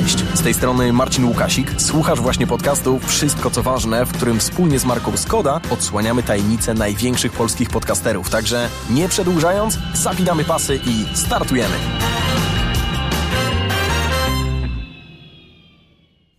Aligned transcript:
Cześć, 0.00 0.18
z 0.18 0.42
tej 0.42 0.54
strony 0.54 0.92
Marcin 0.92 1.24
Łukasik. 1.24 1.80
Słuchasz 1.80 2.20
właśnie 2.20 2.46
podcastu 2.46 2.98
Wszystko 2.98 3.50
co 3.50 3.62
ważne, 3.62 4.06
w 4.06 4.12
którym 4.12 4.38
wspólnie 4.38 4.78
z 4.78 4.84
Marką 4.84 5.16
Skoda 5.16 5.60
odsłaniamy 5.70 6.22
tajemnice 6.22 6.74
największych 6.74 7.32
polskich 7.32 7.70
podcasterów. 7.70 8.30
Także 8.30 8.68
nie 8.90 9.08
przedłużając, 9.08 9.78
zapinamy 9.94 10.44
pasy 10.44 10.80
i 10.86 11.16
startujemy. 11.16 11.74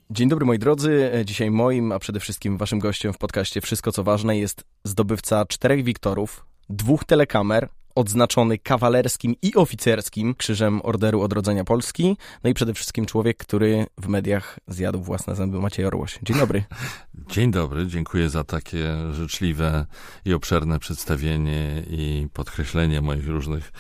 Dzień 0.10 0.30
dobry 0.30 0.46
moi 0.46 0.60
drodzy. 0.60 1.12
Dzisiaj 1.26 1.52
moim, 1.52 1.92
a 1.92 2.00
przede 2.00 2.20
wszystkim 2.20 2.58
waszym 2.58 2.80
gościem 2.80 3.14
w 3.14 3.18
podcaście 3.18 3.62
Wszystko 3.62 3.92
co 3.92 4.04
ważne 4.04 4.38
jest 4.38 4.64
zdobywca 4.84 5.46
czterech 5.46 5.84
Wiktorów, 5.84 6.46
dwóch 6.70 7.04
telekamer, 7.04 7.70
odznaczony 7.96 8.58
kawalerskim 8.58 9.36
i 9.42 9.56
oficerskim 9.56 10.36
Krzyżem 10.36 10.82
Orderu 10.84 11.22
Odrodzenia 11.22 11.64
Polski. 11.64 12.18
No 12.44 12.50
i 12.50 12.54
przede 12.54 12.74
wszystkim 12.74 13.06
człowiek, 13.06 13.38
który 13.38 13.86
w 13.98 14.08
mediach 14.08 14.60
zjadł 14.68 15.02
własne 15.02 15.36
zęby, 15.36 15.60
Maciej 15.60 15.86
Orłoś. 15.86 16.20
Dzień 16.24 16.38
dobry. 16.38 16.64
Dzień 17.18 17.52
dobry, 17.52 17.88
dziękuję 17.88 18.30
za 18.30 18.44
takie 18.44 18.96
życzliwe 19.12 19.86
i 20.26 20.34
obszerne 20.34 20.80
przedstawienie 20.80 21.84
i 21.90 22.28
podkreślenie 22.34 23.02
moich 23.02 23.28
różnych 23.28 23.72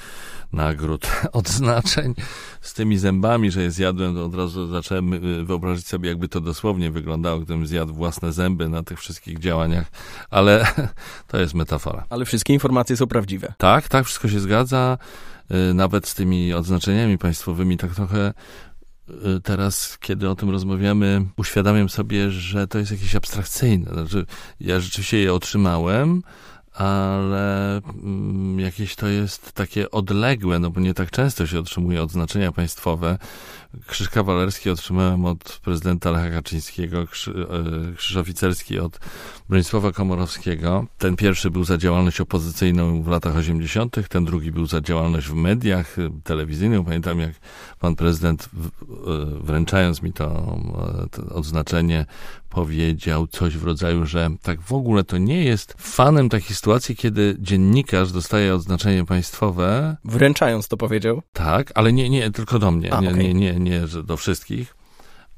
nagród, 0.54 1.08
odznaczeń 1.32 2.16
z 2.62 2.74
tymi 2.74 2.98
zębami, 2.98 3.52
że 3.52 3.62
je 3.62 3.72
zjadłem, 3.72 4.16
to 4.16 4.26
od 4.26 4.36
razu 4.36 4.68
zacząłem 4.68 5.14
y, 5.14 5.46
wyobrazić 5.46 5.88
sobie, 5.88 6.10
jakby 6.10 6.28
to 6.28 6.42
dosłownie 6.42 6.92
wyglądało, 6.92 7.40
gdybym 7.40 7.68
zjadł 7.68 7.94
własne 7.94 8.34
zęby 8.34 8.70
na 8.70 8.84
tych 8.84 9.00
wszystkich 9.00 9.40
działaniach, 9.40 9.92
ale 10.30 10.68
to 11.28 11.38
jest 11.38 11.54
metafora. 11.54 12.06
Ale 12.10 12.26
wszystkie 12.26 12.54
informacje 12.54 12.98
są 12.98 13.08
prawdziwe. 13.08 13.54
Tak, 13.58 13.90
tak, 13.90 14.06
wszystko 14.06 14.30
się 14.30 14.40
zgadza, 14.40 14.98
y, 15.52 15.74
nawet 15.74 16.08
z 16.08 16.16
tymi 16.16 16.54
odznaczeniami 16.54 17.18
państwowymi, 17.18 17.78
tak 17.78 17.96
trochę 17.96 18.34
teraz, 19.44 19.98
kiedy 20.02 20.30
o 20.30 20.36
tym 20.36 20.50
rozmawiamy, 20.50 21.26
uświadamiam 21.38 21.90
sobie, 21.90 22.32
że 22.32 22.68
to 22.68 22.78
jest 22.80 22.92
jakieś 22.92 23.16
abstrakcyjne. 23.16 23.92
Znaczy, 23.94 24.26
ja 24.60 24.80
rzeczywiście 24.80 25.20
je 25.20 25.34
otrzymałem, 25.34 26.22
ale 26.74 27.78
mm, 27.78 28.60
jakieś 28.60 28.96
to 28.96 29.08
jest 29.08 29.52
takie 29.52 29.92
odległe, 29.92 30.60
no 30.60 30.70
bo 30.70 30.80
nie 30.80 30.94
tak 30.94 31.12
często 31.12 31.48
się 31.48 31.60
otrzymuje 31.60 32.04
odznaczenia 32.04 32.52
państwowe. 32.52 33.18
Krzyż 33.88 34.10
kawalerski 34.10 34.70
otrzymałem 34.70 35.26
od 35.26 35.60
prezydenta 35.64 36.12
Lecha 36.12 36.30
Kaczyńskiego, 36.30 37.08
krzyż, 37.08 37.36
e, 37.36 37.96
krzyż 37.96 38.18
oficerski 38.18 38.80
od 38.80 39.00
Bronisława 39.50 39.92
Komorowskiego. 39.92 40.86
Ten 40.98 41.16
pierwszy 41.16 41.52
był 41.52 41.64
za 41.64 41.78
działalność 41.78 42.22
opozycyjną 42.22 43.04
w 43.04 43.08
latach 43.08 43.36
80., 43.36 44.08
ten 44.10 44.26
drugi 44.26 44.52
był 44.52 44.66
za 44.66 44.82
działalność 44.82 45.28
w 45.28 45.34
mediach 45.34 46.00
e, 46.00 46.10
telewizyjnych. 46.24 46.86
Pamiętam, 46.86 47.20
jak 47.20 47.34
pan 47.80 47.96
prezydent 47.96 48.50
e, 48.50 48.96
wręczając 49.42 50.02
mi 50.02 50.14
to, 50.14 50.58
to 51.12 51.36
odznaczenie 51.36 52.06
powiedział 52.56 53.28
coś 53.28 53.58
w 53.58 53.64
rodzaju, 53.64 54.06
że 54.06 54.30
tak 54.42 54.62
w 54.62 54.74
ogóle 54.74 55.04
to 55.04 55.18
nie 55.18 55.44
jest 55.44 55.76
fanem 55.78 56.30
takiej 56.30 56.56
sytuacji, 56.56 56.96
kiedy 56.96 57.36
dziennikarz 57.40 58.12
dostaje 58.12 58.56
odznaczenie 58.56 59.06
państwowe. 59.06 59.98
Wręczając 60.06 60.68
to 60.68 60.78
powiedział? 60.78 61.22
Tak, 61.34 61.72
ale 61.76 61.94
nie, 61.94 62.10
nie 62.10 62.32
tylko 62.32 62.60
do 62.60 62.72
mnie, 62.72 62.94
A, 62.94 63.02
nie, 63.02 63.10
okay. 63.10 63.24
nie, 63.24 63.34
nie, 63.34 63.60
nie 63.66 63.82
do 64.04 64.18
wszystkich, 64.18 64.76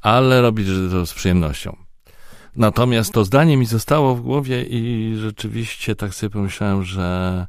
ale 0.02 0.42
robi 0.42 0.66
to 0.92 1.06
z 1.06 1.14
przyjemnością. 1.14 1.76
Natomiast 2.56 3.14
to 3.14 3.26
zdanie 3.26 3.58
mi 3.58 3.66
zostało 3.66 4.16
w 4.16 4.22
głowie 4.22 4.64
i 4.64 5.16
rzeczywiście 5.18 5.96
tak 5.96 6.14
sobie 6.14 6.30
pomyślałem, 6.30 6.84
że 6.84 7.48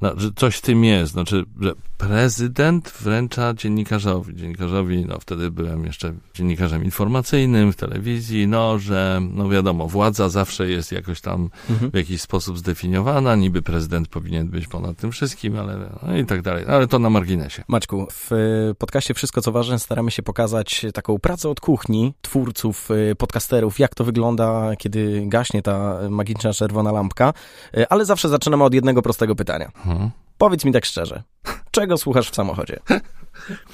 no, 0.00 0.12
że 0.16 0.30
coś 0.36 0.56
w 0.56 0.60
tym 0.60 0.84
jest. 0.84 1.12
Znaczy, 1.12 1.44
że 1.60 1.72
prezydent 1.98 2.90
wręcza 3.00 3.54
dziennikarzowi. 3.54 4.36
Dziennikarzowi, 4.36 5.04
no 5.08 5.18
wtedy 5.20 5.50
byłem 5.50 5.84
jeszcze 5.84 6.14
dziennikarzem 6.34 6.84
informacyjnym 6.84 7.72
w 7.72 7.76
telewizji, 7.76 8.46
no, 8.46 8.78
że, 8.78 9.20
no 9.34 9.48
wiadomo, 9.48 9.88
władza 9.88 10.28
zawsze 10.28 10.70
jest 10.70 10.92
jakoś 10.92 11.20
tam 11.20 11.50
mhm. 11.70 11.90
w 11.90 11.94
jakiś 11.94 12.20
sposób 12.20 12.58
zdefiniowana, 12.58 13.36
niby 13.36 13.62
prezydent 13.62 14.08
powinien 14.08 14.48
być 14.48 14.68
ponad 14.68 14.96
tym 14.96 15.12
wszystkim, 15.12 15.58
ale 15.58 15.90
no 16.06 16.16
i 16.16 16.26
tak 16.26 16.42
dalej. 16.42 16.64
Ale 16.68 16.86
to 16.86 16.98
na 16.98 17.10
marginesie. 17.10 17.64
Maćku, 17.68 18.06
w 18.12 18.30
podcaście 18.78 19.14
Wszystko 19.14 19.42
co 19.42 19.52
ważne 19.52 19.78
staramy 19.78 20.10
się 20.10 20.22
pokazać 20.22 20.86
taką 20.94 21.18
pracę 21.18 21.48
od 21.48 21.60
kuchni 21.60 22.14
twórców, 22.22 22.90
y, 22.90 23.14
podcasterów, 23.14 23.78
jak 23.78 23.94
to 23.94 24.04
wygląda, 24.04 24.76
kiedy 24.78 25.22
gaśnie 25.26 25.62
ta 25.62 25.98
magiczna 26.10 26.52
czerwona 26.52 26.92
lampka, 26.92 27.32
y, 27.78 27.88
ale 27.88 28.04
zawsze 28.04 28.28
zaczynamy 28.28 28.64
od 28.64 28.74
jednego 28.74 29.02
prostego 29.02 29.34
pytania. 29.34 29.70
Hmm. 29.88 30.10
Powiedz 30.38 30.64
mi 30.64 30.72
tak 30.72 30.84
szczerze, 30.84 31.22
czego 31.70 31.98
słuchasz 31.98 32.30
w 32.30 32.34
samochodzie? 32.34 32.78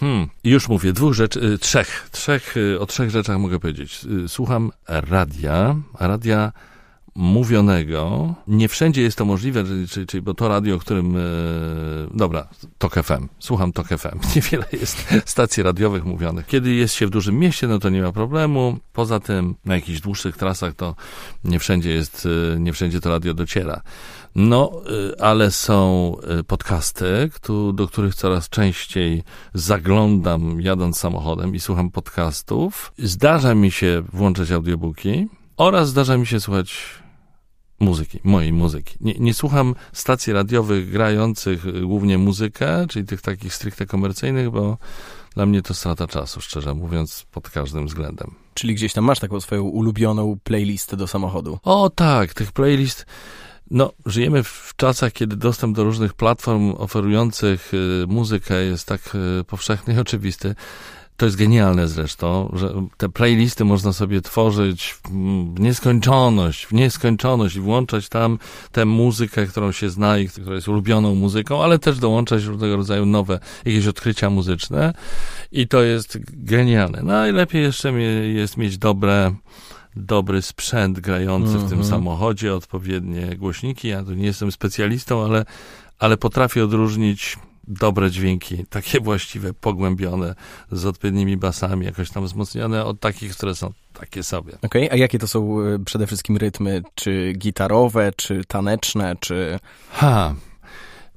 Hmm, 0.00 0.28
już 0.44 0.68
mówię, 0.68 0.92
dwóch 0.92 1.14
rzeczy, 1.14 1.40
y, 1.40 1.58
trzech, 1.58 2.08
trzech, 2.12 2.56
y, 2.56 2.80
o 2.80 2.86
trzech 2.86 3.10
rzeczach 3.10 3.38
mogę 3.38 3.58
powiedzieć. 3.58 4.00
Y, 4.24 4.28
słucham 4.28 4.72
radia, 4.88 5.76
radia 6.00 6.52
mówionego. 7.14 8.34
Nie 8.48 8.68
wszędzie 8.68 9.02
jest 9.02 9.18
to 9.18 9.24
możliwe, 9.24 9.64
czyli, 9.64 10.06
czyli 10.06 10.22
bo 10.22 10.34
to 10.34 10.48
radio, 10.48 10.76
o 10.76 10.78
którym. 10.78 11.16
Dobra, 12.14 12.48
Tok 12.78 12.94
FM. 12.94 13.28
Słucham 13.38 13.72
Tok 13.72 13.88
FM. 13.88 14.18
Niewiele 14.36 14.64
jest 14.72 15.14
stacji 15.26 15.62
radiowych 15.62 16.04
mówionych. 16.04 16.46
Kiedy 16.46 16.74
jest 16.74 16.94
się 16.94 17.06
w 17.06 17.10
dużym 17.10 17.38
mieście, 17.38 17.66
no 17.66 17.78
to 17.78 17.90
nie 17.90 18.02
ma 18.02 18.12
problemu. 18.12 18.78
Poza 18.92 19.20
tym 19.20 19.54
na 19.64 19.74
jakichś 19.74 20.00
dłuższych 20.00 20.36
trasach 20.36 20.74
to 20.74 20.94
nie 21.44 21.58
wszędzie 21.58 21.90
jest, 21.90 22.28
nie 22.58 22.72
wszędzie 22.72 23.00
to 23.00 23.10
radio 23.10 23.34
dociera. 23.34 23.82
No, 24.34 24.72
e, 25.16 25.22
ale 25.22 25.50
są 25.50 26.16
e, 26.20 26.44
podcasty, 26.44 27.30
do 27.74 27.88
których 27.88 28.14
coraz 28.14 28.48
częściej 28.48 29.22
zaglądam 29.54 30.60
jadąc 30.60 30.98
samochodem 30.98 31.54
i 31.54 31.60
słucham 31.60 31.90
podcastów. 31.90 32.92
Zdarza 32.98 33.54
mi 33.54 33.70
się 33.70 34.02
włączać 34.12 34.50
audiobooki 34.50 35.26
oraz 35.56 35.88
zdarza 35.88 36.16
mi 36.16 36.26
się 36.26 36.40
słuchać 36.40 36.84
muzyki, 37.80 38.20
mojej 38.24 38.52
muzyki. 38.52 38.96
Nie, 39.00 39.14
nie, 39.18 39.34
słucham 39.34 39.74
stacji 39.92 40.32
radiowych 40.32 40.90
grających 40.90 41.66
y, 41.66 41.80
głównie 41.80 42.18
muzykę, 42.18 42.86
czyli 42.88 43.06
tych 43.06 43.22
takich 43.22 43.54
stricte 43.54 43.86
komercyjnych, 43.86 44.50
bo 44.50 44.78
dla 45.34 45.46
mnie 45.46 45.62
to 45.62 45.74
strata 45.74 46.06
czasu, 46.06 46.40
szczerze 46.40 46.74
mówiąc, 46.74 47.26
pod 47.30 47.50
każdym 47.50 47.86
względem. 47.86 48.34
Czyli 48.54 48.74
gdzieś 48.74 48.92
tam 48.92 49.04
masz 49.04 49.20
taką 49.20 49.40
swoją 49.40 49.62
ulubioną 49.62 50.38
playlistę 50.44 50.96
do 50.96 51.06
samochodu? 51.06 51.58
O 51.62 51.90
tak, 51.90 52.34
tych 52.34 52.52
playlist... 52.52 53.06
No, 53.70 53.92
żyjemy 54.06 54.42
w 54.42 54.72
czasach, 54.76 55.12
kiedy 55.12 55.36
dostęp 55.36 55.76
do 55.76 55.84
różnych 55.84 56.14
platform 56.14 56.74
oferujących 56.78 57.74
y, 57.74 58.06
muzykę 58.08 58.64
jest 58.64 58.86
tak 58.86 59.00
y, 59.40 59.44
powszechny 59.44 59.94
i 59.94 59.98
oczywisty, 59.98 60.54
to 61.16 61.26
jest 61.26 61.36
genialne 61.36 61.88
zresztą, 61.88 62.52
że 62.56 62.74
te 62.96 63.08
playlisty 63.08 63.64
można 63.64 63.92
sobie 63.92 64.20
tworzyć 64.20 64.96
w 65.04 65.60
nieskończoność, 65.60 66.66
w 66.66 66.72
nieskończoność 66.72 67.56
i 67.56 67.60
włączać 67.60 68.08
tam 68.08 68.38
tę 68.72 68.84
muzykę, 68.84 69.46
którą 69.46 69.72
się 69.72 69.90
zna 69.90 70.18
i 70.18 70.28
która 70.28 70.54
jest 70.54 70.68
ulubioną 70.68 71.14
muzyką, 71.14 71.62
ale 71.62 71.78
też 71.78 71.98
dołączać 71.98 72.44
różnego 72.44 72.76
rodzaju 72.76 73.06
nowe 73.06 73.40
jakieś 73.64 73.86
odkrycia 73.86 74.30
muzyczne 74.30 74.94
i 75.52 75.68
to 75.68 75.82
jest 75.82 76.18
genialne. 76.28 77.02
Najlepiej 77.02 77.62
jeszcze 77.62 77.92
jest 77.92 78.56
mieć 78.56 78.78
dobre 78.78 79.34
dobry 79.96 80.42
sprzęt 80.42 81.00
grający 81.00 81.52
-hmm. 81.52 81.58
w 81.58 81.68
tym 81.68 81.78
mhm. 81.78 81.84
samochodzie, 81.84 82.54
odpowiednie 82.54 83.36
głośniki. 83.36 83.88
Ja 83.88 84.02
tu 84.02 84.14
nie 84.14 84.26
jestem 84.26 84.52
specjalistą, 84.52 85.24
ale, 85.24 85.44
ale 85.98 86.16
potrafię 86.16 86.64
odróżnić 86.64 87.36
dobre 87.68 88.10
dźwięki, 88.10 88.66
takie 88.70 89.00
właściwe, 89.00 89.52
pogłębione, 89.52 90.34
z 90.72 90.86
odpowiednimi 90.86 91.36
basami, 91.36 91.86
jakoś 91.86 92.10
tam 92.10 92.24
wzmocnione 92.24 92.84
od 92.84 93.00
takich, 93.00 93.36
które 93.36 93.54
są 93.54 93.72
takie 93.92 94.22
sobie. 94.22 94.52
Okej, 94.62 94.86
okay, 94.86 94.92
a 94.92 94.96
jakie 94.96 95.18
to 95.18 95.28
są 95.28 95.60
e, 95.60 95.78
przede 95.84 96.06
wszystkim 96.06 96.36
rytmy? 96.36 96.82
Czy 96.94 97.32
gitarowe, 97.36 98.12
czy 98.16 98.44
taneczne, 98.48 99.16
czy... 99.20 99.58
Ha, 99.90 100.34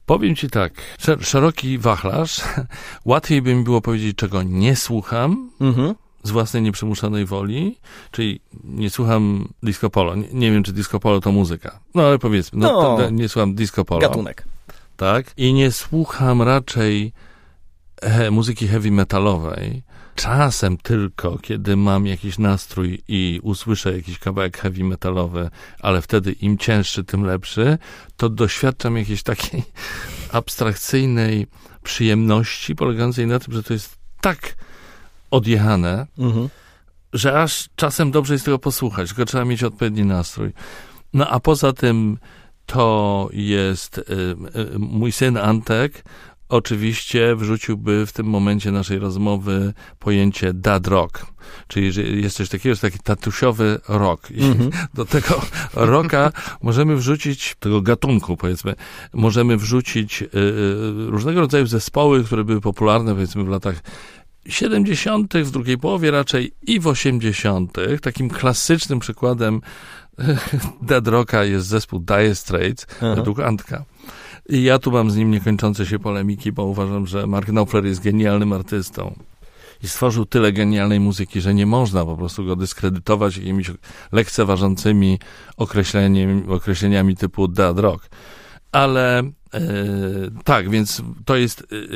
Powiem 0.08 0.36
ci 0.36 0.50
tak, 0.50 0.74
szeroki 1.22 1.78
wachlarz, 1.78 2.42
łatwiej 3.06 3.42
by 3.42 3.56
mi 3.56 3.64
było 3.64 3.82
powiedzieć, 3.82 4.18
czego 4.18 4.44
nie 4.44 4.76
słucham, 4.76 5.50
mhm. 5.62 5.96
Z 6.28 6.32
własnej 6.32 6.64
nieprzymuszonej 6.64 7.26
woli, 7.26 7.78
czyli 8.12 8.40
nie 8.64 8.90
słucham 8.90 9.48
disco 9.64 9.90
polo. 9.90 10.16
Nie, 10.16 10.28
nie, 10.34 10.52
wiem, 10.52 10.64
czy 10.64 10.74
disco 10.74 11.00
polo 11.00 11.22
to 11.22 11.32
muzyka. 11.32 11.80
No 11.96 12.04
ale 12.04 12.20
powiedzmy, 12.20 12.60
no, 12.60 12.98
no 13.00 13.10
nie 13.10 13.30
słucham 13.30 13.56
disco 13.56 13.86
polo. 13.86 14.02
Gatunek 14.02 14.46
tak? 14.98 15.34
I 15.38 15.54
nie 15.54 15.72
słucham 15.72 16.42
raczej 16.42 17.14
he, 18.02 18.32
muzyki 18.32 18.68
heavy 18.68 18.92
metalowej. 18.92 19.84
Czasem 20.16 20.78
tylko, 20.78 21.38
kiedy 21.38 21.76
mam 21.76 22.08
jakiś 22.08 22.38
nastrój 22.38 23.04
i 23.08 23.40
usłyszę 23.44 23.98
jakiś 23.98 24.20
kawałek 24.20 24.58
heavy 24.58 24.84
metalowy, 24.84 25.50
ale 25.80 26.02
wtedy 26.02 26.32
im 26.32 26.58
cięższy, 26.58 27.04
tym 27.04 27.24
lepszy, 27.24 27.78
to 28.18 28.30
doświadczam 28.30 28.98
jakiejś 28.98 29.24
takiej 29.24 29.64
abstrakcyjnej 30.32 31.48
przyjemności 31.84 32.76
polegającej 32.76 33.28
na 33.28 33.40
tym, 33.40 33.54
że 33.54 33.64
to 33.64 33.74
jest 33.74 33.98
tak 34.22 34.56
odjechane, 35.32 36.08
mhm. 36.18 36.50
że 37.14 37.42
aż 37.42 37.70
czasem 37.76 38.12
dobrze 38.12 38.34
jest 38.34 38.46
tego 38.46 38.60
posłuchać, 38.60 39.08
tylko 39.08 39.26
trzeba 39.26 39.46
mieć 39.46 39.64
odpowiedni 39.64 40.06
nastrój. 40.06 40.54
No 41.14 41.28
a 41.28 41.40
poza 41.40 41.74
tym 41.74 42.18
to 42.66 43.30
jest 43.34 43.98
y, 43.98 44.02
y, 44.76 44.80
mój 44.80 45.12
syn 45.12 45.38
Antek 45.38 46.04
oczywiście 46.50 47.36
wrzuciłby 47.36 48.06
w 48.06 48.14
tym 48.14 48.26
momencie 48.26 48.72
naszej 48.72 49.00
rozmowy 49.00 49.74
pojęcie 50.00 50.54
dad 50.54 50.88
rock. 50.88 51.26
Czyli 51.68 51.92
że 51.92 52.02
jest 52.02 52.38
coś 52.38 52.50
takiego, 52.50 52.76
że 52.76 52.82
taki 52.82 53.00
tatusiowy 53.00 53.80
rock. 53.88 54.32
I 54.32 54.44
Mhm. 54.44 54.72
do 54.94 55.06
tego 55.06 55.42
rocka 55.74 56.32
możemy 56.62 56.96
wrzucić, 56.96 57.56
tego 57.60 57.82
gatunku 57.82 58.38
powiedzmy, 58.38 58.76
możemy 59.14 59.58
wrzucić 59.58 60.22
y, 60.22 60.26
y, 60.26 60.30
różnego 61.08 61.42
rodzaju 61.42 61.66
zespoły, 61.66 62.24
które 62.24 62.44
były 62.44 62.62
popularne 62.62 63.14
powiedzmy 63.14 63.44
w 63.44 63.48
latach 63.48 63.84
70., 64.50 65.34
w 65.34 65.52
drugiej 65.52 65.78
połowie 65.78 66.12
raczej 66.12 66.52
i 66.68 66.80
w 66.80 66.88
80. 66.88 67.78
Takim 68.02 68.30
klasycznym 68.30 69.00
przykładem 69.00 69.62
dead 70.82 71.08
rocka 71.08 71.44
jest 71.44 71.68
zespół 71.68 72.00
Dire 72.00 72.36
Straits, 72.36 72.88
Aha. 72.98 73.16
według 73.16 73.40
Antka. 73.40 73.86
I 74.50 74.64
ja 74.64 74.80
tu 74.80 74.92
mam 74.92 75.12
z 75.12 75.16
nim 75.16 75.32
niekończące 75.32 75.86
się 75.86 76.00
polemiki, 76.00 76.52
bo 76.52 76.66
uważam, 76.66 77.08
że 77.08 77.28
Mark 77.28 77.48
Knopfler 77.48 77.86
jest 77.86 78.02
genialnym 78.02 78.54
artystą. 78.54 79.16
I 79.84 79.88
stworzył 79.88 80.26
tyle 80.26 80.54
genialnej 80.54 81.00
muzyki, 81.00 81.42
że 81.42 81.54
nie 81.54 81.66
można 81.66 82.06
po 82.06 82.18
prostu 82.18 82.46
go 82.46 82.56
dyskredytować 82.56 83.38
jakimiś 83.38 83.72
lekceważącymi 84.12 85.20
określeniami 86.48 87.16
typu 87.18 87.48
dead 87.48 87.80
rock. 87.80 88.10
Ale 88.78 89.20
e, 89.20 89.62
tak, 90.44 90.70
więc 90.70 91.02
to 91.26 91.36
jest 91.36 91.62
e, 91.62 91.66
e, 91.66 91.88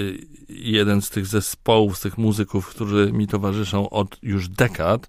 jeden 0.50 1.02
z 1.02 1.10
tych 1.10 1.26
zespołów, 1.26 1.98
z 1.98 2.02
tych 2.02 2.18
muzyków, 2.18 2.68
którzy 2.70 3.12
mi 3.14 3.28
towarzyszą 3.28 3.90
od 3.90 4.18
już 4.24 4.50
dekad. 4.50 5.08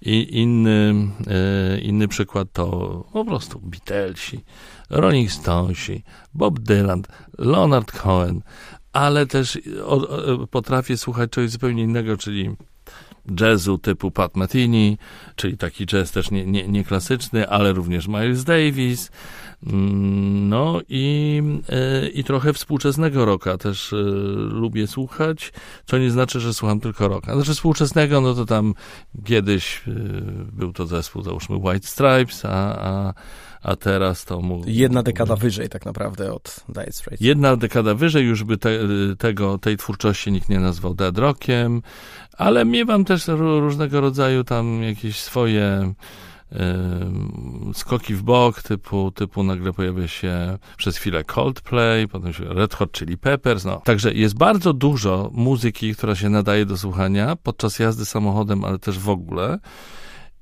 I 0.00 0.40
inny, 0.40 0.94
e, 1.26 1.80
inny 1.80 2.08
przykład 2.08 2.48
to 2.52 2.66
po 3.12 3.24
prostu 3.24 3.60
Beatlesi, 3.60 4.44
Rolling 4.90 5.30
Stonesi, 5.30 6.04
Bob 6.34 6.58
Dylan, 6.58 7.02
Leonard 7.38 7.92
Cohen, 7.92 8.42
ale 8.92 9.26
też 9.26 9.58
o, 9.84 10.08
o, 10.08 10.46
potrafię 10.46 10.96
słuchać 10.96 11.30
czegoś 11.30 11.50
zupełnie 11.50 11.82
innego, 11.82 12.16
czyli 12.16 12.50
jazzu 13.40 13.78
typu 13.78 14.10
Pat 14.10 14.36
Metheny, 14.36 14.96
czyli 15.36 15.56
taki 15.56 15.86
jazz 15.86 16.12
też 16.12 16.30
nie, 16.30 16.46
nie, 16.46 16.68
nie 16.68 16.84
klasyczny, 16.84 17.48
ale 17.48 17.72
również 17.72 18.08
Miles 18.08 18.44
Davis, 18.44 19.10
no 19.62 20.80
i, 20.88 21.42
e, 21.68 22.08
i 22.08 22.24
trochę 22.24 22.52
współczesnego 22.52 23.24
rocka 23.24 23.58
też 23.58 23.92
e, 23.92 23.96
lubię 24.50 24.86
słuchać, 24.86 25.52
co 25.86 25.98
nie 25.98 26.10
znaczy, 26.10 26.40
że 26.40 26.54
słucham 26.54 26.80
tylko 26.80 27.08
rocka. 27.08 27.34
Znaczy 27.34 27.54
współczesnego, 27.54 28.20
no 28.20 28.34
to 28.34 28.46
tam 28.46 28.74
kiedyś 29.24 29.82
e, 29.88 29.92
był 30.52 30.72
to 30.72 30.86
zespół, 30.86 31.22
załóżmy 31.22 31.56
White 31.56 31.86
Stripes, 31.86 32.44
a, 32.44 32.78
a, 32.78 33.14
a 33.62 33.76
teraz 33.76 34.24
to 34.24 34.40
mu... 34.40 34.62
Jedna 34.66 35.02
dekada 35.02 35.36
wyżej 35.36 35.68
tak 35.68 35.86
naprawdę 35.86 36.34
od 36.34 36.56
Dire 36.68 36.92
Straits. 36.92 37.22
Jedna 37.22 37.56
dekada 37.56 37.94
wyżej 37.94 38.26
już 38.26 38.44
by 38.44 38.58
te, 38.58 38.70
tego, 39.18 39.58
tej 39.58 39.76
twórczości 39.76 40.32
nikt 40.32 40.48
nie 40.48 40.60
nazwał 40.60 40.94
dead 40.94 41.18
rockiem, 41.18 41.82
ale 42.38 42.64
miewam 42.64 43.04
też 43.04 43.28
ró- 43.28 43.60
różnego 43.60 44.00
rodzaju 44.00 44.44
tam 44.44 44.82
jakieś 44.82 45.16
swoje 45.16 45.94
skoki 47.74 48.14
w 48.14 48.22
bok, 48.22 48.62
typu, 48.62 49.10
typu 49.10 49.42
nagle 49.42 49.72
pojawia 49.72 50.08
się 50.08 50.58
przez 50.76 50.96
chwilę 50.96 51.24
Coldplay, 51.24 52.08
potem 52.08 52.32
się 52.32 52.44
Red 52.44 52.74
Hot 52.74 52.92
Chili 52.92 53.18
Peppers, 53.18 53.64
no. 53.64 53.82
Także 53.84 54.12
jest 54.12 54.36
bardzo 54.36 54.72
dużo 54.72 55.30
muzyki, 55.32 55.94
która 55.94 56.14
się 56.14 56.28
nadaje 56.28 56.66
do 56.66 56.76
słuchania 56.76 57.36
podczas 57.36 57.78
jazdy 57.78 58.04
samochodem, 58.04 58.64
ale 58.64 58.78
też 58.78 58.98
w 58.98 59.08
ogóle. 59.08 59.58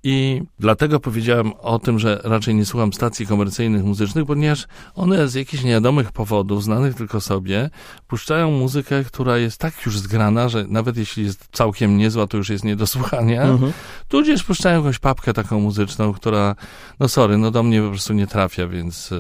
I 0.03 0.43
dlatego 0.59 1.01
powiedziałem 1.01 1.53
o 1.61 1.79
tym, 1.79 1.99
że 1.99 2.21
raczej 2.25 2.55
nie 2.55 2.67
słucham 2.67 2.93
stacji 2.93 3.27
komercyjnych 3.27 3.85
muzycznych, 3.85 4.27
ponieważ 4.27 4.67
one 4.95 5.29
z 5.29 5.35
jakichś 5.35 5.65
niewiadomych 5.65 6.13
powodów, 6.13 6.65
znanych 6.65 6.95
tylko 6.95 7.21
sobie, 7.21 7.71
puszczają 8.09 8.51
muzykę, 8.51 9.05
która 9.05 9.39
jest 9.39 9.59
tak 9.59 9.87
już 9.87 9.99
zgrana, 9.99 10.49
że 10.49 10.67
nawet 10.69 10.97
jeśli 10.97 11.25
jest 11.25 11.49
całkiem 11.53 11.97
niezła, 11.97 12.27
to 12.27 12.37
już 12.37 12.49
jest 12.49 12.65
nie 12.65 12.77
do 12.77 12.87
słuchania. 12.87 13.43
Mhm. 13.43 13.73
Tudzież 14.09 14.45
puszczają 14.45 14.77
jakąś 14.79 14.99
papkę 14.99 15.33
taką 15.33 15.61
muzyczną, 15.61 16.13
która, 16.13 16.57
no 17.01 17.09
sorry, 17.09 17.39
no 17.39 17.51
do 17.51 17.63
mnie 17.63 17.83
po 17.83 17.89
prostu 17.89 18.13
nie 18.13 18.27
trafia, 18.27 18.67
więc 18.67 19.11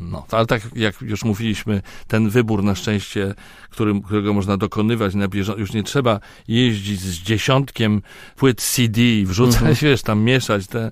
no. 0.00 0.26
Ale 0.30 0.46
tak 0.46 0.62
jak 0.76 1.00
już 1.00 1.24
mówiliśmy, 1.24 1.82
ten 2.08 2.28
wybór 2.28 2.62
na 2.62 2.74
szczęście, 2.74 3.34
którym, 3.70 4.02
którego 4.02 4.32
można 4.32 4.56
dokonywać 4.56 5.14
na 5.14 5.28
bieżąco, 5.28 5.60
już 5.60 5.72
nie 5.72 5.82
trzeba 5.82 6.20
jeździć 6.48 7.00
z 7.00 7.18
dziesiątkiem 7.18 8.02
płyt 8.36 8.60
CD 8.62 9.02
i 9.02 9.26
wrzucać, 9.26 9.54
Mhm. 9.62 9.93
Wiesz, 9.94 10.02
tam 10.02 10.22
mieszać 10.22 10.66
te, 10.66 10.90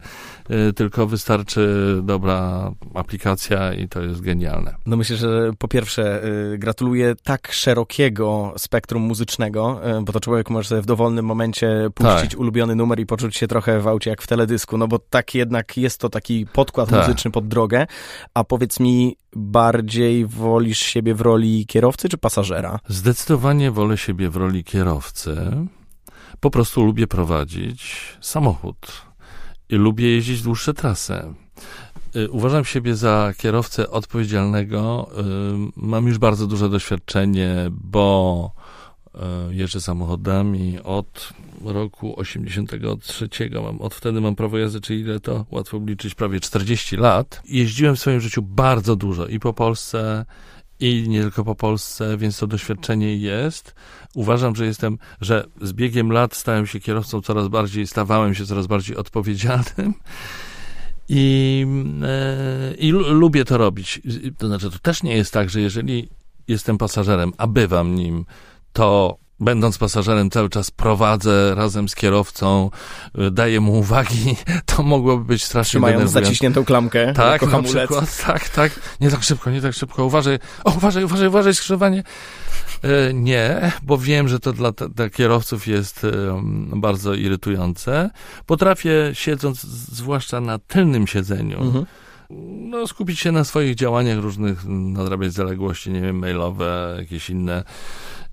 y, 0.69 0.73
tylko 0.73 1.07
wystarczy 1.07 1.97
dobra 2.03 2.71
aplikacja 2.95 3.75
i 3.75 3.89
to 3.89 4.03
jest 4.03 4.21
genialne. 4.21 4.75
No 4.87 4.97
myślę, 4.97 5.17
że 5.17 5.51
po 5.59 5.69
pierwsze 5.69 6.25
y, 6.55 6.59
gratuluję 6.59 7.15
tak 7.25 7.53
szerokiego 7.53 8.55
spektrum 8.57 9.03
muzycznego, 9.03 9.81
y, 9.99 10.03
bo 10.03 10.13
to 10.13 10.21
człowiek 10.21 10.51
może 10.51 10.69
sobie 10.69 10.83
w 10.83 10.87
dowolnym 10.87 11.25
momencie 11.25 11.89
puścić 11.95 12.31
Tak. 12.31 12.41
ulubiony 12.41 12.75
numer 12.75 13.01
i 13.01 13.07
poczuć 13.07 13.37
się 13.37 13.47
trochę 13.49 13.81
w 13.81 13.89
aucie 13.89 14.11
jak 14.11 14.23
w 14.23 14.27
teledysku, 14.27 14.79
no 14.79 14.89
bo 14.89 14.99
tak 14.99 15.35
jednak 15.35 15.77
jest 15.77 16.01
to 16.01 16.09
taki 16.09 16.47
podkład 16.47 16.89
Tak. 16.91 17.01
muzyczny 17.01 17.31
pod 17.31 17.49
drogę. 17.49 17.87
A 18.35 18.45
powiedz 18.45 18.81
mi, 18.81 19.17
bardziej 19.37 20.27
wolisz 20.27 20.79
siebie 20.79 21.15
w 21.15 21.21
roli 21.21 21.67
kierowcy 21.67 22.09
czy 22.09 22.19
pasażera? 22.19 22.79
Zdecydowanie 22.89 23.71
wolę 23.71 23.97
siebie 23.97 24.31
w 24.31 24.37
roli 24.37 24.65
kierowcy. 24.65 25.37
Po 26.43 26.51
prostu 26.51 26.85
lubię 26.85 27.07
prowadzić 27.07 27.97
samochód 28.21 29.03
i 29.69 29.75
lubię 29.75 30.11
jeździć 30.11 30.43
dłuższe 30.43 30.75
trasy. 30.75 31.15
Y, 32.17 32.31
Uważam 32.31 32.65
siebie 32.65 32.97
za 32.97 33.33
kierowcę 33.39 33.91
odpowiedzialnego. 33.91 35.11
Y, 35.19 35.73
Mam 35.77 36.07
już 36.07 36.19
bardzo 36.19 36.47
duże 36.47 36.69
doświadczenie, 36.69 37.55
bo 37.71 38.53
y, 39.51 39.55
jeżdżę 39.55 39.81
samochodami 39.81 40.79
od 40.85 41.33
roku 41.65 42.21
83. 42.21 43.29
Mam, 43.63 43.81
od 43.81 43.95
wtedy 43.95 44.21
mam 44.21 44.35
prawo 44.35 44.59
jazdy, 44.59 44.81
czyli 44.81 45.01
ile 45.01 45.21
to 45.21 45.47
łatwo 45.51 45.77
obliczyć, 45.77 46.15
prawie 46.15 46.41
40 46.41 46.97
lat. 46.97 47.43
Jeździłem 47.49 47.97
w 47.97 48.01
swoim 48.01 48.21
życiu 48.21 48.43
bardzo 48.43 48.97
dużo 48.97 49.27
i 49.27 49.41
po 49.41 49.53
Polsce, 49.53 50.25
i 50.83 51.09
nie 51.09 51.23
tylko 51.23 51.45
po 51.45 51.55
Polsce, 51.55 52.17
więc 52.17 52.39
to 52.39 52.47
doświadczenie 52.47 53.17
jest. 53.17 53.75
Uważam, 54.15 54.57
że 54.57 54.67
jestem, 54.67 54.99
że 55.21 55.45
z 55.61 55.73
biegiem 55.73 56.13
lat 56.13 56.35
stałem 56.35 56.67
się 56.67 56.81
kierowcą 56.81 57.21
coraz 57.21 57.49
bardziej, 57.49 57.87
stawałem 57.87 58.35
się 58.35 58.47
coraz 58.47 58.67
bardziej 58.67 58.97
odpowiedzialnym. 58.97 59.95
I, 61.09 61.67
e, 62.03 62.75
i 62.75 62.91
lu- 62.91 63.13
lubię 63.13 63.45
to 63.45 63.59
robić. 63.59 64.01
To 64.39 64.47
znaczy, 64.47 64.71
to 64.71 64.79
też 64.79 65.03
nie 65.03 65.17
jest 65.17 65.33
tak, 65.33 65.51
że 65.51 65.61
jeżeli 65.61 66.09
jestem 66.49 66.79
pasażerem, 66.79 67.33
a 67.39 67.47
bywam 67.47 67.95
nim, 67.95 68.25
to 68.73 69.19
będąc 69.43 69.79
pasażerem 69.79 70.31
cały 70.31 70.49
czas 70.49 70.71
prowadzę 70.71 71.55
razem 71.55 71.89
z 71.89 71.95
kierowcą, 71.95 72.71
y, 73.19 73.31
daję 73.31 73.61
mu 73.61 73.79
uwagi, 73.79 74.37
to 74.77 74.83
mogłoby 74.83 75.25
być 75.25 75.45
strasznie 75.45 75.69
Trzymając 75.71 75.99
denerwujące. 75.99 76.27
zaciśniętą 76.29 76.65
klamkę 76.65 77.13
Tak, 77.13 77.43
jako 77.43 77.57
na 77.57 77.63
przykład, 77.63 78.17
tak, 78.27 78.49
tak. 78.49 78.81
Nie 79.01 79.11
tak 79.11 79.23
szybko, 79.23 79.51
nie 79.51 79.61
tak 79.63 79.75
szybko. 79.75 80.05
Uważaj, 80.05 80.39
o, 80.65 80.71
uważaj, 80.71 81.05
uważaj, 81.05 81.29
uważaj, 81.29 81.55
skrzyżowanie. 81.55 82.03
E, 82.83 83.15
nie, 83.15 83.73
bo 83.83 83.99
wiem, 83.99 84.29
że 84.29 84.41
to 84.41 84.53
dla, 84.53 84.73
dla 84.73 85.11
kierowców 85.11 85.67
jest 85.67 86.05
em, 86.05 86.71
bardzo 86.81 87.15
irytujące. 87.15 88.11
Potrafię, 88.47 89.11
siedząc 89.13 89.61
zwłaszcza 89.93 90.41
na 90.41 90.59
tylnym 90.59 91.07
siedzeniu, 91.07 91.61
Mhm. 91.63 91.85
no, 92.71 92.87
skupić 92.87 93.21
się 93.21 93.33
na 93.33 93.45
swoich 93.45 93.75
działaniach 93.75 94.19
różnych, 94.19 94.65
nadrabiać 94.69 95.33
zaległości, 95.33 95.91
nie 95.91 96.01
wiem, 96.01 96.19
mailowe, 96.19 96.97
jakieś 96.99 97.31
inne. 97.31 97.65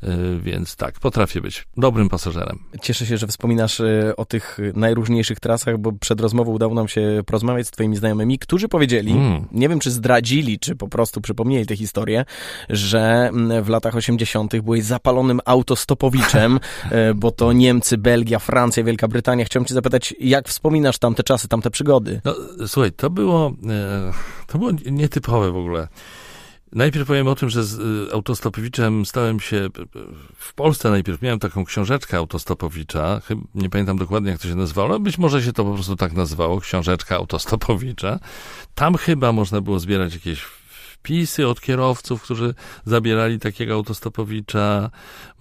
E, 0.04 0.40
Więc 0.40 0.76
tak, 0.76 1.00
potrafię 1.00 1.42
być 1.42 1.68
dobrym 1.78 2.10
pasażerem. 2.10 2.60
Cieszę 2.82 3.06
się, 3.06 3.18
że 3.18 3.28
wspominasz 3.28 3.80
y, 3.80 4.14
o 4.18 4.26
tych 4.26 4.58
najróżniejszych 4.74 5.40
trasach, 5.40 5.78
bo 5.78 5.92
przed 5.92 6.22
rozmową 6.22 6.52
udało 6.52 6.74
nam 6.76 6.88
się 6.88 7.22
porozmawiać 7.26 7.68
z 7.68 7.72
twoimi 7.72 7.96
znajomymi, 7.96 8.40
którzy 8.40 8.68
powiedzieli, 8.68 9.12
Mm. 9.12 9.48
nie 9.52 9.70
wiem 9.70 9.80
czy 9.80 9.92
zdradzili, 9.92 10.60
czy 10.60 10.76
po 10.76 10.88
prostu 10.88 11.22
przypomnieli 11.22 11.66
tę 11.66 11.76
historię, 11.76 12.26
że 12.70 13.00
mm, 13.34 13.64
w 13.64 13.70
latach 13.70 13.96
80. 13.96 14.62
byłeś 14.62 14.84
zapalonym 14.84 15.40
autostopowiczem, 15.46 16.60
y, 16.92 17.14
bo 17.16 17.32
to 17.32 17.54
Niemcy, 17.54 17.98
Belgia, 17.98 18.40
Francja, 18.40 18.84
Wielka 18.84 19.08
Brytania. 19.08 19.46
Chciałem 19.46 19.66
cię 19.66 19.74
zapytać, 19.74 20.16
jak 20.20 20.48
wspominasz 20.48 20.98
tamte 20.98 21.24
czasy, 21.24 21.48
tamte 21.48 21.72
przygody? 21.72 22.22
No, 22.26 22.36
słuchaj, 22.68 22.92
to 22.92 23.10
było, 23.10 23.48
e, 23.70 24.12
to 24.48 24.58
było 24.58 24.72
nietypowe 24.92 25.52
w 25.52 25.58
ogóle. 25.58 25.88
Najpierw 26.74 27.08
powiem 27.08 27.28
o 27.28 27.36
tym, 27.36 27.50
że 27.50 27.64
z 27.64 27.80
y, 28.10 28.14
autostopowiczem 28.14 29.06
stałem 29.06 29.40
się 29.40 29.58
y, 29.58 29.70
w 30.36 30.54
Polsce 30.54 30.90
najpierw. 30.90 31.22
Miałem 31.22 31.40
taką 31.40 31.66
książeczkę 31.66 32.18
autostopowicza, 32.18 33.22
nie 33.56 33.70
pamiętam 33.70 33.98
dokładnie 33.98 34.32
jak 34.32 34.42
to 34.42 34.48
się 34.48 34.56
nazywało, 34.56 34.90
ale 34.90 35.00
być 35.00 35.18
może 35.18 35.44
się 35.44 35.54
to 35.54 35.66
po 35.66 35.74
prostu 35.74 35.96
tak 35.96 36.14
nazywało, 36.14 36.60
książeczka 36.60 37.16
autostopowicza. 37.16 38.20
Tam 38.76 38.96
chyba 38.96 39.32
można 39.32 39.62
było 39.62 39.80
zbierać 39.80 40.14
jakieś 40.14 40.59
wpisy 41.00 41.48
od 41.48 41.62
kierowców, 41.62 42.24
którzy 42.24 42.54
zabierali 42.86 43.40
takiego 43.40 43.74
autostopowicza, 43.74 44.90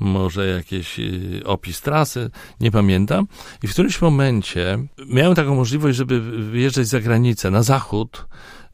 może 0.00 0.46
jakiś 0.46 0.98
y, 0.98 1.42
opis 1.44 1.80
trasy, 1.80 2.30
nie 2.60 2.70
pamiętam. 2.70 3.26
I 3.62 3.68
w 3.68 3.72
którymś 3.72 4.00
momencie 4.00 4.78
miałem 5.06 5.34
taką 5.34 5.54
możliwość, 5.54 5.96
żeby 5.96 6.20
wyjeżdżać 6.50 6.86
za 6.86 7.00
granicę, 7.00 7.50
na 7.50 7.62
zachód, 7.62 8.26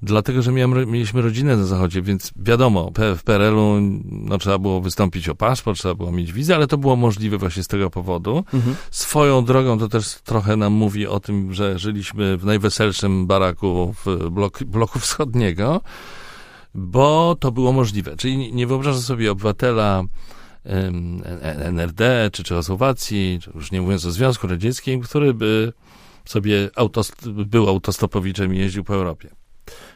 dlatego, 0.03 0.43
że 0.43 0.53
miałem, 0.53 0.91
mieliśmy 0.91 1.23
rodzinę 1.23 1.57
na 1.57 1.65
zachodzie, 1.65 2.03
więc 2.03 2.33
wiadomo, 2.37 2.93
w 3.17 3.23
PRL-u 3.23 3.81
no, 4.11 4.39
trzeba 4.39 4.59
było 4.59 4.81
wystąpić 4.81 5.29
o 5.29 5.35
paszport, 5.35 5.79
trzeba 5.79 5.95
było 5.95 6.13
mieć 6.13 6.33
wizę, 6.33 6.55
ale 6.55 6.67
to 6.67 6.79
było 6.79 6.97
możliwe 6.97 7.39
właśnie 7.39 7.63
z 7.63 7.69
tego 7.69 7.91
powodu. 7.91 8.45
Mhm. 8.55 8.77
Swoją 8.91 9.45
drogą 9.45 9.79
to 9.79 9.89
też 9.89 10.15
trochę 10.25 10.57
nam 10.57 10.73
mówi 10.73 11.07
o 11.07 11.21
tym, 11.21 11.55
że 11.55 11.79
żyliśmy 11.79 12.37
w 12.37 12.45
najweselszym 12.45 13.27
baraku 13.27 13.95
w 14.05 14.31
blok, 14.31 14.65
bloku 14.65 14.99
wschodniego, 14.99 15.81
bo 16.75 17.37
to 17.41 17.53
było 17.53 17.73
możliwe. 17.73 18.17
Czyli 18.17 18.53
nie 18.53 18.67
wyobrażam 18.67 19.03
sobie 19.03 19.33
obywatela 19.33 20.03
NRD, 21.59 22.31
czy 22.33 22.45
Czechosłowacji, 22.45 23.41
już 23.55 23.73
nie 23.73 23.83
mówiąc 23.83 24.05
o 24.05 24.11
Związku 24.11 24.47
Radzieckim, 24.47 25.01
który 25.01 25.35
by 25.35 25.73
sobie 26.25 26.71
autost 26.77 27.29
był 27.31 27.69
autostopowiczem 27.69 28.55
i 28.55 28.59
jeździł 28.59 28.85
po 28.85 28.95
Europie. 28.95 29.31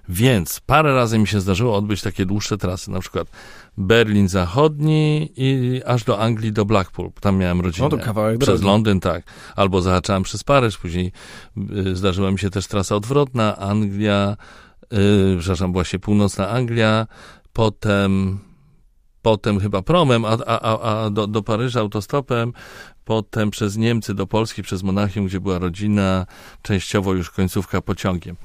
Więc 0.08 0.60
parę 0.60 0.94
razy 0.94 1.18
mi 1.18 1.26
się 1.26 1.40
zdarzyło 1.40 1.76
odbyć 1.76 2.02
takie 2.02 2.26
dłuższe 2.26 2.58
trasy, 2.58 2.90
na 2.90 3.00
przykład 3.00 3.28
Berlin 3.76 4.28
Zachodni 4.28 5.32
i 5.36 5.80
aż 5.86 6.04
do 6.04 6.20
Anglii, 6.20 6.52
do 6.52 6.64
Blackpool. 6.64 7.10
Tam 7.20 7.36
miałem 7.36 7.60
rodzinę. 7.60 7.88
No 7.90 7.96
to 7.96 8.04
kawałek 8.04 8.38
Przez 8.38 8.60
drogi. 8.60 8.72
Londyn, 8.72 9.00
tak. 9.00 9.24
Albo 9.56 9.82
zahaczałem 9.82 10.22
przez 10.22 10.44
Paryż, 10.44 10.78
później 10.78 11.12
y, 11.86 11.96
zdarzyła 11.96 12.30
mi 12.30 12.38
się 12.38 12.50
też 12.50 12.66
trasa 12.66 12.96
odwrotna, 12.96 13.56
Anglia, 13.56 14.36
yy, 14.92 15.36
przepraszam, 15.38 15.72
właśnie 15.72 15.98
północna 15.98 16.48
Anglia, 16.48 17.06
potem 17.52 18.38
potem 19.22 19.60
chyba 19.60 19.82
promem, 19.82 20.24
a, 20.24 20.38
a, 20.46 20.80
a 20.80 21.10
do, 21.10 21.26
do 21.26 21.42
Paryża 21.42 21.80
autostopem, 21.80 22.52
potem 23.04 23.50
przez 23.50 23.76
Niemcy 23.76 24.14
do 24.14 24.26
Polski, 24.26 24.62
przez 24.62 24.82
Monachium, 24.82 25.26
gdzie 25.26 25.40
była 25.40 25.58
rodzina, 25.58 26.26
częściowo 26.62 27.14
już 27.14 27.30
końcówka 27.30 27.80
pociągiem. 27.80 28.36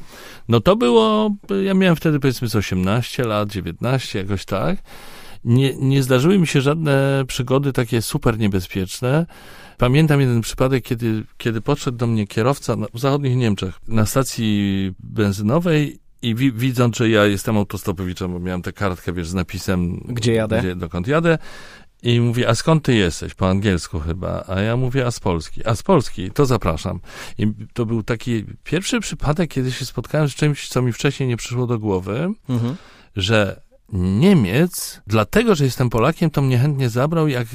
No 0.50 0.60
to 0.60 0.76
było, 0.76 1.36
ja 1.64 1.74
miałem 1.74 1.96
wtedy 1.96 2.20
powiedzmy 2.20 2.48
z 2.48 2.56
18 2.56 3.24
lat, 3.24 3.50
19, 3.50 4.20
jakoś 4.20 4.46
tak. 4.46 4.78
Nie, 5.44 5.76
nie 5.76 6.04
zdarzyły 6.04 6.40
mi 6.40 6.48
się 6.48 6.62
żadne 6.62 7.24
przygody 7.28 7.74
takie 7.74 8.02
super 8.02 8.40
niebezpieczne. 8.40 9.26
Pamiętam 9.78 10.22
jeden 10.22 10.42
przypadek, 10.42 10.84
kiedy, 10.84 11.24
kiedy 11.38 11.62
podszedł 11.62 11.98
do 11.98 12.08
mnie 12.08 12.28
kierowca 12.28 12.76
w 12.94 13.00
zachodnich 13.00 13.36
Niemczech 13.36 13.80
na 13.88 14.06
stacji 14.06 14.92
benzynowej 15.00 16.03
i 16.24 16.36
wi 16.36 16.52
widząc, 16.52 16.98
że 16.98 17.10
ja 17.10 17.26
jestem 17.26 17.58
autostopowiczem, 17.58 18.34
bo 18.34 18.40
miałem 18.40 18.62
tę 18.62 18.74
kartkę, 18.74 19.14
wiesz, 19.14 19.28
z 19.28 19.34
napisem... 19.34 20.06
Gdzie 20.10 20.34
jadę? 20.34 20.60
Gdzie, 20.60 20.76
dokąd 20.76 21.08
jadę. 21.08 21.38
I 22.04 22.20
mówi, 22.20 22.46
a 22.46 22.56
skąd 22.56 22.84
ty 22.84 22.96
jesteś? 22.96 23.34
Po 23.34 23.50
angielsku 23.50 24.00
chyba. 24.00 24.44
A 24.48 24.62
ja 24.62 24.78
mówię, 24.78 25.06
a 25.06 25.12
z 25.12 25.20
Polski. 25.20 25.66
A 25.66 25.76
z 25.76 25.84
Polski, 25.84 26.32
to 26.32 26.46
zapraszam. 26.46 27.00
I 27.38 27.48
to 27.74 27.86
był 27.86 28.04
taki 28.04 28.46
pierwszy 28.64 29.00
przypadek, 29.00 29.50
kiedy 29.50 29.72
się 29.72 29.86
spotkałem 29.86 30.30
z 30.30 30.36
czymś, 30.36 30.68
co 30.68 30.82
mi 30.82 30.94
wcześniej 30.94 31.30
nie 31.30 31.38
przyszło 31.38 31.68
do 31.68 31.80
głowy, 31.80 32.30
mhm. 32.50 32.76
że 33.16 33.62
Niemiec, 33.94 35.02
dlatego, 35.08 35.56
że 35.56 35.66
jestem 35.66 35.90
Polakiem, 35.90 36.30
to 36.30 36.42
mnie 36.42 36.58
chętnie 36.58 36.90
zabrał, 36.90 37.28
jak 37.28 37.48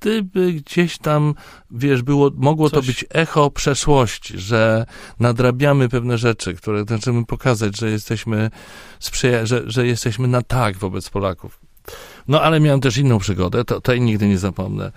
gdyby 0.00 0.52
gdzieś 0.52 0.98
tam, 0.98 1.34
wiesz, 1.70 2.02
było, 2.02 2.30
mogło 2.34 2.70
Coś... 2.70 2.80
to 2.80 2.86
być 2.86 3.04
echo 3.10 3.50
przeszłości, 3.50 4.38
że 4.38 4.86
nadrabiamy 5.20 5.88
pewne 5.88 6.18
rzeczy, 6.18 6.54
które 6.54 6.84
chcemy 6.98 7.24
pokazać, 7.24 7.78
że 7.78 7.90
jesteśmy 7.90 8.50
sprzyja- 9.00 9.46
że, 9.46 9.62
że 9.66 9.86
jesteśmy 9.86 10.28
na 10.28 10.42
tak 10.42 10.76
wobec 10.76 11.10
Polaków. 11.10 11.60
No 12.28 12.42
ale 12.42 12.60
miałem 12.60 12.80
też 12.80 12.96
inną 12.96 13.18
przygodę, 13.18 13.64
to, 13.64 13.80
tej 13.80 14.00
nigdy 14.00 14.28
nie 14.28 14.38
zapomnę. 14.38 14.92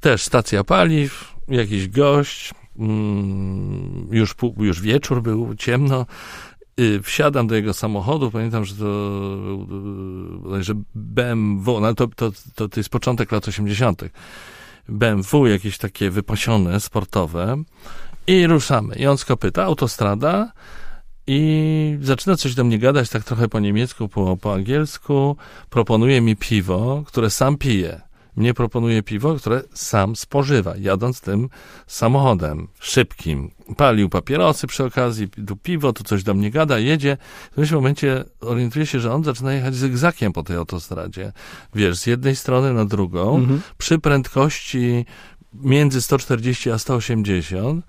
Też 0.00 0.22
stacja 0.22 0.64
paliw, 0.64 1.34
jakiś 1.48 1.88
gość, 1.88 2.54
mm, 2.78 4.08
już, 4.10 4.34
już 4.56 4.80
wieczór 4.80 5.22
był, 5.22 5.54
ciemno, 5.54 6.06
wsiadam 7.02 7.46
do 7.46 7.54
jego 7.54 7.74
samochodu, 7.74 8.30
pamiętam, 8.30 8.64
że 8.64 8.74
to 8.74 8.86
że 10.60 10.74
BMW, 10.94 11.80
no 11.80 11.94
to, 11.94 12.08
to, 12.08 12.32
to, 12.54 12.68
to 12.68 12.80
jest 12.80 12.90
początek 12.90 13.32
lat 13.32 13.48
80. 13.48 14.02
BMW 14.88 15.46
jakieś 15.46 15.78
takie 15.78 16.10
wypasione, 16.10 16.80
sportowe 16.80 17.62
i 18.26 18.46
ruszamy. 18.46 18.94
I 18.94 19.06
on 19.06 19.18
skopyta, 19.18 19.64
autostrada, 19.64 20.52
i 21.26 21.98
zaczyna 22.00 22.36
coś 22.36 22.54
do 22.54 22.64
mnie 22.64 22.78
gadać, 22.78 23.10
tak 23.10 23.24
trochę 23.24 23.48
po 23.48 23.60
niemiecku, 23.60 24.08
po, 24.08 24.36
po 24.36 24.54
angielsku. 24.54 25.36
Proponuje 25.70 26.20
mi 26.20 26.36
piwo, 26.36 27.02
które 27.06 27.30
sam 27.30 27.58
pije. 27.58 28.00
Mnie 28.36 28.54
proponuje 28.54 29.02
piwo, 29.02 29.34
które 29.34 29.62
sam 29.74 30.16
spożywa, 30.16 30.74
jadąc 30.76 31.20
tym 31.20 31.48
samochodem 31.86 32.68
szybkim. 32.80 33.50
Palił 33.76 34.08
papierosy 34.08 34.66
przy 34.66 34.84
okazji, 34.84 35.28
tu 35.46 35.56
piwo, 35.56 35.92
tu 35.92 36.04
coś 36.04 36.22
do 36.22 36.34
mnie 36.34 36.50
gada, 36.50 36.78
jedzie. 36.78 37.16
W 37.52 37.54
tym 37.54 37.76
momencie 37.76 38.24
orientuje 38.40 38.86
się, 38.86 39.00
że 39.00 39.12
on 39.12 39.24
zaczyna 39.24 39.52
jechać 39.52 39.74
zygzakiem 39.74 40.32
po 40.32 40.42
tej 40.42 40.56
autostradzie. 40.56 41.32
Wiesz, 41.74 41.98
z 41.98 42.06
jednej 42.06 42.36
strony 42.36 42.72
na 42.72 42.84
drugą, 42.84 43.36
mhm. 43.36 43.60
przy 43.78 43.98
prędkości 43.98 45.06
między 45.54 46.02
140 46.02 46.70
a 46.70 46.78
180 46.78 47.86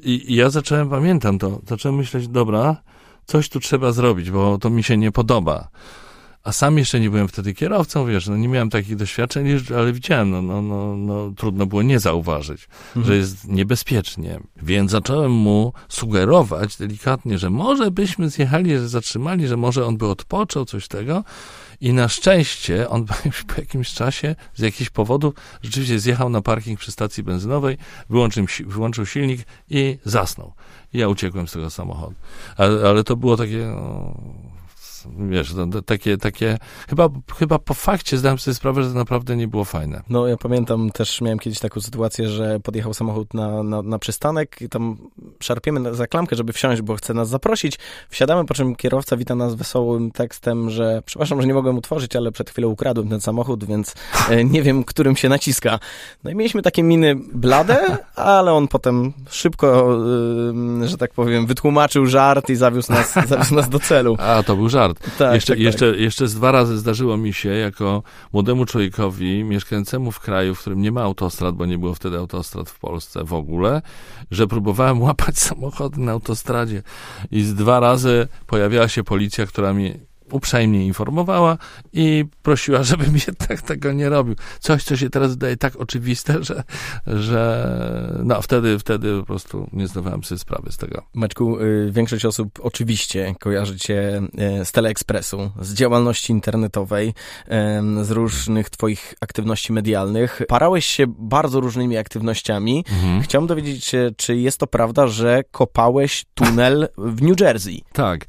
i, 0.00 0.32
I 0.32 0.34
ja 0.34 0.50
zacząłem, 0.50 0.90
pamiętam 0.90 1.38
to, 1.38 1.60
zacząłem 1.68 1.96
myśleć, 1.96 2.28
dobra, 2.28 2.76
coś 3.26 3.48
tu 3.48 3.60
trzeba 3.60 3.92
zrobić, 3.92 4.30
bo 4.30 4.58
to 4.58 4.70
mi 4.70 4.82
się 4.82 4.96
nie 4.96 5.12
podoba. 5.12 5.68
A 6.46 6.52
sam 6.52 6.78
jeszcze 6.78 7.00
nie 7.00 7.10
byłem 7.10 7.28
wtedy 7.28 7.54
kierowcą, 7.54 8.06
wiesz, 8.06 8.26
no 8.26 8.36
nie 8.36 8.48
miałem 8.48 8.70
takich 8.70 8.96
doświadczeń, 8.96 9.46
ale 9.76 9.92
widziałem, 9.92 10.30
no, 10.30 10.42
no, 10.42 10.62
no, 10.62 10.96
no 10.96 11.32
trudno 11.36 11.66
było 11.66 11.82
nie 11.82 12.00
zauważyć, 12.00 12.68
mhm. 12.88 13.06
że 13.06 13.16
jest 13.16 13.48
niebezpiecznie. 13.48 14.40
Więc 14.62 14.90
zacząłem 14.90 15.32
mu 15.32 15.72
sugerować 15.88 16.76
delikatnie, 16.76 17.38
że 17.38 17.50
może 17.50 17.90
byśmy 17.90 18.30
zjechali, 18.30 18.70
że 18.70 18.88
zatrzymali, 18.88 19.46
że 19.46 19.56
może 19.56 19.86
on 19.86 19.96
by 19.96 20.06
odpoczął, 20.06 20.64
coś 20.64 20.88
tego. 20.88 21.24
I 21.80 21.92
na 21.92 22.08
szczęście 22.08 22.88
on 22.88 23.06
po 23.54 23.60
jakimś 23.60 23.92
czasie 23.92 24.36
z 24.54 24.60
jakichś 24.60 24.90
powodów 24.90 25.34
rzeczywiście 25.62 26.00
zjechał 26.00 26.28
na 26.28 26.42
parking 26.42 26.78
przy 26.78 26.92
stacji 26.92 27.22
benzynowej, 27.22 27.78
wyłączył, 28.10 28.46
wyłączył 28.66 29.06
silnik 29.06 29.40
i 29.70 29.98
zasnął. 30.04 30.52
I 30.92 30.98
ja 30.98 31.08
uciekłem 31.08 31.48
z 31.48 31.52
tego 31.52 31.70
samochodu. 31.70 32.14
Ale, 32.56 32.88
ale 32.88 33.04
to 33.04 33.16
było 33.16 33.36
takie, 33.36 33.58
no, 33.58 34.14
wiesz, 35.30 35.54
takie, 35.86 36.18
takie, 36.18 36.58
chyba, 36.88 37.08
chyba 37.38 37.58
po 37.58 37.74
fakcie 37.74 38.18
zdałem 38.18 38.38
sobie 38.38 38.54
sprawę, 38.54 38.82
że 38.82 38.88
to 38.88 38.94
naprawdę 38.94 39.36
nie 39.36 39.48
było 39.48 39.64
fajne. 39.64 40.02
No, 40.10 40.26
ja 40.26 40.36
pamiętam 40.36 40.90
też, 40.90 41.20
miałem 41.20 41.38
kiedyś 41.38 41.58
taką 41.58 41.80
sytuację, 41.80 42.28
że 42.28 42.60
podjechał 42.60 42.94
samochód 42.94 43.34
na, 43.34 43.62
na, 43.62 43.82
na 43.82 43.98
przystanek 43.98 44.62
i 44.62 44.68
tam 44.68 44.96
szarpiemy 45.40 45.94
za 45.94 46.06
klamkę, 46.06 46.36
żeby 46.36 46.52
wsiąść, 46.52 46.82
bo 46.82 46.96
chce 46.96 47.14
nas 47.14 47.28
zaprosić. 47.28 47.78
Wsiadamy, 48.08 48.44
po 48.44 48.54
czym 48.54 48.76
kierowca 48.76 49.16
wita 49.16 49.34
nas 49.34 49.54
wesołym 49.54 50.10
tekstem, 50.10 50.70
że 50.70 51.02
przepraszam, 51.06 51.40
że 51.40 51.46
nie 51.48 51.54
mogłem 51.54 51.78
utworzyć, 51.78 52.16
ale 52.16 52.32
przed 52.32 52.50
chwilą 52.50 52.68
ukradłem 52.68 53.08
ten 53.08 53.20
samochód, 53.20 53.64
więc 53.64 53.94
e, 54.30 54.44
nie 54.54 54.62
wiem, 54.62 54.84
którym 54.84 55.16
się 55.16 55.28
naciska. 55.28 55.78
No 56.24 56.30
i 56.30 56.34
mieliśmy 56.34 56.62
takie 56.62 56.82
miny 56.82 57.14
blade, 57.34 57.98
ale 58.14 58.52
on 58.52 58.68
potem 58.68 59.12
szybko, 59.30 59.98
że 60.84 60.96
tak 60.96 61.12
powiem, 61.12 61.46
wytłumaczył 61.46 62.06
żart 62.06 62.50
i 62.50 62.56
zawiózł 62.56 62.92
nas, 62.92 63.14
zawiózł 63.26 63.54
nas 63.54 63.68
do 63.68 63.80
celu. 63.80 64.16
A, 64.18 64.42
to 64.42 64.56
był 64.56 64.68
żart. 64.68 64.95
Tak, 65.18 65.34
jeszcze, 65.34 65.52
tak, 65.52 65.60
jeszcze, 65.60 65.92
tak. 65.92 66.00
jeszcze 66.00 66.28
z 66.28 66.34
dwa 66.34 66.52
razy 66.52 66.78
zdarzyło 66.78 67.16
mi 67.16 67.32
się, 67.32 67.48
jako 67.48 68.02
młodemu 68.32 68.64
człowiekowi, 68.64 69.44
mieszkającemu 69.44 70.12
w 70.12 70.20
kraju, 70.20 70.54
w 70.54 70.60
którym 70.60 70.80
nie 70.80 70.92
ma 70.92 71.02
autostrad, 71.02 71.54
bo 71.54 71.66
nie 71.66 71.78
było 71.78 71.94
wtedy 71.94 72.18
autostrad 72.18 72.70
w 72.70 72.78
Polsce 72.78 73.24
w 73.24 73.32
ogóle, 73.32 73.82
że 74.30 74.46
próbowałem 74.46 75.02
łapać 75.02 75.38
samochody 75.48 76.00
na 76.00 76.12
autostradzie 76.12 76.82
i 77.30 77.42
z 77.42 77.54
dwa 77.54 77.80
razy 77.80 78.28
pojawiała 78.46 78.88
się 78.88 79.04
policja, 79.04 79.46
która 79.46 79.72
mi 79.72 79.94
uprzejmie 80.30 80.86
informowała 80.86 81.58
i 81.92 82.24
prosiła, 82.42 82.82
żebym 82.92 83.14
jednak 83.26 83.62
tego 83.62 83.92
nie 83.92 84.08
robił. 84.08 84.34
Coś, 84.60 84.84
co 84.84 84.96
się 84.96 85.10
teraz 85.10 85.30
wydaje 85.30 85.56
tak 85.56 85.76
oczywiste, 85.76 86.44
że, 86.44 86.64
że 87.06 87.66
no 88.24 88.42
wtedy, 88.42 88.78
wtedy 88.78 89.20
po 89.20 89.26
prostu 89.26 89.68
nie 89.72 89.86
zdawałem 89.86 90.24
sobie 90.24 90.38
sprawy 90.38 90.72
z 90.72 90.76
tego. 90.76 91.02
Maćku, 91.14 91.60
y, 91.60 91.90
większość 91.92 92.24
osób 92.24 92.60
oczywiście 92.62 93.34
kojarzy 93.40 93.78
cię 93.78 94.22
y, 94.60 94.64
z 94.64 94.72
Teleekspresu, 94.72 95.50
z 95.60 95.74
działalności 95.74 96.32
internetowej, 96.32 97.14
z 98.02 98.10
różnych 98.10 98.70
twoich 98.70 99.14
aktywności 99.20 99.72
medialnych. 99.72 100.42
Parałeś 100.48 100.86
się 100.86 101.04
bardzo 101.18 101.60
różnymi 101.60 101.96
aktywnościami. 101.96 102.84
Mhm. 102.92 103.22
Chciałbym 103.22 103.46
dowiedzieć 103.48 103.84
się, 103.84 104.10
czy 104.16 104.36
jest 104.36 104.58
to 104.58 104.66
prawda, 104.66 105.06
że 105.06 105.42
kopałeś 105.50 106.24
tunel 106.34 106.88
w 106.98 107.22
New 107.22 107.40
Jersey? 107.40 107.84
Tak. 107.92 108.26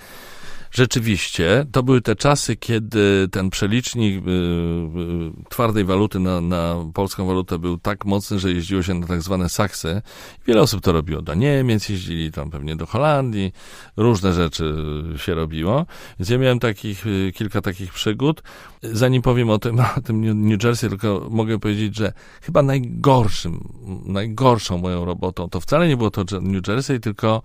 Rzeczywiście, 0.72 1.66
to 1.72 1.84
były 1.84 2.02
te 2.02 2.16
czasy, 2.16 2.56
kiedy 2.56 3.28
ten 3.32 3.50
przelicznik 3.50 4.28
y, 4.28 4.30
y, 4.30 5.50
twardej 5.50 5.86
waluty 5.86 6.20
na, 6.20 6.42
na 6.42 6.76
polską 6.94 7.28
walutę 7.28 7.60
był 7.60 7.78
tak 7.78 8.06
mocny, 8.06 8.40
że 8.40 8.52
jeździło 8.52 8.84
się 8.84 8.94
na 8.94 9.08
tak 9.08 9.22
zwane 9.22 9.50
saksy. 9.50 10.02
Wiele 10.48 10.62
osób 10.62 10.82
to 10.82 10.92
robiło. 10.92 11.22
Do 11.22 11.34
Niemiec 11.34 11.90
jeździli, 11.90 12.32
tam 12.32 12.50
pewnie 12.50 12.76
do 12.76 12.86
Holandii. 12.86 13.54
Różne 13.98 14.34
rzeczy 14.34 14.76
się 15.18 15.34
robiło. 15.34 15.86
Więc 16.20 16.30
ja 16.30 16.38
miałem 16.38 16.60
takich, 16.60 17.08
y, 17.08 17.32
kilka 17.36 17.62
takich 17.62 17.94
przygód. 17.94 18.44
Zanim 18.84 19.22
powiem 19.22 19.50
o 19.50 19.60
tym, 19.60 19.80
o 19.98 20.02
tym 20.02 20.48
New 20.50 20.64
Jersey, 20.64 20.90
tylko 20.90 21.28
mogę 21.30 21.60
powiedzieć, 21.60 21.96
że 21.96 22.14
chyba 22.42 22.62
najgorszym, 22.62 23.74
najgorszą 24.06 24.78
moją 24.78 25.06
robotą 25.06 25.48
to 25.50 25.60
wcale 25.60 25.88
nie 25.88 25.98
było 25.98 26.12
to 26.12 26.42
New 26.42 26.68
Jersey, 26.68 27.00
tylko 27.00 27.42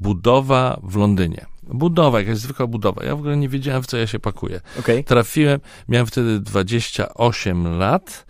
budowa 0.00 0.80
w 0.82 0.96
Londynie. 0.96 1.53
Budowa, 1.68 2.20
jakaś 2.20 2.38
zwykła 2.38 2.66
budowa. 2.66 3.04
Ja 3.04 3.16
w 3.16 3.18
ogóle 3.18 3.36
nie 3.36 3.48
wiedziałem, 3.48 3.82
w 3.82 3.86
co 3.86 3.96
ja 3.96 4.06
się 4.06 4.18
pakuję. 4.18 4.60
Okay. 4.78 5.04
Trafiłem, 5.04 5.60
miałem 5.88 6.06
wtedy 6.06 6.40
28 6.40 7.78
lat 7.78 8.26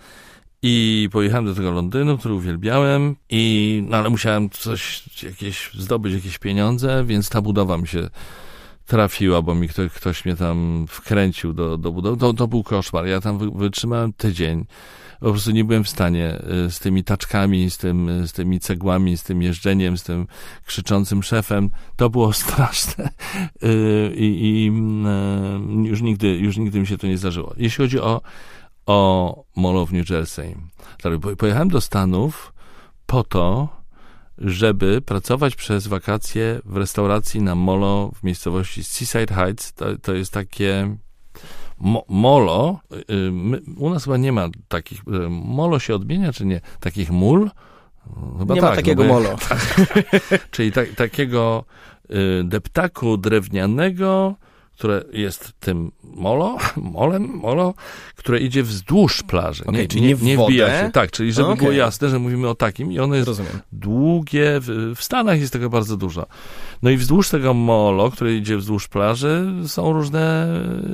i 0.62 1.08
pojechałem 1.12 1.44
do 1.44 1.54
tego 1.54 1.70
Londynu, 1.70 2.18
który 2.18 2.34
uwielbiałem 2.34 3.16
i, 3.30 3.84
no 3.88 3.96
ale 3.96 4.10
musiałem 4.10 4.50
coś, 4.50 5.02
jakieś, 5.22 5.70
zdobyć 5.74 6.14
jakieś 6.14 6.38
pieniądze, 6.38 7.04
więc 7.04 7.28
ta 7.28 7.42
budowa 7.42 7.78
mi 7.78 7.88
się 7.88 8.08
trafiła, 8.86 9.42
bo 9.42 9.54
mi 9.54 9.68
ktoś, 9.68 9.92
ktoś 9.92 10.24
mnie 10.24 10.36
tam 10.36 10.86
wkręcił 10.88 11.52
do, 11.52 11.78
do 11.78 11.92
budowy. 11.92 12.16
To, 12.16 12.32
to 12.32 12.48
był 12.48 12.62
koszmar. 12.62 13.06
Ja 13.06 13.20
tam 13.20 13.38
wy, 13.38 13.50
wytrzymałem 13.50 14.12
tydzień. 14.12 14.64
Po 15.24 15.30
prostu 15.30 15.50
nie 15.50 15.64
byłem 15.64 15.84
w 15.84 15.88
stanie 15.88 16.38
y, 16.66 16.70
z 16.70 16.78
tymi 16.78 17.04
taczkami, 17.04 17.70
z, 17.70 17.78
tym, 17.78 18.26
z 18.26 18.32
tymi 18.32 18.60
cegłami, 18.60 19.16
z 19.16 19.22
tym 19.22 19.42
jeżdżeniem, 19.42 19.98
z 19.98 20.02
tym 20.02 20.26
krzyczącym 20.66 21.22
szefem. 21.22 21.70
To 21.96 22.10
było 22.10 22.32
straszne 22.42 23.08
y, 23.62 24.12
i, 24.16 24.24
i 24.24 24.68
y, 25.84 25.88
już, 25.88 26.02
nigdy, 26.02 26.28
już 26.28 26.56
nigdy 26.56 26.80
mi 26.80 26.86
się 26.86 26.98
to 26.98 27.06
nie 27.06 27.18
zdarzyło. 27.18 27.54
Jeśli 27.56 27.84
chodzi 27.84 28.00
o, 28.00 28.20
o 28.86 29.44
Mall 29.56 29.86
w 29.86 29.92
New 29.92 30.10
Jersey, 30.10 30.56
pojechałem 31.38 31.68
do 31.68 31.80
Stanów 31.80 32.52
po 33.06 33.24
to, 33.24 33.68
żeby 34.38 35.00
pracować 35.00 35.56
przez 35.56 35.86
wakacje 35.86 36.60
w 36.64 36.76
restauracji 36.76 37.42
na 37.42 37.54
molo 37.54 38.10
w 38.14 38.22
miejscowości 38.22 38.84
Seaside 38.84 39.34
Heights. 39.34 39.72
To, 39.72 39.98
to 39.98 40.14
jest 40.14 40.32
takie 40.32 40.96
mo, 41.78 42.04
molo. 42.08 42.80
Y, 43.10 43.32
my, 43.32 43.60
u 43.76 43.90
nas 43.90 44.04
chyba 44.04 44.16
nie 44.16 44.32
ma 44.32 44.48
takich. 44.68 45.00
Y, 45.00 45.30
molo 45.30 45.78
się 45.78 45.94
odmienia, 45.94 46.32
czy 46.32 46.46
nie? 46.46 46.60
Takich 46.80 47.10
mól? 47.10 47.50
Chyba 48.38 48.54
nie 48.54 48.60
tak, 48.60 48.70
ma 48.70 48.76
takiego 48.76 49.04
no 49.04 49.14
molo. 49.14 49.36
Tak, 49.48 49.90
czyli 50.50 50.72
ta, 50.72 50.80
takiego 50.96 51.64
y, 52.10 52.44
deptaku 52.44 53.16
drewnianego, 53.16 54.34
które 54.74 55.04
jest 55.12 55.52
tym 55.60 55.92
molo, 56.02 56.58
molem, 56.76 57.22
molo, 57.22 57.74
które 58.16 58.40
idzie 58.40 58.62
wzdłuż 58.62 59.22
plaży. 59.22 59.64
Okay, 59.64 59.80
nie, 59.80 59.88
czyli 59.88 60.02
nie, 60.02 60.14
nie 60.14 60.38
wbija 60.38 60.80
się. 60.80 60.90
Tak, 60.92 61.10
czyli 61.10 61.32
żeby 61.32 61.48
okay. 61.48 61.56
było 61.56 61.72
jasne, 61.72 62.08
że 62.08 62.18
mówimy 62.18 62.48
o 62.48 62.54
takim 62.54 62.92
i 62.92 62.98
ono 62.98 63.14
jest 63.14 63.28
Rozumiem. 63.28 63.60
długie, 63.72 64.60
w, 64.60 64.94
w, 64.96 65.02
Stanach 65.02 65.40
jest 65.40 65.52
tego 65.52 65.70
bardzo 65.70 65.96
dużo. 65.96 66.26
No 66.82 66.90
i 66.90 66.96
wzdłuż 66.96 67.28
tego 67.28 67.54
molo, 67.54 68.10
które 68.10 68.34
idzie 68.34 68.56
wzdłuż 68.56 68.88
plaży, 68.88 69.52
są 69.66 69.92
różne 69.92 70.46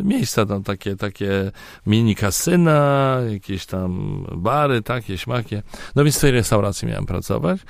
miejsca, 0.05 0.47
tam 0.47 0.63
takie, 0.63 0.97
takie 0.97 1.53
mini 1.87 2.17
kasyna, 2.17 3.17
jakieś 3.33 3.67
tam 3.67 4.25
bary, 4.37 4.83
takie, 4.83 5.19
śmakie. 5.19 5.63
No 5.97 6.05
więc 6.05 6.19
w 6.19 6.21
tej 6.21 6.31
restauracji 6.31 6.89
miałem 6.89 7.07
pracować. 7.07 7.61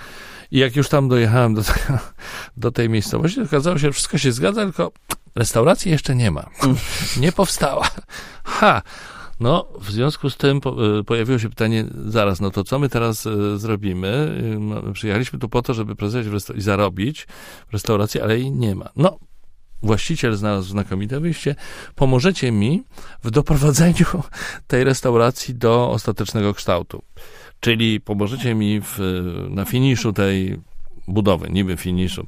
I 0.50 0.58
jak 0.58 0.76
już 0.76 0.88
tam 0.88 1.08
dojechałem 1.08 1.54
do, 1.54 1.62
do 2.56 2.70
tej 2.70 2.88
miejscowości, 2.88 3.42
okazało 3.42 3.76
się, 3.76 3.80
że 3.80 3.92
wszystko 3.92 4.18
się 4.18 4.32
zgadza, 4.32 4.62
tylko 4.62 4.92
restauracji 5.34 5.90
jeszcze 5.90 6.14
nie 6.14 6.30
ma. 6.30 6.46
Nie 7.16 7.32
powstała. 7.32 7.90
Ha! 8.44 8.82
No, 9.40 9.66
w 9.80 9.90
związku 9.90 10.30
z 10.30 10.36
tym 10.36 10.60
y, 11.00 11.04
pojawiło 11.04 11.38
się 11.38 11.48
pytanie, 11.48 11.84
zaraz, 12.06 12.40
no 12.40 12.50
to 12.50 12.64
co 12.64 12.78
my 12.78 12.88
teraz 12.88 13.26
y, 13.26 13.58
zrobimy? 13.58 14.38
Y, 14.54 14.58
no, 14.58 14.92
przyjechaliśmy 14.92 15.38
tu 15.38 15.48
po 15.48 15.62
to, 15.62 15.74
żeby 15.74 15.96
pracować 15.96 16.26
i 16.56 16.60
zarobić 16.60 17.26
w 17.68 17.72
restauracji, 17.72 18.20
ale 18.20 18.38
jej 18.38 18.50
nie 18.50 18.74
ma. 18.74 18.88
No, 18.96 19.18
właściciel 19.82 20.36
znalazł 20.36 20.68
znakomite 20.68 21.20
wyjście. 21.20 21.54
Pomożecie 21.94 22.52
mi 22.52 22.82
w 23.24 23.30
doprowadzeniu 23.30 24.06
tej 24.66 24.84
restauracji 24.84 25.54
do 25.54 25.90
ostatecznego 25.90 26.54
kształtu. 26.54 27.02
Czyli 27.60 28.00
pomożecie 28.00 28.54
mi 28.54 28.80
w, 28.80 28.98
na 29.50 29.64
finiszu 29.64 30.12
tej 30.12 30.60
budowy, 31.08 31.50
niby 31.50 31.76
finiszu. 31.76 32.26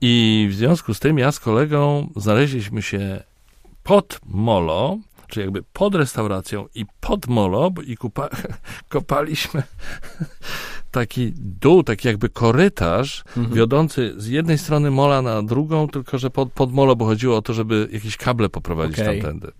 I 0.00 0.46
w 0.50 0.54
związku 0.54 0.94
z 0.94 1.00
tym 1.00 1.18
ja 1.18 1.32
z 1.32 1.40
kolegą 1.40 2.10
znaleźliśmy 2.16 2.82
się 2.82 3.22
pod 3.82 4.20
molo, 4.26 4.98
czy 5.28 5.40
jakby 5.40 5.62
pod 5.72 5.94
restauracją 5.94 6.66
i 6.74 6.86
pod 7.00 7.26
molo 7.26 7.70
i 7.86 7.96
kupa, 7.96 8.28
kopaliśmy 8.88 9.62
taki 10.90 11.32
dół, 11.36 11.82
taki 11.82 12.08
jakby 12.08 12.28
korytarz 12.28 13.24
mhm. 13.36 13.56
wiodący 13.56 14.14
z 14.16 14.26
jednej 14.26 14.58
strony 14.58 14.90
mola 14.90 15.22
na 15.22 15.42
drugą, 15.42 15.88
tylko 15.88 16.18
że 16.18 16.30
pod, 16.30 16.52
pod 16.52 16.72
molo, 16.72 16.96
bo 16.96 17.04
chodziło 17.04 17.36
o 17.36 17.42
to, 17.42 17.54
żeby 17.54 17.88
jakieś 17.92 18.16
kable 18.16 18.48
poprowadzić 18.48 19.00
okay. 19.00 19.14
tamtędy. 19.14 19.52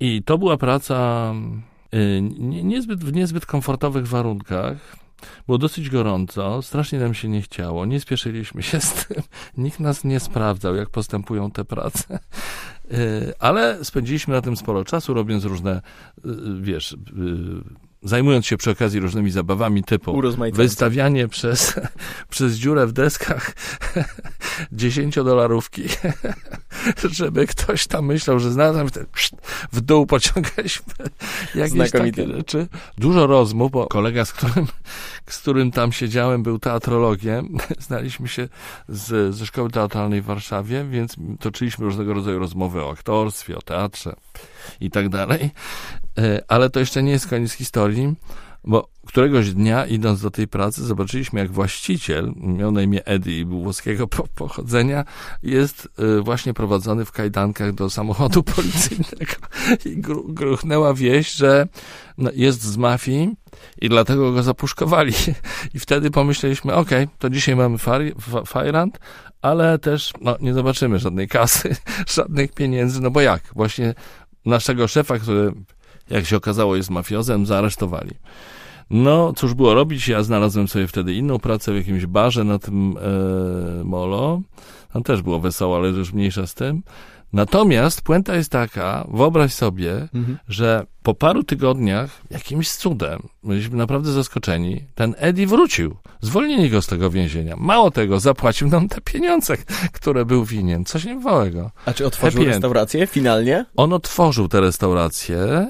I 0.00 0.22
to 0.22 0.38
była 0.38 0.56
praca 0.56 1.34
niezbyt, 2.40 3.04
w 3.04 3.12
niezbyt 3.12 3.46
komfortowych 3.46 4.08
warunkach. 4.08 4.96
Było 5.46 5.58
dosyć 5.58 5.90
gorąco, 5.90 6.62
strasznie 6.62 6.98
nam 6.98 7.14
się 7.14 7.28
nie 7.28 7.42
chciało, 7.42 7.86
nie 7.86 8.00
spieszyliśmy 8.00 8.62
się 8.62 8.80
z 8.80 8.94
tym, 8.94 9.22
nikt 9.64 9.80
nas 9.80 10.04
nie 10.04 10.20
sprawdzał, 10.20 10.76
jak 10.76 10.90
postępują 10.90 11.50
te 11.50 11.64
prace. 11.64 12.18
Y, 12.92 13.32
ale 13.38 13.84
spędziliśmy 13.84 14.34
na 14.34 14.40
tym 14.40 14.56
sporo 14.56 14.84
czasu, 14.84 15.14
robiąc 15.14 15.44
różne, 15.44 15.82
y, 16.18 16.30
wiesz, 16.60 16.92
y, 16.92 16.96
zajmując 18.04 18.46
się 18.46 18.56
przy 18.56 18.70
okazji 18.70 19.00
różnymi 19.00 19.30
zabawami 19.30 19.84
typu 19.84 20.22
wystawianie 20.52 21.28
przez, 21.28 21.74
przez 22.30 22.54
dziurę 22.54 22.86
w 22.86 22.92
deskach 22.92 23.52
dziesięciodolarówki, 24.72 25.82
żeby 27.10 27.46
ktoś 27.46 27.86
tam 27.86 28.06
myślał, 28.06 28.38
że 28.38 28.52
znalazłem 28.52 28.88
w 29.72 29.80
dół 29.80 30.06
pociągaliśmy 30.06 30.94
jakieś 31.54 31.90
takie 31.90 32.26
rzeczy. 32.26 32.66
Dużo 32.98 33.26
rozmów, 33.26 33.70
bo 33.70 33.86
kolega, 33.86 34.24
z 34.24 34.32
którym, 34.32 34.66
z 35.30 35.38
którym 35.38 35.70
tam 35.70 35.92
siedziałem, 35.92 36.42
był 36.42 36.58
teatrologiem. 36.58 37.56
Znaliśmy 37.78 38.28
się 38.28 38.48
z, 38.88 39.34
ze 39.34 39.46
szkoły 39.46 39.70
teatralnej 39.70 40.22
w 40.22 40.24
Warszawie, 40.24 40.84
więc 40.90 41.16
toczyliśmy 41.40 41.84
różnego 41.84 42.14
rodzaju 42.14 42.38
rozmowy 42.38 42.82
o 42.82 42.90
aktorstwie, 42.90 43.56
o 43.56 43.62
teatrze 43.62 44.16
i 44.80 44.90
tak 44.90 45.08
dalej. 45.08 45.50
E, 46.18 46.42
ale 46.48 46.70
to 46.70 46.80
jeszcze 46.80 47.02
nie 47.02 47.12
jest 47.12 47.26
koniec 47.26 47.52
historii, 47.52 48.14
bo 48.64 48.88
któregoś 49.06 49.50
dnia, 49.50 49.86
idąc 49.86 50.20
do 50.20 50.30
tej 50.30 50.48
pracy, 50.48 50.84
zobaczyliśmy, 50.84 51.40
jak 51.40 51.52
właściciel, 51.52 52.32
miał 52.36 52.72
na 52.72 52.82
imię 52.82 53.04
Eddie 53.04 53.40
i 53.40 53.44
był 53.44 53.62
włoskiego 53.62 54.08
pochodzenia, 54.34 55.04
jest 55.42 55.88
e, 55.98 56.20
właśnie 56.20 56.54
prowadzony 56.54 57.04
w 57.04 57.12
kajdankach 57.12 57.72
do 57.72 57.90
samochodu 57.90 58.42
policyjnego. 58.56 59.32
I 59.84 59.96
gru, 59.96 60.24
gruchnęła 60.28 60.94
wieść, 60.94 61.36
że 61.36 61.68
no, 62.18 62.30
jest 62.34 62.62
z 62.62 62.76
mafii 62.76 63.36
i 63.80 63.88
dlatego 63.88 64.32
go 64.32 64.42
zapuszkowali. 64.42 65.12
I 65.74 65.78
wtedy 65.78 66.10
pomyśleliśmy, 66.10 66.74
okay, 66.74 67.08
to 67.18 67.30
dzisiaj 67.30 67.56
mamy 67.56 67.78
fajrant, 68.46 68.98
ale 69.42 69.78
też 69.78 70.12
no, 70.20 70.36
nie 70.40 70.54
zobaczymy 70.54 70.98
żadnej 70.98 71.28
kasy, 71.28 71.76
żadnych 72.06 72.52
pieniędzy, 72.52 73.00
no 73.00 73.10
bo 73.10 73.20
jak? 73.20 73.42
Właśnie 73.54 73.94
naszego 74.46 74.88
szefa, 74.88 75.18
który 75.18 75.52
jak 76.10 76.24
się 76.26 76.36
okazało 76.36 76.76
jest 76.76 76.90
mafiozem, 76.90 77.46
zaaresztowali. 77.46 78.10
No, 78.90 79.32
cóż 79.36 79.54
było 79.54 79.74
robić? 79.74 80.08
Ja 80.08 80.22
znalazłem 80.22 80.68
sobie 80.68 80.86
wtedy 80.86 81.14
inną 81.14 81.38
pracę 81.38 81.72
w 81.72 81.76
jakimś 81.76 82.06
barze 82.06 82.44
na 82.44 82.58
tym 82.58 82.96
e, 83.80 83.84
molo. 83.84 84.40
Tam 84.92 85.02
też 85.02 85.22
było 85.22 85.40
wesoło, 85.40 85.76
ale 85.76 85.88
już 85.88 86.12
mniejsza 86.12 86.46
z 86.46 86.54
tym. 86.54 86.82
Natomiast 87.34 88.02
puenta 88.02 88.36
jest 88.36 88.50
taka, 88.50 89.06
wyobraź 89.08 89.52
sobie, 89.52 90.08
mhm. 90.14 90.38
że 90.48 90.86
po 91.02 91.14
paru 91.14 91.42
tygodniach, 91.42 92.10
jakimś 92.30 92.70
cudem, 92.70 93.28
byliśmy 93.42 93.76
naprawdę 93.76 94.12
zaskoczeni, 94.12 94.84
ten 94.94 95.14
Eddie 95.18 95.46
wrócił. 95.46 95.96
Zwolnili 96.20 96.70
go 96.70 96.82
z 96.82 96.86
tego 96.86 97.10
więzienia. 97.10 97.56
Mało 97.56 97.90
tego, 97.90 98.20
zapłacił 98.20 98.68
nam 98.68 98.88
te 98.88 99.00
pieniądze, 99.00 99.56
które 99.92 100.24
był 100.24 100.44
winien. 100.44 100.84
Coś 100.84 101.04
niebywałego. 101.04 101.70
A 101.86 101.92
czy 101.92 102.06
otworzył 102.06 102.44
restaurację 102.44 103.06
finalnie? 103.06 103.64
On 103.76 103.92
otworzył 103.92 104.48
tę 104.48 104.60
restaurację 104.60 105.66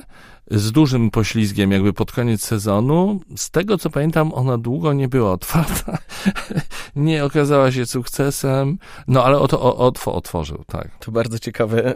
z 0.51 0.73
dużym 0.73 1.11
poślizgiem 1.11 1.73
jakby 1.73 1.93
pod 1.93 2.13
koniec 2.13 2.43
sezonu. 2.43 3.21
Z 3.37 3.51
tego 3.51 3.79
co 3.79 3.91
pamiętam, 3.91 4.35
ona 4.35 4.59
długo 4.59 4.93
nie 4.93 5.09
była 5.09 5.33
otwarta. 5.33 5.99
nie 6.97 7.25
okazała 7.25 7.73
się 7.73 7.87
sukcesem, 7.87 8.79
no 9.09 9.25
ale 9.25 9.39
oto 9.39 9.63
o, 9.63 9.77
otw 9.77 10.09
otworzył, 10.09 10.65
tak. 10.67 10.99
To 10.99 11.13
bardzo 11.13 11.39
ciekawe. 11.39 11.95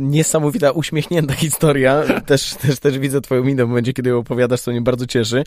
Niesamowita, 0.00 0.70
uśmiechnięta 0.70 1.34
historia. 1.34 2.02
Też, 2.26 2.54
też, 2.54 2.78
też 2.78 2.98
widzę 2.98 3.20
twoją 3.20 3.44
minę 3.44 3.64
w 3.64 3.68
momencie, 3.68 3.92
kiedy 3.92 4.10
ją 4.10 4.18
opowiadasz, 4.18 4.60
co 4.60 4.70
mnie 4.70 4.80
bardzo 4.80 5.06
cieszy. 5.06 5.44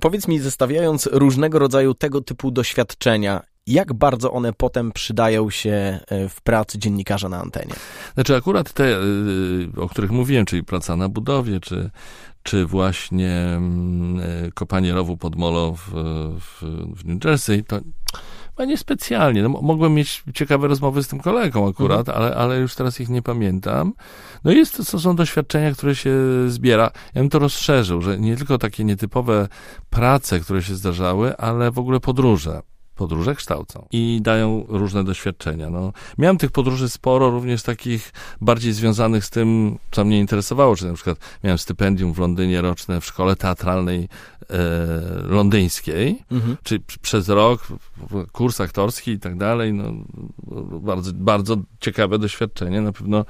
Powiedz 0.00 0.28
mi, 0.28 0.38
zestawiając 0.38 1.08
różnego 1.12 1.58
rodzaju 1.58 1.94
tego 1.94 2.20
typu 2.20 2.50
doświadczenia, 2.50 3.42
jak 3.66 3.92
bardzo 3.92 4.32
one 4.32 4.52
potem 4.52 4.92
przydają 4.92 5.50
się 5.50 6.00
e, 6.08 6.28
w 6.28 6.40
pracy 6.40 6.78
dziennikarza 6.78 7.28
na 7.28 7.40
antenie? 7.40 7.74
Znaczy 8.14 8.36
akurat 8.36 8.72
te, 8.72 8.96
e, 8.96 9.00
o 9.76 9.88
których 9.88 10.10
mówiłem, 10.10 10.46
czyli 10.46 10.64
praca 10.64 10.96
na 10.96 11.08
budowie, 11.08 11.60
czy, 11.60 11.90
czy 12.42 12.66
właśnie 12.66 13.32
mm, 13.32 14.20
e, 14.46 14.52
kopanie 14.52 14.92
rowu 14.92 15.16
pod 15.16 15.36
molo 15.36 15.72
w, 15.72 15.90
w, 16.40 16.62
w 16.96 17.04
New 17.04 17.24
Jersey, 17.24 17.64
to 17.64 17.80
no 18.58 18.64
nie 18.64 18.78
specjalnie. 18.78 19.42
No, 19.42 19.48
mogłem 19.48 19.94
mieć 19.94 20.22
ciekawe 20.34 20.68
rozmowy 20.68 21.02
z 21.02 21.08
tym 21.08 21.20
kolegą 21.20 21.68
akurat, 21.68 22.08
mhm. 22.08 22.18
ale, 22.18 22.36
ale 22.36 22.58
już 22.58 22.74
teraz 22.74 23.00
ich 23.00 23.08
nie 23.08 23.22
pamiętam. 23.22 23.92
No 24.44 24.52
jest 24.52 24.76
to, 24.76 24.84
to 24.84 25.00
są 25.00 25.16
doświadczenia, 25.16 25.72
które 25.72 25.94
się 25.94 26.14
zbiera. 26.48 26.90
Ja 27.14 27.20
bym 27.20 27.30
to 27.30 27.38
rozszerzył, 27.38 28.02
że 28.02 28.18
nie 28.18 28.36
tylko 28.36 28.58
takie 28.58 28.84
nietypowe 28.84 29.48
prace, 29.90 30.40
które 30.40 30.62
się 30.62 30.74
zdarzały, 30.74 31.36
ale 31.36 31.70
w 31.70 31.78
ogóle 31.78 32.00
podróże. 32.00 32.62
Podróże 32.94 33.34
kształcą 33.34 33.86
i 33.92 34.18
dają 34.22 34.64
różne 34.68 35.04
doświadczenia. 35.04 35.70
No, 35.70 35.92
miałem 36.18 36.38
tych 36.38 36.50
podróży 36.50 36.88
sporo, 36.88 37.30
również 37.30 37.62
takich 37.62 38.12
bardziej 38.40 38.72
związanych 38.72 39.24
z 39.24 39.30
tym, 39.30 39.78
co 39.90 40.04
mnie 40.04 40.20
interesowało, 40.20 40.76
czy 40.76 40.86
na 40.86 40.94
przykład 40.94 41.18
miałem 41.44 41.58
stypendium 41.58 42.12
w 42.12 42.18
Londynie 42.18 42.60
roczne 42.60 43.00
w 43.00 43.04
szkole 43.04 43.36
teatralnej 43.36 44.08
e, 44.50 44.58
londyńskiej, 45.22 46.24
mhm. 46.30 46.56
czy 46.62 46.80
przez 47.02 47.28
rok 47.28 47.66
kurs 48.32 48.60
aktorski 48.60 49.10
i 49.10 49.18
tak 49.18 49.38
dalej. 49.38 49.72
No, 49.72 49.92
bardzo, 50.80 51.12
bardzo 51.14 51.56
ciekawe 51.80 52.18
doświadczenie. 52.18 52.80
Na 52.80 52.92
pewno 52.92 53.24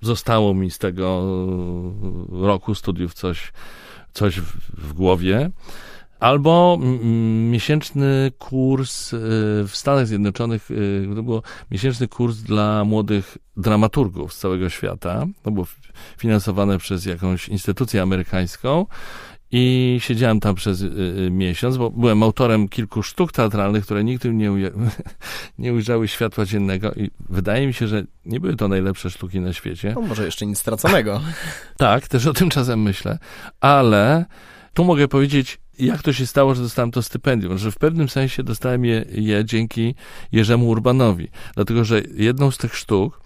zostało 0.00 0.54
mi 0.54 0.70
z 0.70 0.78
tego 0.78 1.22
roku 2.28 2.74
studiów 2.74 3.14
coś, 3.14 3.52
coś 4.12 4.40
w, 4.40 4.56
w 4.88 4.92
głowie. 4.92 5.50
Albo 6.22 6.78
miesięczny 7.50 8.32
kurs 8.38 9.12
y, 9.12 9.18
w 9.68 9.70
Stanach 9.72 10.06
Zjednoczonych, 10.06 10.70
y, 10.70 11.08
to 11.16 11.22
był 11.22 11.42
miesięczny 11.70 12.08
kurs 12.08 12.36
dla 12.36 12.84
młodych 12.84 13.38
dramaturgów 13.56 14.34
z 14.34 14.38
całego 14.38 14.68
świata. 14.68 15.26
To 15.42 15.50
było 15.50 15.66
finansowane 16.18 16.78
przez 16.78 17.06
jakąś 17.06 17.48
instytucję 17.48 18.02
amerykańską. 18.02 18.86
I 19.50 19.96
siedziałem 20.02 20.40
tam 20.40 20.54
przez 20.54 20.82
y, 20.82 21.28
miesiąc, 21.30 21.76
bo 21.76 21.90
byłem 21.90 22.22
autorem 22.22 22.68
kilku 22.68 23.02
sztuk 23.02 23.32
teatralnych, 23.32 23.84
które 23.84 24.04
nigdy 24.04 24.34
nie, 24.34 24.50
uja- 24.50 24.90
nie 25.58 25.72
ujrzały 25.72 26.08
światła 26.08 26.46
dziennego 26.46 26.92
i 26.92 27.10
wydaje 27.28 27.66
mi 27.66 27.74
się, 27.74 27.88
że 27.88 28.04
nie 28.24 28.40
były 28.40 28.56
to 28.56 28.68
najlepsze 28.68 29.10
sztuki 29.10 29.40
na 29.40 29.52
świecie. 29.52 29.92
No 29.94 30.00
może 30.00 30.24
jeszcze 30.24 30.46
nic 30.46 30.58
straconego. 30.58 31.20
tak, 31.76 32.08
też 32.08 32.26
o 32.26 32.32
tym 32.32 32.50
czasem 32.50 32.82
myślę, 32.82 33.18
ale 33.60 34.24
tu 34.74 34.84
mogę 34.84 35.08
powiedzieć, 35.08 35.61
jak 35.78 36.02
to 36.02 36.12
się 36.12 36.26
stało, 36.26 36.54
że 36.54 36.62
dostałem 36.62 36.90
to 36.90 37.02
stypendium? 37.02 37.58
Że 37.58 37.70
w 37.70 37.78
pewnym 37.78 38.08
sensie 38.08 38.42
dostałem 38.42 38.84
je, 38.84 39.04
je 39.12 39.44
dzięki 39.44 39.94
Jerzemu 40.32 40.68
Urbanowi. 40.68 41.28
Dlatego, 41.54 41.84
że 41.84 42.02
jedną 42.14 42.50
z 42.50 42.58
tych 42.58 42.76
sztuk 42.76 43.20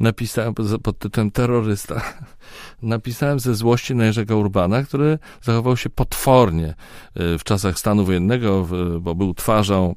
napisałem 0.00 0.54
pod 0.82 0.98
tytułem 0.98 1.30
Terrorysta. 1.30 2.02
Napisałem 2.82 3.40
ze 3.40 3.54
złości 3.54 3.94
na 3.94 4.04
Jerzego 4.04 4.38
Urbana, 4.38 4.82
który 4.82 5.18
zachował 5.42 5.76
się 5.76 5.90
potwornie 5.90 6.74
y, 7.20 7.38
w 7.38 7.44
czasach 7.44 7.78
stanu 7.78 8.04
wojennego, 8.04 8.68
bo 9.00 9.14
był 9.14 9.34
twarzą 9.34 9.94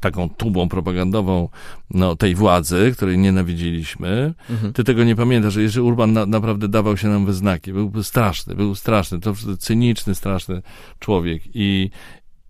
taką 0.00 0.28
tubą 0.28 0.68
propagandową 0.68 1.48
no, 1.90 2.16
tej 2.16 2.34
władzy, 2.34 2.92
której 2.96 3.18
nienawidziliśmy. 3.18 4.34
Mhm. 4.50 4.72
Ty 4.72 4.84
tego 4.84 5.04
nie 5.04 5.16
pamiętasz, 5.16 5.54
że 5.54 5.62
Jerzy 5.62 5.82
Urban 5.82 6.12
na, 6.12 6.26
naprawdę 6.26 6.68
dawał 6.68 6.96
się 6.96 7.08
nam 7.08 7.26
we 7.26 7.32
znaki. 7.32 7.72
Był 7.72 8.02
straszny, 8.02 8.54
był 8.54 8.74
straszny, 8.74 9.20
to 9.20 9.34
cyniczny, 9.58 10.14
straszny 10.14 10.62
człowiek. 10.98 11.42
I, 11.54 11.90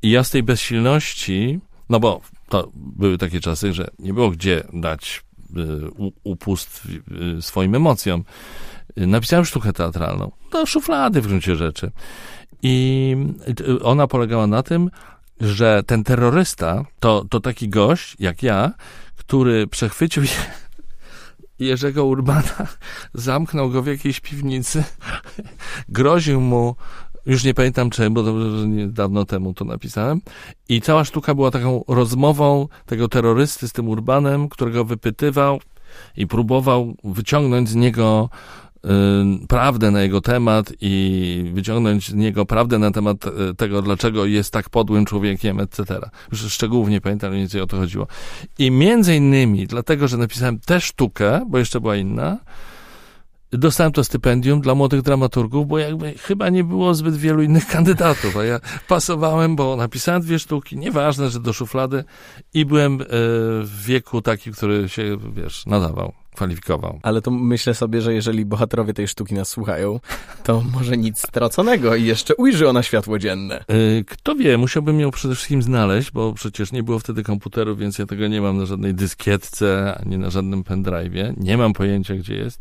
i 0.03 0.11
ja 0.11 0.25
z 0.25 0.31
tej 0.31 0.43
bezsilności, 0.43 1.61
no 1.89 2.01
bo 2.01 2.21
to 2.49 2.71
były 2.75 3.19
takie 3.19 3.41
czasy, 3.41 3.73
że 3.73 3.91
nie 3.99 4.15
było 4.15 4.31
gdzie 4.31 4.63
dać 4.73 5.23
y, 5.57 6.11
upust 6.23 6.83
y, 7.39 7.43
swoim 7.43 7.75
emocjom. 7.75 8.25
Y, 8.99 9.07
napisałem 9.07 9.45
sztukę 9.45 9.73
teatralną. 9.73 10.31
Do 10.53 10.67
szuflady 10.67 11.21
w 11.21 11.27
gruncie 11.27 11.57
rzeczy. 11.57 11.91
I 12.63 13.17
ona 13.83 14.07
polegała 14.07 14.47
na 14.47 14.63
tym, 14.63 14.91
że 15.41 15.83
ten 15.87 16.05
terrorysta 16.05 16.85
to, 17.01 17.25
to 17.31 17.41
taki 17.41 17.69
gość, 17.69 18.17
jak 18.19 18.43
ja, 18.43 18.73
który 19.17 19.67
przechwycił 19.67 20.23
je, 20.23 20.31
Jerzego 21.69 22.05
Urbana, 22.05 22.67
zamknął 23.15 23.71
go 23.71 23.83
w 23.83 23.87
jakiejś 23.87 24.21
piwnicy, 24.21 24.85
groził 25.89 26.41
mu, 26.41 26.77
już 27.27 27.45
nie 27.45 27.55
pamiętam 27.55 27.91
czym, 27.91 28.15
bo 28.15 28.23
to 28.23 28.35
dawno 28.89 29.25
temu 29.25 29.55
to 29.55 29.65
napisałem, 29.65 30.21
i 30.69 30.81
cała 30.81 31.05
sztuka 31.05 31.35
była 31.35 31.51
taką 31.51 31.85
rozmową 31.89 32.69
tego 32.87 33.09
terrorysty 33.09 33.69
z 33.69 33.73
tym 33.73 33.89
Urbanem, 33.89 34.49
którego 34.49 34.85
wypytywał 34.85 35.61
i 36.17 36.27
próbował 36.27 36.95
wyciągnąć 37.05 37.69
z 37.69 37.75
niego 37.75 38.29
prawdę 39.49 39.91
na 39.91 40.03
jego 40.03 40.21
temat 40.21 40.73
i 40.81 41.51
wyciągnąć 41.55 42.09
z 42.09 42.15
niego 42.15 42.47
prawdę 42.47 42.79
na 42.79 42.91
temat 42.91 43.27
y, 43.27 43.55
tego, 43.55 43.83
dlaczego 43.83 44.25
jest 44.25 44.53
tak 44.53 44.71
podłym 44.71 45.05
człowiekiem, 45.05 45.61
etc. 45.61 46.01
Już 46.33 46.41
szczegółów 46.41 46.89
nie 46.89 47.01
pamiętam, 47.01 47.31
mniej 47.31 47.43
więcej 47.43 47.61
o 47.61 47.67
to 47.67 47.77
chodziło. 47.77 48.07
I 48.59 48.71
między 48.71 49.17
innymi 49.17 49.67
dlatego, 49.67 50.09
że 50.09 50.17
napisałem 50.17 50.59
tę 50.59 50.81
sztukę, 50.81 51.47
bo 51.49 51.59
jeszcze 51.59 51.81
była 51.81 51.97
inna, 51.97 52.39
dostałem 53.53 53.93
to 53.93 54.05
stypendium 54.05 54.61
dla 54.61 54.75
młodych 54.75 55.03
dramaturgów, 55.03 55.69
bo 55.69 55.79
jakby 55.79 56.15
chyba 56.19 56.49
nie 56.49 56.65
było 56.65 56.95
zbyt 56.95 57.17
wielu 57.17 57.43
innych 57.43 57.67
kandydatów, 57.75 58.37
a 58.37 58.45
ja 58.45 58.61
pasowałem, 58.89 59.57
bo 59.57 59.77
napisałem 59.77 60.23
dwie 60.23 60.39
sztuki, 60.39 60.77
nieważne, 60.77 61.31
że 61.31 61.41
do 61.41 61.53
szuflady 61.53 62.05
i 62.55 62.65
byłem 62.65 63.01
y, 63.01 63.07
w 63.63 63.83
wieku 63.87 64.23
taki, 64.23 64.53
który 64.53 64.89
się, 64.89 65.17
wiesz, 65.35 65.67
nadawał 65.67 66.13
kwalifikował. 66.35 67.01
Ale 67.03 67.23
to 67.23 67.31
myślę 67.31 67.75
sobie, 67.75 68.01
że 68.01 68.15
jeżeli 68.15 68.45
bohaterowie 68.45 68.95
tej 68.95 69.09
sztuki 69.09 69.35
nas 69.35 69.49
słuchają, 69.49 70.01
to 70.45 70.63
może 70.73 70.97
nic 70.97 71.19
straconego 71.19 71.95
i 71.95 72.05
jeszcze 72.05 72.35
ujrzy 72.35 72.69
ona 72.69 72.83
światło 72.83 73.19
dzienne. 73.19 73.65
Yy, 73.69 74.05
kto 74.05 74.35
wie, 74.35 74.59
musiałbym 74.59 75.01
ją 75.01 75.11
przede 75.11 75.35
wszystkim 75.35 75.63
znaleźć, 75.63 76.11
bo 76.11 76.33
przecież 76.33 76.73
nie 76.73 76.83
było 76.83 76.99
wtedy 76.99 77.23
komputerów, 77.23 77.79
więc 77.79 77.99
ja 77.99 78.07
tego 78.07 78.29
nie 78.29 78.41
mam 78.41 78.59
na 78.59 78.67
żadnej 78.67 78.95
dyskietce, 78.95 79.99
ani 80.01 80.19
na 80.19 80.31
żadnym 80.31 80.63
pendrive'ie. 80.63 81.35
Nie 81.37 81.57
mam 81.57 81.73
pojęcia, 81.73 82.15
gdzie 82.15 82.35
jest. 82.35 82.61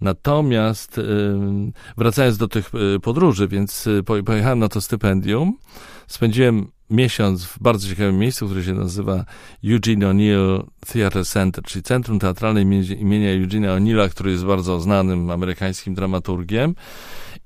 Natomiast 0.00 0.96
yy, 0.96 1.72
wracając 1.96 2.36
do 2.36 2.48
tych 2.48 2.70
yy, 2.74 3.00
podróży, 3.00 3.48
więc 3.48 3.88
pojechałem 4.24 4.58
na 4.58 4.68
to 4.68 4.80
stypendium, 4.80 5.58
spędziłem 6.06 6.75
miesiąc 6.90 7.44
w 7.44 7.58
bardzo 7.58 7.88
ciekawym 7.88 8.18
miejscu, 8.18 8.46
które 8.46 8.64
się 8.64 8.74
nazywa 8.74 9.24
Eugene 9.64 10.06
O'Neill 10.06 10.62
Theatre 10.86 11.24
Center, 11.24 11.64
czyli 11.64 11.82
Centrum 11.82 12.18
Teatralne 12.18 12.62
imienia 12.62 13.30
Eugene'a 13.30 13.78
O'Neilla, 13.78 14.10
który 14.10 14.30
jest 14.30 14.44
bardzo 14.44 14.80
znanym 14.80 15.30
amerykańskim 15.30 15.94
dramaturgiem. 15.94 16.74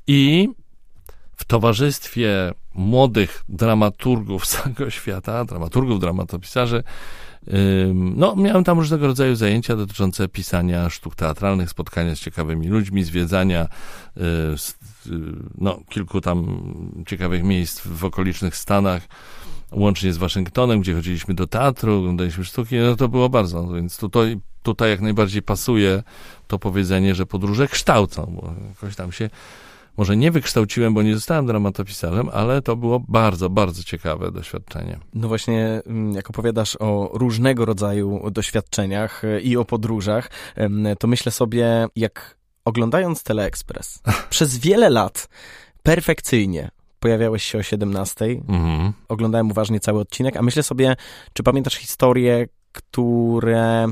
I 0.07 0.49
w 1.37 1.45
towarzystwie 1.45 2.53
młodych 2.75 3.45
dramaturgów 3.49 4.47
z 4.47 4.51
całego 4.57 4.91
świata, 4.91 5.45
dramaturgów, 5.45 6.01
dramatopisarzy, 6.01 6.83
no, 7.95 8.37
miałem 8.37 8.65
tam 8.65 8.79
różnego 8.79 9.07
rodzaju 9.07 9.35
zajęcia 9.35 9.77
dotyczące 9.77 10.29
pisania 10.29 10.91
sztuk 10.91 11.15
teatralnych, 11.15 11.71
spotkania 11.71 12.17
z 12.17 12.21
ciekawymi 12.21 12.69
ludźmi, 12.69 13.05
zwiedzania 13.05 13.69
y, 14.17 14.21
no, 15.59 15.81
kilku 15.89 16.21
tam 16.21 16.63
ciekawych 17.07 17.45
miejsc 17.45 17.81
w 17.87 18.05
okolicznych 18.05 18.57
Stanach, 18.57 19.09
łącznie 19.73 20.13
z 20.13 20.17
Waszyngtonem, 20.17 20.81
gdzie 20.81 20.95
chodziliśmy 20.95 21.35
do 21.35 21.47
teatru, 21.47 21.99
oglądaliśmy 21.99 22.45
sztuki, 22.45 22.77
no 22.77 22.97
to 22.97 23.09
było 23.09 23.29
bardzo, 23.29 23.69
więc 23.69 23.99
tutaj, 23.99 24.41
tutaj 24.63 24.91
jak 24.91 25.01
najbardziej 25.01 25.43
pasuje 25.43 26.03
to 26.47 26.59
powiedzenie, 26.59 27.15
że 27.15 27.27
podróże 27.27 27.69
kształcą, 27.69 28.33
bo 28.41 28.55
jakoś 28.69 28.97
tam 28.97 29.13
się 29.13 29.31
może 29.97 30.17
nie 30.17 30.31
wykształciłem, 30.31 30.95
bo 30.95 31.03
nie 31.03 31.15
zostałem 31.15 31.47
dramatopisarzem, 31.47 32.29
ale 32.33 32.63
to 32.63 32.77
było 32.77 33.01
bardzo, 33.09 33.51
bardzo 33.51 33.83
ciekawe 33.83 34.33
doświadczenie. 34.33 34.99
No 35.15 35.29
właśnie, 35.29 35.83
mm, 35.87 36.13
jak 36.13 36.31
opowiadasz 36.31 36.77
o 36.81 37.11
różnego 37.13 37.65
rodzaju 37.65 38.31
doświadczeniach 38.31 39.25
e, 39.25 39.41
i 39.41 39.57
o 39.57 39.65
podróżach, 39.65 40.31
to 40.99 41.07
myślę 41.07 41.33
sobie, 41.33 41.87
jak 41.97 42.37
oglądając 42.65 43.23
Teleekspres 43.23 44.03
przez 44.31 44.59
wiele 44.59 44.91
lat 44.91 45.29
perfekcyjnie 45.83 46.71
pojawiałeś 47.01 47.45
się 47.45 47.59
o 47.59 47.63
17. 47.63 48.25
Mhm. 48.25 48.93
Oglądałem 49.09 49.51
uważnie 49.51 49.81
cały 49.81 50.01
odcinek, 50.01 50.37
a 50.37 50.43
myślę 50.43 50.63
sobie, 50.63 50.97
czy 51.33 51.43
pamiętasz 51.43 51.75
historię, 51.75 52.47
które 52.73 53.87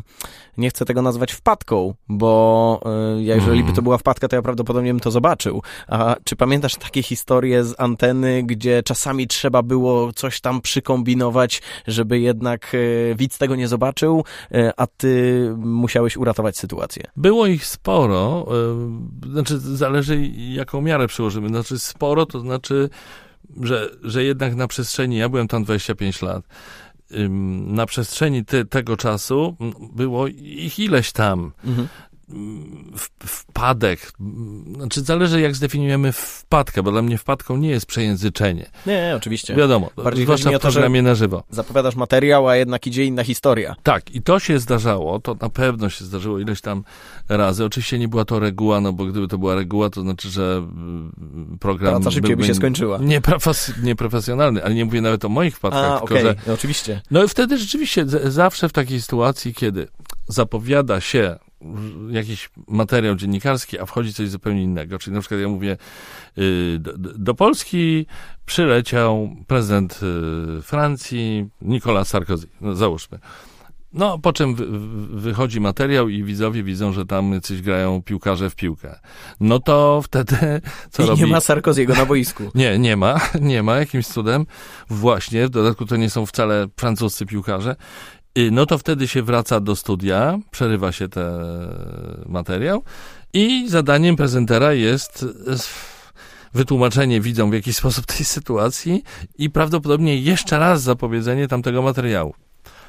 nie 0.57 0.71
chcę 0.71 0.85
tego 0.85 1.03
nazwać 1.03 1.33
wpadką, 1.33 1.95
bo 2.09 2.81
y, 3.19 3.23
jeżeli 3.23 3.65
by 3.65 3.73
to 3.73 3.83
była 3.83 3.99
wpadka, 3.99 4.29
to 4.29 4.37
ja 4.37 4.43
prawdopodobnie 4.43 4.91
bym 4.91 5.01
to 5.01 5.11
zobaczył. 5.11 5.63
A 5.89 6.17
czy 6.25 6.37
pamiętasz 6.37 6.75
takie 6.75 7.03
historie 7.03 7.65
z 7.65 7.75
anteny, 7.79 8.43
gdzie 8.43 8.83
czasami 8.83 9.27
trzeba 9.27 9.63
było 9.63 10.13
coś 10.13 10.41
tam 10.41 10.61
przykombinować, 10.61 11.63
żeby 11.87 12.21
jednak 12.21 12.75
y, 12.75 13.15
widz 13.19 13.39
tego 13.39 13.57
nie 13.57 13.69
zobaczył, 13.69 14.25
y, 14.55 14.71
a 14.77 14.87
ty 14.87 15.55
musiałeś 15.57 16.17
uratować 16.17 16.59
sytuację? 16.59 17.03
Było 17.17 17.47
ich 17.47 17.67
sporo, 17.67 18.47
znaczy 19.33 19.59
zależy 19.59 20.31
jaką 20.37 20.81
miarę 20.81 21.07
przyłożymy. 21.07 21.49
Znaczy 21.49 21.79
sporo 21.79 22.27
to 22.27 22.41
znaczy, 22.41 22.91
że, 23.63 23.91
że 24.03 24.25
jednak 24.25 24.55
na 24.55 24.69
przestrzeni, 24.69 25.17
ja 25.17 25.29
byłem 25.29 25.49
tam 25.49 25.65
25 25.65 26.23
lat, 26.23 26.45
na 27.67 27.87
przestrzeni 27.87 28.45
te, 28.45 28.65
tego 28.65 28.97
czasu 28.97 29.57
było 29.95 30.27
ich 30.27 30.79
ileś 30.79 31.13
tam. 31.13 31.53
Mhm. 31.65 31.89
Wpadek. 33.27 34.13
Znaczy, 34.75 35.01
zależy 35.01 35.41
jak 35.41 35.57
zdefiniujemy 35.57 36.13
wpadkę, 36.13 36.83
bo 36.83 36.93
dla 36.93 37.03
mnie 37.03 37.19
wpadką 37.19 37.57
nie 37.57 37.69
jest 37.69 37.87
przejęzyczenie. 37.87 38.71
Nie, 38.87 39.13
oczywiście. 39.17 39.55
Wiadomo, 39.55 39.91
Bardziej 39.97 40.25
zwłaszcza 40.25 40.59
w 40.59 40.61
programie 40.61 41.03
na 41.03 41.15
żywo. 41.15 41.43
Zapowiadasz 41.51 41.97
materiał, 41.97 42.49
a 42.49 42.57
jednak 42.57 42.87
idzie 42.87 43.05
inna 43.05 43.25
historia. 43.25 43.77
Tak, 43.83 44.11
i 44.15 44.23
to 44.23 44.39
się 44.39 44.59
zdarzało, 44.59 45.21
to 45.21 45.37
na 45.41 45.49
pewno 45.49 45.91
się 45.91 46.05
zdarzyło 46.05 46.39
ileś 46.39 46.61
tam 46.61 46.85
razy. 47.29 47.65
Oczywiście 47.65 47.99
nie 47.99 48.09
była 48.09 48.25
to 48.25 48.39
reguła, 48.39 48.81
no 48.81 48.93
bo 48.93 49.05
gdyby 49.05 49.29
to 49.29 49.39
była 49.39 49.55
reguła, 49.55 49.91
to 49.91 50.01
znaczy, 50.01 50.31
że 50.31 50.57
mm, 50.57 51.57
program... 51.61 51.95
Praca 51.95 52.11
szybciej 52.11 52.37
by 52.37 52.45
się 52.45 52.55
skończyła. 52.55 53.01
Nieprofesjonalny, 53.83 54.65
ale 54.65 54.75
nie 54.75 54.85
mówię 54.85 55.01
nawet 55.01 55.25
o 55.25 55.29
moich 55.29 55.57
wpadkach, 55.57 55.93
a, 55.93 55.99
tylko 55.99 56.15
okay. 56.15 56.23
że... 56.23 56.35
No, 56.47 56.53
oczywiście. 56.53 57.01
No 57.11 57.25
i 57.25 57.29
wtedy 57.29 57.59
rzeczywiście 57.59 58.05
zawsze 58.25 58.69
w 58.69 58.73
takiej 58.73 59.03
sytuacji, 59.03 59.55
kiedy 59.55 59.89
zapowiada 60.29 61.01
się 61.01 61.39
jakiś 62.11 62.51
materiał 62.69 63.15
dziennikarski, 63.15 63.79
a 63.79 63.87
wchodzi 63.87 64.15
coś 64.15 64.29
zupełnie 64.29 64.63
innego. 64.63 64.99
Czyli 64.99 65.15
na 65.15 65.21
przykład 65.21 65.41
ja 65.41 65.49
mówię, 65.49 65.77
y, 66.39 66.79
do, 66.81 66.93
do 66.99 67.35
Polski 67.35 68.07
przyleciał 68.47 69.37
prezydent 69.47 70.01
y, 70.59 70.63
Francji 70.63 71.49
Nicolas 71.63 72.09
Sarkozy, 72.09 72.47
no 72.61 72.75
załóżmy. 72.75 73.19
No, 73.93 74.19
po 74.19 74.33
czym 74.33 74.55
wy, 74.55 74.67
wychodzi 75.21 75.61
materiał 75.61 76.09
i 76.09 76.23
widzowie 76.23 76.63
widzą, 76.63 76.93
że 76.93 77.07
tam 77.07 77.41
coś 77.41 77.63
grają 77.63 78.03
piłkarze 78.03 78.51
w 78.51 78.55
piłkę. 78.55 78.99
No 79.41 79.59
to 79.59 80.03
wtedy 80.03 80.61
co 80.91 81.03
I 81.03 81.07
robi? 81.07 81.21
nie 81.21 81.27
ma 81.27 81.41
Sarkoziego 81.41 81.95
na 81.95 82.07
boisku. 82.07 82.43
Nie, 82.55 82.79
nie 82.79 82.97
ma, 82.97 83.21
nie 83.41 83.63
ma, 83.63 83.77
jakimś 83.77 84.07
cudem. 84.07 84.47
Właśnie, 84.91 85.47
w 85.47 85.51
dodatku 85.51 85.87
to 85.87 85.97
nie 85.97 86.11
są 86.11 86.27
wcale 86.27 86.69
francuscy 86.77 87.27
piłkarze. 87.27 87.77
No 88.51 88.67
to 88.67 88.79
wtedy 88.79 89.09
się 89.09 89.23
wraca 89.23 89.61
do 89.61 89.77
studia, 89.77 90.39
przerywa 90.51 90.93
się 90.93 91.09
ten 91.09 91.33
materiał 92.27 92.83
i 93.33 93.69
zadaniem 93.69 94.17
prezentera 94.17 94.73
jest 94.73 95.27
wytłumaczenie 96.55 97.21
widzom 97.21 97.51
w 97.51 97.55
jakiś 97.55 97.77
sposób 97.77 98.07
tej 98.07 98.25
sytuacji 98.25 99.03
i 99.39 99.51
prawdopodobnie 99.51 100.17
jeszcze 100.17 100.59
raz 100.59 100.83
zapowiedzenie 100.83 101.49
tamtego 101.49 101.83
materiału. 101.83 102.35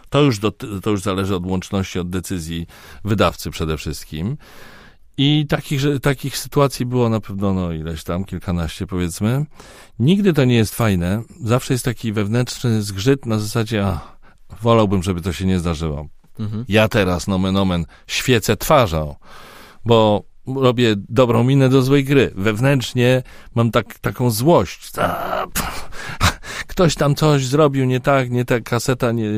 To 0.09 0.21
już, 0.21 0.39
do, 0.39 0.51
to 0.51 0.89
już 0.89 1.01
zależy 1.01 1.35
od 1.35 1.45
łączności, 1.45 1.99
od 1.99 2.09
decyzji 2.09 2.67
wydawcy 3.05 3.51
przede 3.51 3.77
wszystkim. 3.77 4.37
I 5.17 5.45
takich, 5.49 5.81
takich 6.01 6.37
sytuacji 6.37 6.85
było 6.85 7.09
na 7.09 7.19
pewno 7.19 7.53
no, 7.53 7.73
ileś 7.73 8.03
tam, 8.03 8.25
kilkanaście 8.25 8.87
powiedzmy. 8.87 9.45
Nigdy 9.99 10.33
to 10.33 10.45
nie 10.45 10.55
jest 10.55 10.75
fajne. 10.75 11.23
Zawsze 11.43 11.73
jest 11.73 11.85
taki 11.85 12.13
wewnętrzny 12.13 12.81
zgrzyt 12.81 13.25
na 13.25 13.39
zasadzie, 13.39 13.85
a, 13.85 14.18
wolałbym, 14.61 15.03
żeby 15.03 15.21
to 15.21 15.33
się 15.33 15.45
nie 15.45 15.59
zdarzyło. 15.59 16.07
Mhm. 16.39 16.65
Ja 16.67 16.87
teraz, 16.87 17.27
nomen 17.27 17.57
omen, 17.57 17.85
świecę 18.07 18.57
twarzą, 18.57 19.15
bo 19.85 20.23
robię 20.55 20.95
dobrą 20.97 21.43
minę 21.43 21.69
do 21.69 21.81
złej 21.81 22.03
gry. 22.03 22.31
Wewnętrznie 22.35 23.23
mam 23.55 23.71
tak, 23.71 23.99
taką 23.99 24.31
złość. 24.31 24.91
Ktoś 26.67 26.95
tam 26.95 27.15
coś 27.15 27.45
zrobił 27.45 27.85
nie 27.85 27.99
tak, 27.99 28.29
nie 28.29 28.45
tak, 28.45 28.63
kaseta 28.63 29.11
nie, 29.11 29.29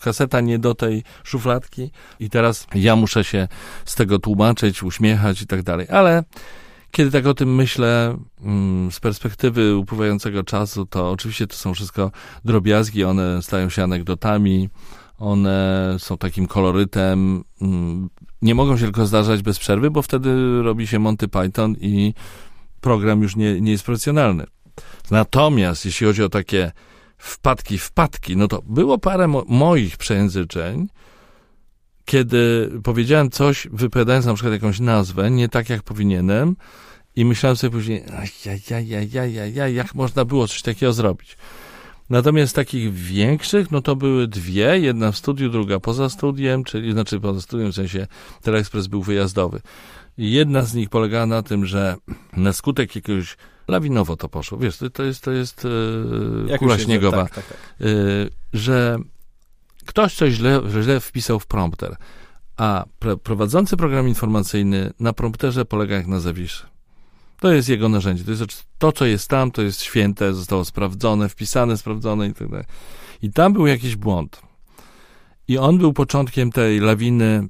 kaseta 0.00 0.40
nie 0.40 0.58
do 0.58 0.74
tej 0.74 1.02
szufladki 1.24 1.90
i 2.20 2.30
teraz 2.30 2.66
ja 2.74 2.96
muszę 2.96 3.24
się 3.24 3.48
z 3.84 3.94
tego 3.94 4.18
tłumaczyć, 4.18 4.82
uśmiechać 4.82 5.42
i 5.42 5.46
tak 5.46 5.62
dalej. 5.62 5.86
Ale 5.90 6.24
kiedy 6.92 7.10
tak 7.10 7.26
o 7.26 7.34
tym 7.34 7.54
myślę 7.54 8.18
mm, 8.44 8.92
z 8.92 9.00
perspektywy 9.00 9.76
upływającego 9.76 10.44
czasu, 10.44 10.86
to 10.86 11.10
oczywiście 11.10 11.46
to 11.46 11.56
są 11.56 11.74
wszystko 11.74 12.10
drobiazgi, 12.44 13.04
one 13.04 13.42
stają 13.42 13.68
się 13.68 13.84
anegdotami, 13.84 14.68
one 15.18 15.96
są 15.98 16.18
takim 16.18 16.46
kolorytem, 16.46 17.44
mm, 17.62 18.08
nie 18.42 18.54
mogą 18.54 18.76
się 18.76 18.84
tylko 18.84 19.06
zdarzać 19.06 19.42
bez 19.42 19.58
przerwy, 19.58 19.90
bo 19.90 20.02
wtedy 20.02 20.62
robi 20.62 20.86
się 20.86 20.98
Monty 20.98 21.28
Python 21.28 21.74
i 21.80 22.14
program 22.80 23.22
już 23.22 23.36
nie, 23.36 23.60
nie 23.60 23.72
jest 23.72 23.84
profesjonalny. 23.84 24.44
Natomiast 25.10 25.84
jeśli 25.84 26.06
chodzi 26.06 26.22
o 26.22 26.28
takie 26.28 26.72
wpadki, 27.18 27.78
wpadki, 27.78 28.36
no 28.36 28.48
to 28.48 28.62
było 28.66 28.98
parę 28.98 29.28
mo 29.28 29.44
moich 29.48 29.96
przejęzyczeń, 29.96 30.88
kiedy 32.04 32.70
powiedziałem 32.82 33.30
coś, 33.30 33.68
wypowiadając 33.72 34.26
na 34.26 34.34
przykład 34.34 34.52
jakąś 34.52 34.80
nazwę, 34.80 35.30
nie 35.30 35.48
tak 35.48 35.70
jak 35.70 35.82
powinienem, 35.82 36.56
i 37.16 37.24
myślałem 37.24 37.56
sobie 37.56 37.70
później, 37.70 38.04
ja, 38.46 38.80
ja, 38.80 39.00
ja, 39.00 39.24
ja, 39.24 39.46
ja, 39.46 39.68
jak 39.68 39.94
można 39.94 40.24
było 40.24 40.48
coś 40.48 40.62
takiego 40.62 40.92
zrobić. 40.92 41.36
Natomiast 42.10 42.56
takich 42.56 42.94
większych, 42.94 43.70
no 43.70 43.82
to 43.82 43.96
były 43.96 44.28
dwie, 44.28 44.78
jedna 44.78 45.12
w 45.12 45.16
studiu, 45.16 45.50
druga 45.50 45.80
poza 45.80 46.08
studiem, 46.08 46.64
czyli 46.64 46.92
znaczy 46.92 47.20
poza 47.20 47.40
studiem, 47.40 47.72
w 47.72 47.74
sensie 47.74 48.06
Telexpress 48.42 48.86
był 48.86 49.02
wyjazdowy. 49.02 49.60
Jedna 50.18 50.62
z 50.62 50.74
nich 50.74 50.88
polegała 50.88 51.26
na 51.26 51.42
tym, 51.42 51.66
że 51.66 51.96
na 52.36 52.52
skutek 52.52 52.96
jakiegoś 52.96 53.36
lawinowo 53.68 54.16
to 54.16 54.28
poszło, 54.28 54.58
wiesz, 54.58 54.76
to, 54.76 54.90
to 54.90 55.02
jest, 55.02 55.24
to 55.24 55.30
jest 55.30 55.66
e, 56.50 56.58
kula 56.58 56.78
śniegowa, 56.78 57.22
tak, 57.22 57.34
tak, 57.34 57.46
tak. 57.46 57.56
E, 57.80 57.84
że 58.52 58.98
ktoś 59.86 60.14
coś 60.14 60.32
źle, 60.32 60.60
źle 60.82 61.00
wpisał 61.00 61.40
w 61.40 61.46
prompter, 61.46 61.96
a 62.56 62.84
prowadzący 63.22 63.76
program 63.76 64.08
informacyjny 64.08 64.92
na 65.00 65.12
prompterze 65.12 65.64
polega 65.64 65.96
jak 65.96 66.06
na 66.06 66.20
zawiszy. 66.20 66.66
To 67.40 67.52
jest 67.52 67.68
jego 67.68 67.88
narzędzie. 67.88 68.24
To 68.24 68.30
jest 68.30 68.64
to, 68.78 68.92
co 68.92 69.06
jest 69.06 69.28
tam, 69.28 69.50
to 69.50 69.62
jest 69.62 69.82
święte, 69.82 70.34
zostało 70.34 70.64
sprawdzone, 70.64 71.28
wpisane, 71.28 71.76
sprawdzone 71.76 72.28
i 72.28 72.34
tak 72.34 72.48
dalej. 72.48 72.66
I 73.22 73.32
tam 73.32 73.52
był 73.52 73.66
jakiś 73.66 73.96
błąd. 73.96 74.42
I 75.48 75.58
on 75.58 75.78
był 75.78 75.92
początkiem 75.92 76.52
tej 76.52 76.80
lawiny 76.80 77.48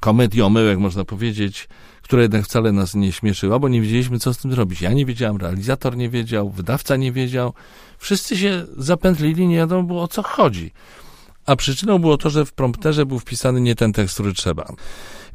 komedii 0.00 0.42
omyłek, 0.42 0.78
można 0.78 1.04
powiedzieć, 1.04 1.68
która 2.02 2.22
jednak 2.22 2.44
wcale 2.44 2.72
nas 2.72 2.94
nie 2.94 3.12
śmieszyła, 3.12 3.58
bo 3.58 3.68
nie 3.68 3.80
wiedzieliśmy, 3.80 4.18
co 4.18 4.34
z 4.34 4.38
tym 4.38 4.52
zrobić. 4.52 4.80
Ja 4.80 4.92
nie 4.92 5.06
wiedziałem, 5.06 5.36
realizator 5.36 5.96
nie 5.96 6.08
wiedział, 6.08 6.50
wydawca 6.50 6.96
nie 6.96 7.12
wiedział. 7.12 7.54
Wszyscy 7.98 8.36
się 8.36 8.66
zapętlili, 8.76 9.46
nie 9.46 9.56
wiadomo 9.56 9.82
było, 9.82 10.02
o 10.02 10.08
co 10.08 10.22
chodzi. 10.22 10.72
A 11.46 11.56
przyczyną 11.56 11.98
było 11.98 12.16
to, 12.16 12.30
że 12.30 12.44
w 12.44 12.52
prompterze 12.52 13.06
był 13.06 13.18
wpisany 13.18 13.60
nie 13.60 13.74
ten 13.74 13.92
tekst, 13.92 14.14
który 14.14 14.32
trzeba. 14.32 14.72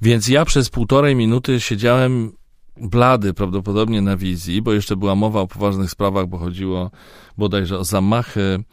Więc 0.02 0.28
ja 0.28 0.46
przez 0.46 0.70
półtorej 0.70 1.16
minuty 1.16 1.60
siedziałem 1.60 2.32
blady 2.78 3.34
prawdopodobnie 3.34 4.02
na 4.02 4.18
wizji, 4.18 4.62
bo 4.62 4.74
jeszcze 4.74 4.96
była 4.96 5.16
mowa 5.16 5.42
o 5.42 5.48
poważnych 5.48 5.92
sprawach, 5.92 6.28
bo 6.28 6.38
chodziło 6.38 6.92
bodajże 7.38 7.80
o 7.80 7.84
zamachy 7.84 8.64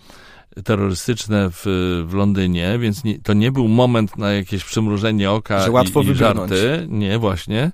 terrorystyczne 0.64 1.50
w, 1.50 1.62
w 2.06 2.14
Londynie, 2.14 2.78
więc 2.78 3.04
nie, 3.04 3.18
to 3.18 3.32
nie 3.32 3.52
był 3.52 3.68
moment 3.68 4.18
na 4.18 4.32
jakieś 4.32 4.64
przymrużenie 4.64 5.30
oka 5.30 5.60
Że 5.60 5.70
łatwo 5.70 6.02
i, 6.02 6.06
i 6.06 6.14
żarty. 6.14 6.86
Nie, 6.88 7.18
właśnie. 7.18 7.72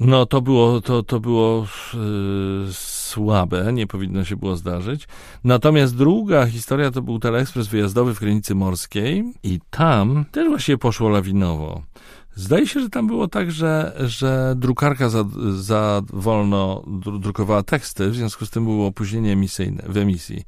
No 0.00 0.26
to 0.26 0.40
było, 0.40 0.80
to, 0.80 1.02
to 1.02 1.20
było 1.20 1.66
yy, 1.94 2.72
słabe, 2.72 3.72
nie 3.72 3.86
powinno 3.86 4.24
się 4.24 4.36
było 4.36 4.56
zdarzyć. 4.56 5.08
Natomiast 5.44 5.96
druga 5.96 6.46
historia 6.46 6.90
to 6.90 7.02
był 7.02 7.18
teleekspres 7.18 7.66
wyjazdowy 7.66 8.14
w 8.14 8.20
granicy 8.20 8.54
morskiej 8.54 9.24
i 9.42 9.60
tam 9.70 10.24
też 10.32 10.48
właśnie 10.48 10.78
poszło 10.78 11.08
lawinowo. 11.08 11.82
Zdaje 12.34 12.66
się, 12.66 12.80
że 12.80 12.90
tam 12.90 13.06
było 13.06 13.28
tak, 13.28 13.50
że, 13.50 13.96
że 14.06 14.54
drukarka 14.56 15.08
za, 15.08 15.24
za 15.56 16.02
wolno 16.12 16.82
drukowała 17.20 17.62
teksty, 17.62 18.10
w 18.10 18.14
związku 18.14 18.46
z 18.46 18.50
tym 18.50 18.64
było 18.64 18.86
opóźnienie 18.86 19.32
emisyjne 19.32 19.82
w 19.88 19.96
emisji. 19.96 20.44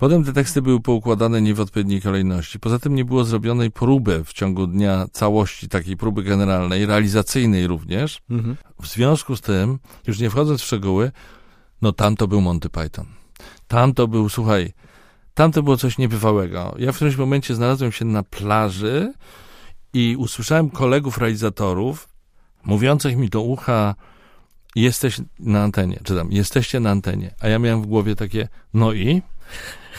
Potem 0.00 0.24
te 0.24 0.32
teksty 0.32 0.62
były 0.62 0.80
poukładane 0.80 1.42
nie 1.42 1.54
w 1.54 1.60
odpowiedniej 1.60 2.02
kolejności. 2.02 2.60
Poza 2.60 2.78
tym 2.78 2.94
nie 2.94 3.04
było 3.04 3.24
zrobionej 3.24 3.70
próby 3.70 4.24
w 4.24 4.32
ciągu 4.32 4.66
dnia 4.66 5.06
całości, 5.12 5.68
takiej 5.68 5.96
próby 5.96 6.22
generalnej, 6.22 6.86
realizacyjnej 6.86 7.66
również. 7.66 8.22
Mhm. 8.30 8.56
W 8.82 8.86
związku 8.86 9.36
z 9.36 9.40
tym, 9.40 9.78
już 10.06 10.18
nie 10.18 10.30
wchodząc 10.30 10.60
w 10.60 10.64
szczegóły, 10.64 11.12
no 11.82 11.92
tam 11.92 12.16
to 12.16 12.28
był 12.28 12.40
Monty 12.40 12.68
Python. 12.68 13.06
Tam 13.68 13.94
to 13.94 14.08
był, 14.08 14.28
słuchaj, 14.28 14.72
tam 15.34 15.52
to 15.52 15.62
było 15.62 15.76
coś 15.76 15.98
niebywałego. 15.98 16.74
Ja 16.78 16.92
w 16.92 16.96
którymś 16.96 17.16
momencie 17.16 17.54
znalazłem 17.54 17.92
się 17.92 18.04
na 18.04 18.22
plaży 18.22 19.12
i 19.92 20.16
usłyszałem 20.18 20.70
kolegów 20.70 21.18
realizatorów 21.18 22.08
mówiących 22.64 23.16
mi 23.16 23.28
do 23.28 23.40
ucha, 23.40 23.94
jesteś 24.76 25.20
na 25.38 25.62
antenie, 25.62 26.00
czy 26.04 26.16
tam, 26.16 26.32
jesteście 26.32 26.80
na 26.80 26.90
antenie. 26.90 27.34
A 27.40 27.48
ja 27.48 27.58
miałem 27.58 27.82
w 27.82 27.86
głowie 27.86 28.16
takie, 28.16 28.48
no 28.74 28.92
i? 28.92 29.22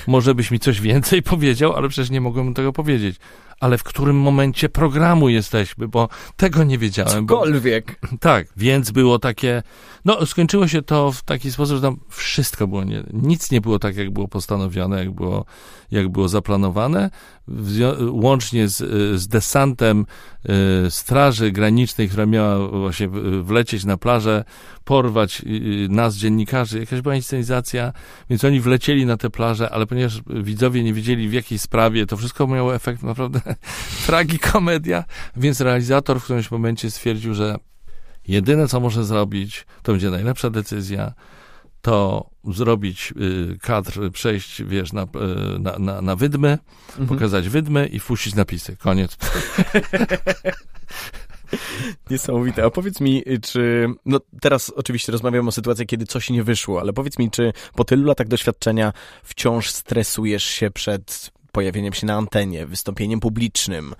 Może 0.07 0.35
byś 0.35 0.51
mi 0.51 0.59
coś 0.59 0.81
więcej 0.81 1.23
powiedział, 1.33 1.73
ale 1.73 1.89
przecież 1.89 2.09
nie 2.09 2.21
mogłem 2.21 2.53
tego 2.53 2.73
powiedzieć. 2.73 3.15
Ale 3.61 3.77
w 3.77 3.83
którym 3.83 4.19
momencie 4.19 4.69
programu 4.69 5.29
jesteśmy, 5.29 5.87
bo 5.87 6.09
tego 6.37 6.63
nie 6.63 6.77
wiedziałem. 6.77 7.27
Cokolwiek. 7.27 7.99
Bo, 8.11 8.17
tak, 8.29 8.47
więc 8.57 8.91
było 8.91 9.19
takie. 9.19 9.63
No, 10.05 10.25
skończyło 10.25 10.67
się 10.67 10.81
to 10.81 11.11
w 11.11 11.23
taki 11.23 11.51
sposób, 11.51 11.75
że 11.75 11.81
tam 11.81 11.97
wszystko 12.09 12.67
było 12.67 12.83
nie. 12.83 13.03
Nic 13.13 13.51
nie 13.51 13.61
było 13.61 13.79
tak, 13.79 13.95
jak 13.95 14.11
było 14.11 14.27
postanowione, 14.27 14.99
jak 14.99 15.11
było, 15.11 15.45
jak 15.91 16.09
było 16.09 16.27
zaplanowane. 16.27 17.09
Łącznie 18.11 18.67
z, 18.67 18.77
z 19.21 19.27
desantem 19.27 20.05
y, 20.85 20.91
Straży 20.91 21.51
Granicznej, 21.51 22.07
która 22.09 22.25
miała 22.25 22.67
właśnie 22.67 23.09
wlecieć 23.43 23.85
na 23.85 23.97
plażę, 23.97 24.43
porwać 24.83 25.41
y, 25.41 25.87
nas, 25.89 26.15
dziennikarzy. 26.15 26.79
Jakaś 26.79 27.01
była 27.01 27.15
inscenizacja, 27.15 27.93
więc 28.29 28.43
oni 28.43 28.59
wlecieli 28.59 29.05
na 29.05 29.17
tę 29.17 29.29
plażę, 29.29 29.69
ale 29.69 29.87
ponieważ 29.87 30.21
widzowie 30.27 30.83
nie 30.83 30.93
wiedzieli 30.93 31.29
w 31.29 31.33
jakiej 31.33 31.59
sprawie, 31.59 32.05
to 32.05 32.17
wszystko 32.17 32.47
miało 32.47 32.75
efekt 32.75 33.03
naprawdę 33.03 33.41
tragikomedia, 34.05 35.03
więc 35.35 35.61
realizator 35.61 36.19
w 36.19 36.23
którymś 36.23 36.51
momencie 36.51 36.91
stwierdził, 36.91 37.33
że 37.33 37.55
jedyne 38.27 38.67
co 38.67 38.79
może 38.79 39.05
zrobić, 39.05 39.65
to 39.83 39.91
będzie 39.91 40.09
najlepsza 40.09 40.49
decyzja, 40.49 41.13
to 41.81 42.29
zrobić 42.47 43.13
y, 43.21 43.57
kadr, 43.61 44.11
przejść, 44.11 44.63
wiesz, 44.63 44.93
na, 44.93 45.03
y, 45.03 45.07
na, 45.59 45.79
na, 45.79 46.01
na 46.01 46.15
wydmy, 46.15 46.57
mhm. 46.89 47.07
pokazać 47.07 47.49
wydmy 47.49 47.87
i 47.87 47.99
wpuścić 47.99 48.35
napisy. 48.35 48.77
Koniec. 48.77 49.17
Niesamowite. 52.09 52.65
A 52.65 52.69
powiedz 52.69 53.01
mi, 53.01 53.23
czy. 53.41 53.87
No 54.05 54.19
teraz 54.41 54.69
oczywiście 54.69 55.11
rozmawiam 55.11 55.47
o 55.47 55.51
sytuacji, 55.51 55.87
kiedy 55.87 56.05
coś 56.05 56.29
nie 56.29 56.43
wyszło, 56.43 56.81
ale 56.81 56.93
powiedz 56.93 57.19
mi, 57.19 57.31
czy 57.31 57.53
po 57.75 57.83
tylu 57.83 58.05
latach 58.05 58.27
doświadczenia 58.27 58.93
wciąż 59.23 59.69
stresujesz 59.69 60.43
się 60.43 60.71
przed 60.71 61.31
pojawieniem 61.51 61.93
się 61.93 62.07
na 62.07 62.15
antenie, 62.15 62.65
wystąpieniem 62.65 63.19
publicznym? 63.19 63.95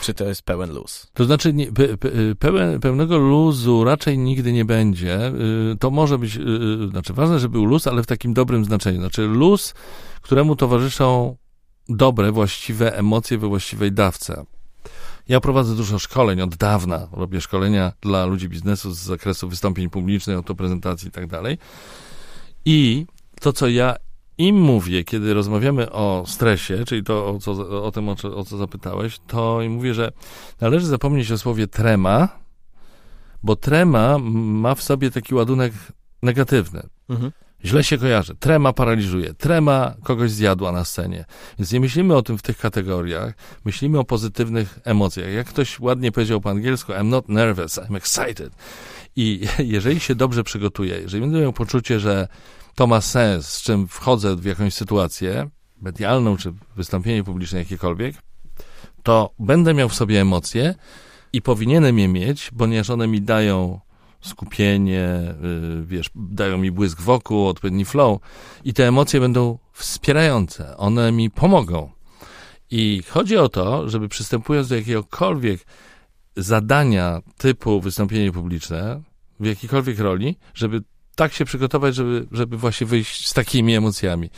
Czy 0.00 0.14
to 0.14 0.24
jest 0.24 0.42
pełen 0.42 0.72
luz? 0.72 1.06
To 1.14 1.24
znaczy, 1.24 1.52
nie, 1.52 1.72
pe, 1.72 1.96
pe, 1.96 2.08
pełen, 2.38 2.80
pełnego 2.80 3.18
luzu 3.18 3.84
raczej 3.84 4.18
nigdy 4.18 4.52
nie 4.52 4.64
będzie. 4.64 5.32
Y, 5.72 5.76
to 5.80 5.90
może 5.90 6.18
być, 6.18 6.36
y, 6.36 6.40
y, 6.40 6.88
znaczy 6.88 7.12
ważne, 7.12 7.38
żeby 7.38 7.52
był 7.52 7.64
luz, 7.64 7.86
ale 7.86 8.02
w 8.02 8.06
takim 8.06 8.34
dobrym 8.34 8.64
znaczeniu. 8.64 9.00
Znaczy 9.00 9.22
luz, 9.22 9.74
któremu 10.22 10.56
towarzyszą 10.56 11.36
dobre, 11.88 12.32
właściwe 12.32 12.96
emocje 12.96 13.38
we 13.38 13.48
właściwej 13.48 13.92
dawce. 13.92 14.44
Ja 15.28 15.40
prowadzę 15.40 15.74
dużo 15.74 15.98
szkoleń 15.98 16.40
od 16.40 16.56
dawna. 16.56 17.08
Robię 17.12 17.40
szkolenia 17.40 17.92
dla 18.00 18.26
ludzi 18.26 18.48
biznesu 18.48 18.92
z 18.92 18.98
zakresu 18.98 19.48
wystąpień 19.48 19.90
publicznych, 19.90 20.36
autoprezentacji 20.36 21.08
i 21.08 21.10
tak 21.10 21.26
dalej. 21.26 21.58
I 22.64 23.06
to, 23.40 23.52
co 23.52 23.68
ja 23.68 23.96
im 24.48 24.60
mówię, 24.60 25.04
kiedy 25.04 25.34
rozmawiamy 25.34 25.92
o 25.92 26.24
stresie, 26.26 26.84
czyli 26.86 27.04
to, 27.04 27.28
o, 27.28 27.38
co, 27.38 27.52
o 27.84 27.90
tym, 27.90 28.08
o, 28.08 28.16
o 28.36 28.44
co 28.44 28.56
zapytałeś, 28.56 29.18
to 29.26 29.62
im 29.62 29.72
mówię, 29.72 29.94
że 29.94 30.12
należy 30.60 30.86
zapomnieć 30.86 31.32
o 31.32 31.38
słowie 31.38 31.66
trema, 31.66 32.28
bo 33.42 33.56
trema 33.56 34.18
ma 34.34 34.74
w 34.74 34.82
sobie 34.82 35.10
taki 35.10 35.34
ładunek 35.34 35.72
negatywny. 36.22 36.82
Mhm. 37.08 37.32
Źle 37.64 37.84
się 37.84 37.98
kojarzy. 37.98 38.34
Trema 38.34 38.72
paraliżuje. 38.72 39.34
Trema 39.34 39.94
kogoś 40.02 40.30
zjadła 40.30 40.72
na 40.72 40.84
scenie. 40.84 41.24
Więc 41.58 41.72
nie 41.72 41.80
myślimy 41.80 42.16
o 42.16 42.22
tym 42.22 42.38
w 42.38 42.42
tych 42.42 42.58
kategoriach. 42.58 43.34
Myślimy 43.64 43.98
o 43.98 44.04
pozytywnych 44.04 44.78
emocjach. 44.84 45.32
Jak 45.32 45.46
ktoś 45.46 45.80
ładnie 45.80 46.12
powiedział 46.12 46.40
po 46.40 46.50
angielsku, 46.50 46.92
I'm 46.92 47.04
not 47.04 47.28
nervous, 47.28 47.78
I'm 47.78 47.96
excited. 47.96 48.52
I 49.16 49.46
jeżeli 49.76 50.00
się 50.00 50.14
dobrze 50.14 50.44
przygotuję, 50.44 50.98
jeżeli 51.00 51.20
będę 51.20 51.40
miał 51.40 51.52
poczucie, 51.52 52.00
że 52.00 52.28
to 52.74 52.86
ma 52.86 53.00
sens, 53.00 53.48
z 53.48 53.62
czym 53.62 53.88
wchodzę 53.88 54.36
w 54.36 54.44
jakąś 54.44 54.74
sytuację 54.74 55.50
medialną, 55.80 56.36
czy 56.36 56.52
wystąpienie 56.76 57.24
publiczne 57.24 57.58
jakiekolwiek, 57.58 58.16
to 59.02 59.34
będę 59.38 59.74
miał 59.74 59.88
w 59.88 59.94
sobie 59.94 60.20
emocje 60.20 60.74
i 61.32 61.42
powinienem 61.42 61.98
je 61.98 62.08
mieć, 62.08 62.50
ponieważ 62.58 62.90
one 62.90 63.06
mi 63.06 63.22
dają 63.22 63.80
skupienie, 64.20 65.34
y, 65.80 65.86
wiesz, 65.86 66.10
dają 66.14 66.58
mi 66.58 66.70
błysk 66.70 67.00
wokół, 67.00 67.46
odpowiedni 67.46 67.84
flow 67.84 68.20
i 68.64 68.74
te 68.74 68.88
emocje 68.88 69.20
będą 69.20 69.58
wspierające, 69.72 70.76
one 70.76 71.12
mi 71.12 71.30
pomogą. 71.30 71.90
I 72.70 73.02
chodzi 73.08 73.36
o 73.36 73.48
to, 73.48 73.88
żeby 73.88 74.08
przystępując 74.08 74.68
do 74.68 74.76
jakiegokolwiek 74.76 75.66
zadania 76.36 77.22
typu 77.36 77.80
wystąpienie 77.80 78.32
publiczne, 78.32 79.02
w 79.40 79.46
jakiejkolwiek 79.46 79.98
roli, 79.98 80.36
żeby 80.54 80.82
tak 81.14 81.32
się 81.32 81.44
przygotować, 81.44 81.94
żeby, 81.94 82.26
żeby 82.32 82.56
właśnie 82.56 82.86
wyjść 82.86 83.28
z 83.28 83.34
takimi 83.34 83.74
emocjami. 83.74 84.30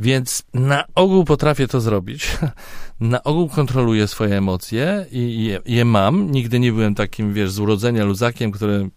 Więc 0.00 0.42
na 0.54 0.84
ogół 0.94 1.24
potrafię 1.24 1.68
to 1.68 1.80
zrobić. 1.80 2.28
Na 3.00 3.22
ogół 3.22 3.48
kontroluję 3.48 4.08
swoje 4.08 4.38
emocje 4.38 5.06
i 5.12 5.44
je, 5.44 5.60
je, 5.66 5.84
mam. 5.84 6.30
Nigdy 6.30 6.60
nie 6.60 6.72
byłem 6.72 6.94
takim, 6.94 7.34
wiesz, 7.34 7.50
z 7.50 7.58
urodzenia 7.58 8.04
luzakiem, 8.04 8.50
który 8.50 8.90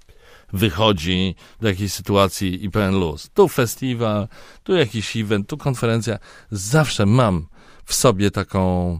wychodzi 0.53 1.35
do 1.61 1.67
jakiejś 1.67 1.93
sytuacji 1.93 2.65
i 2.65 2.69
pełen 2.69 2.99
luz. 2.99 3.29
Tu 3.33 3.47
festiwal, 3.47 4.27
tu 4.63 4.75
jakiś 4.75 5.17
event, 5.17 5.49
tu 5.49 5.57
konferencja. 5.57 6.19
Zawsze 6.51 7.05
mam 7.05 7.47
w 7.85 7.93
sobie 7.93 8.31
taką 8.31 8.99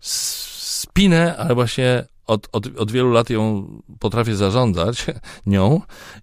spinę, 0.00 1.36
ale 1.36 1.54
właśnie 1.54 2.06
od, 2.26 2.48
od, 2.52 2.66
od 2.78 2.92
wielu 2.92 3.10
lat 3.10 3.30
ją 3.30 3.66
potrafię 3.98 4.36
zarządzać 4.36 5.06
nią 5.46 5.80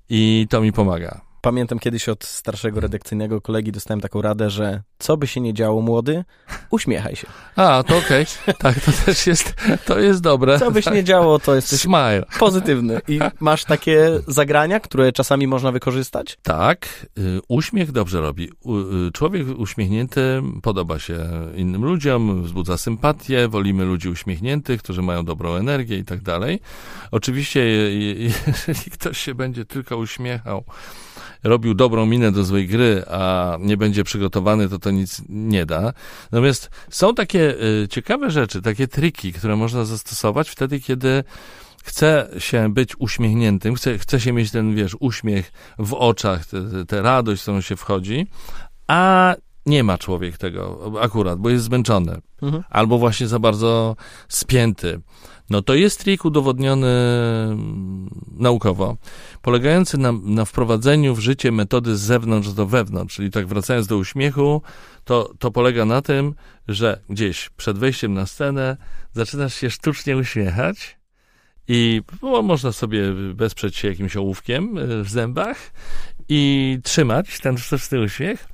i 0.10 0.48
to 0.50 0.62
mi 0.62 0.72
pomaga. 0.74 1.31
Pamiętam 1.42 1.80
kiedyś 1.80 2.10
od 2.10 2.24
starszego 2.24 2.80
redakcyjnego 2.80 3.42
kolegi 3.42 3.72
dostałem 3.72 4.02
taką 4.02 4.22
radę, 4.22 4.50
że 4.50 4.82
co 5.00 5.18
by 5.18 5.28
się 5.28 5.42
nie 5.42 5.54
działo 5.54 5.82
młody, 5.82 6.24
uśmiechaj 6.70 7.16
się. 7.16 7.28
A, 7.56 7.84
to 7.88 7.98
okej. 7.98 8.26
Okay. 8.42 8.54
Tak, 8.54 8.80
to 8.80 8.92
też 9.06 9.28
jest, 9.28 9.54
to 9.86 10.00
jest 10.00 10.22
dobre. 10.22 10.60
Co 10.60 10.72
by 10.72 10.82
się 10.82 10.86
tak. 10.86 10.94
nie 10.94 11.04
działo, 11.04 11.40
to 11.40 11.56
jest 11.56 11.80
Smile. 11.80 12.24
pozytywny. 12.40 13.02
I 13.08 13.20
masz 13.40 13.66
takie 13.66 14.20
zagrania, 14.28 14.80
które 14.80 15.12
czasami 15.12 15.48
można 15.48 15.72
wykorzystać? 15.72 16.38
Tak. 16.44 17.08
Y, 17.18 17.40
uśmiech 17.48 17.92
dobrze 17.92 18.22
robi. 18.22 18.50
Y, 19.08 19.12
człowiek 19.12 19.48
uśmiechnięty 19.58 20.42
podoba 20.62 21.00
się 21.00 21.30
innym 21.56 21.86
ludziom, 21.86 22.44
wzbudza 22.44 22.78
sympatię, 22.78 23.48
wolimy 23.48 23.86
ludzi 23.86 24.10
uśmiechniętych, 24.10 24.84
którzy 24.84 25.02
mają 25.02 25.26
dobrą 25.26 25.56
energię 25.56 25.98
i 25.98 26.06
tak 26.06 26.22
dalej. 26.22 26.60
Oczywiście, 27.12 27.60
jeżeli 28.46 28.92
ktoś 28.92 29.18
się 29.18 29.36
będzie 29.36 29.66
tylko 29.66 29.98
uśmiechał, 29.98 30.64
robił 31.44 31.74
dobrą 31.74 32.06
minę 32.06 32.32
do 32.32 32.44
złej 32.44 32.68
gry, 32.68 33.04
a 33.08 33.58
nie 33.60 33.78
będzie 33.78 34.04
przygotowany, 34.04 34.70
to 34.70 34.80
to 34.80 34.92
nic 34.92 35.22
nie 35.30 35.66
da. 35.66 35.94
Natomiast 36.32 36.70
są 36.90 37.16
takie 37.16 37.56
y, 37.84 37.88
ciekawe 37.88 38.32
rzeczy, 38.32 38.62
takie 38.62 38.88
triki, 38.88 39.34
które 39.34 39.56
można 39.56 39.86
zastosować 39.86 40.50
wtedy, 40.50 40.80
kiedy 40.80 41.24
chce 41.84 42.30
się 42.38 42.74
być 42.74 43.00
uśmiechniętym, 43.00 43.76
chce, 43.76 43.98
chce 43.98 44.20
się 44.20 44.34
mieć 44.34 44.52
ten, 44.52 44.76
wiesz, 44.76 44.96
uśmiech 45.00 45.52
w 45.80 45.94
oczach, 45.94 46.46
tę 46.88 47.02
radość, 47.02 47.42
z 47.42 47.44
którą 47.44 47.62
się 47.62 47.76
wchodzi, 47.76 48.28
a 48.88 49.36
nie 49.66 49.84
ma 49.84 49.98
człowiek 49.98 50.38
tego 50.38 50.92
akurat, 51.02 51.40
bo 51.40 51.50
jest 51.50 51.66
zmęczony. 51.66 52.22
Mhm. 52.42 52.64
Albo 52.70 52.98
właśnie 52.98 53.28
za 53.28 53.40
bardzo 53.40 53.96
spięty. 54.28 55.02
No 55.50 55.62
to 55.62 55.76
jest 55.76 56.04
trik 56.04 56.26
udowodniony 56.26 56.88
mm, 56.88 58.10
naukowo, 58.32 58.98
polegający 59.42 59.98
na, 59.98 60.12
na 60.12 60.46
wprowadzeniu 60.46 61.16
w 61.16 61.20
życie 61.20 61.52
metody 61.52 61.98
z 61.98 62.02
zewnątrz 62.02 62.50
do 62.50 62.66
wewnątrz, 62.66 63.16
czyli 63.16 63.32
tak 63.32 63.48
wracając 63.48 63.88
do 63.88 63.98
uśmiechu, 63.98 64.62
to, 65.04 65.34
to 65.40 65.52
polega 65.52 65.86
na 65.86 66.02
tym, 66.02 66.34
że 66.68 67.02
gdzieś 67.10 67.50
przed 67.50 67.78
wejściem 67.78 68.14
na 68.14 68.26
scenę 68.26 68.78
zaczynasz 69.14 69.56
się 69.56 69.70
sztucznie 69.70 70.18
uśmiechać 70.18 70.98
i 71.68 72.02
no, 72.22 72.42
można 72.42 72.72
sobie 72.72 73.14
wesprzeć 73.34 73.76
się 73.76 73.88
jakimś 73.88 74.18
ołówkiem 74.18 74.78
e, 74.78 75.04
w 75.04 75.10
zębach 75.10 75.72
i 76.30 76.80
trzymać 76.84 77.40
ten 77.40 77.58
sztuczny 77.58 78.02
uśmiech. 78.02 78.48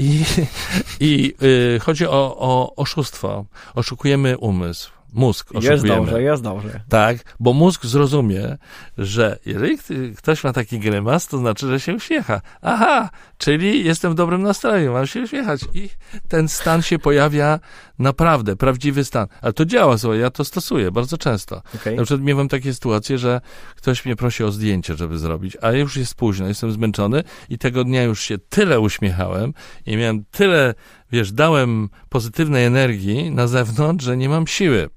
I, 0.00 0.24
i 1.00 1.34
y, 1.42 1.80
chodzi 1.80 2.06
o, 2.06 2.36
o 2.38 2.76
oszustwo. 2.76 3.44
Oszukujemy 3.74 4.38
umysł 4.38 4.99
mózg 5.12 5.50
oszukujemy. 5.50 5.74
Jest 5.74 5.86
dobrze, 5.86 6.22
jest 6.22 6.42
dobrze. 6.42 6.80
Tak, 6.88 7.36
bo 7.40 7.52
mózg 7.52 7.86
zrozumie, 7.86 8.58
że 8.98 9.38
jeżeli 9.46 9.78
ktoś 10.16 10.44
ma 10.44 10.52
taki 10.52 10.78
grymas, 10.78 11.26
to 11.26 11.38
znaczy, 11.38 11.66
że 11.66 11.80
się 11.80 11.94
uśmiecha. 11.94 12.40
Aha, 12.62 13.10
czyli 13.38 13.84
jestem 13.84 14.12
w 14.12 14.14
dobrym 14.14 14.42
nastroju, 14.42 14.92
mam 14.92 15.06
się 15.06 15.22
uśmiechać. 15.22 15.60
I 15.74 15.88
ten 16.28 16.48
stan 16.48 16.82
się 16.82 16.98
pojawia 16.98 17.60
naprawdę, 17.98 18.56
prawdziwy 18.56 19.04
stan. 19.04 19.26
Ale 19.42 19.52
to 19.52 19.64
działa, 19.64 19.98
słuchaj, 19.98 20.20
ja 20.20 20.30
to 20.30 20.44
stosuję 20.44 20.90
bardzo 20.90 21.18
często. 21.18 21.62
Okay. 21.74 21.96
Na 21.96 22.02
przykład 22.02 22.26
miewam 22.26 22.48
takie 22.48 22.74
sytuacje, 22.74 23.18
że 23.18 23.40
ktoś 23.76 24.04
mnie 24.04 24.16
prosi 24.16 24.44
o 24.44 24.52
zdjęcie, 24.52 24.94
żeby 24.94 25.18
zrobić, 25.18 25.56
a 25.60 25.72
już 25.72 25.96
jest 25.96 26.14
późno, 26.14 26.46
jestem 26.46 26.72
zmęczony 26.72 27.24
i 27.48 27.58
tego 27.58 27.84
dnia 27.84 28.02
już 28.02 28.20
się 28.20 28.38
tyle 28.38 28.80
uśmiechałem 28.80 29.54
i 29.86 29.96
miałem 29.96 30.24
tyle, 30.30 30.74
wiesz, 31.12 31.32
dałem 31.32 31.88
pozytywnej 32.08 32.64
energii 32.64 33.30
na 33.30 33.46
zewnątrz, 33.46 34.04
że 34.04 34.16
nie 34.16 34.28
mam 34.28 34.46
siły 34.46 34.90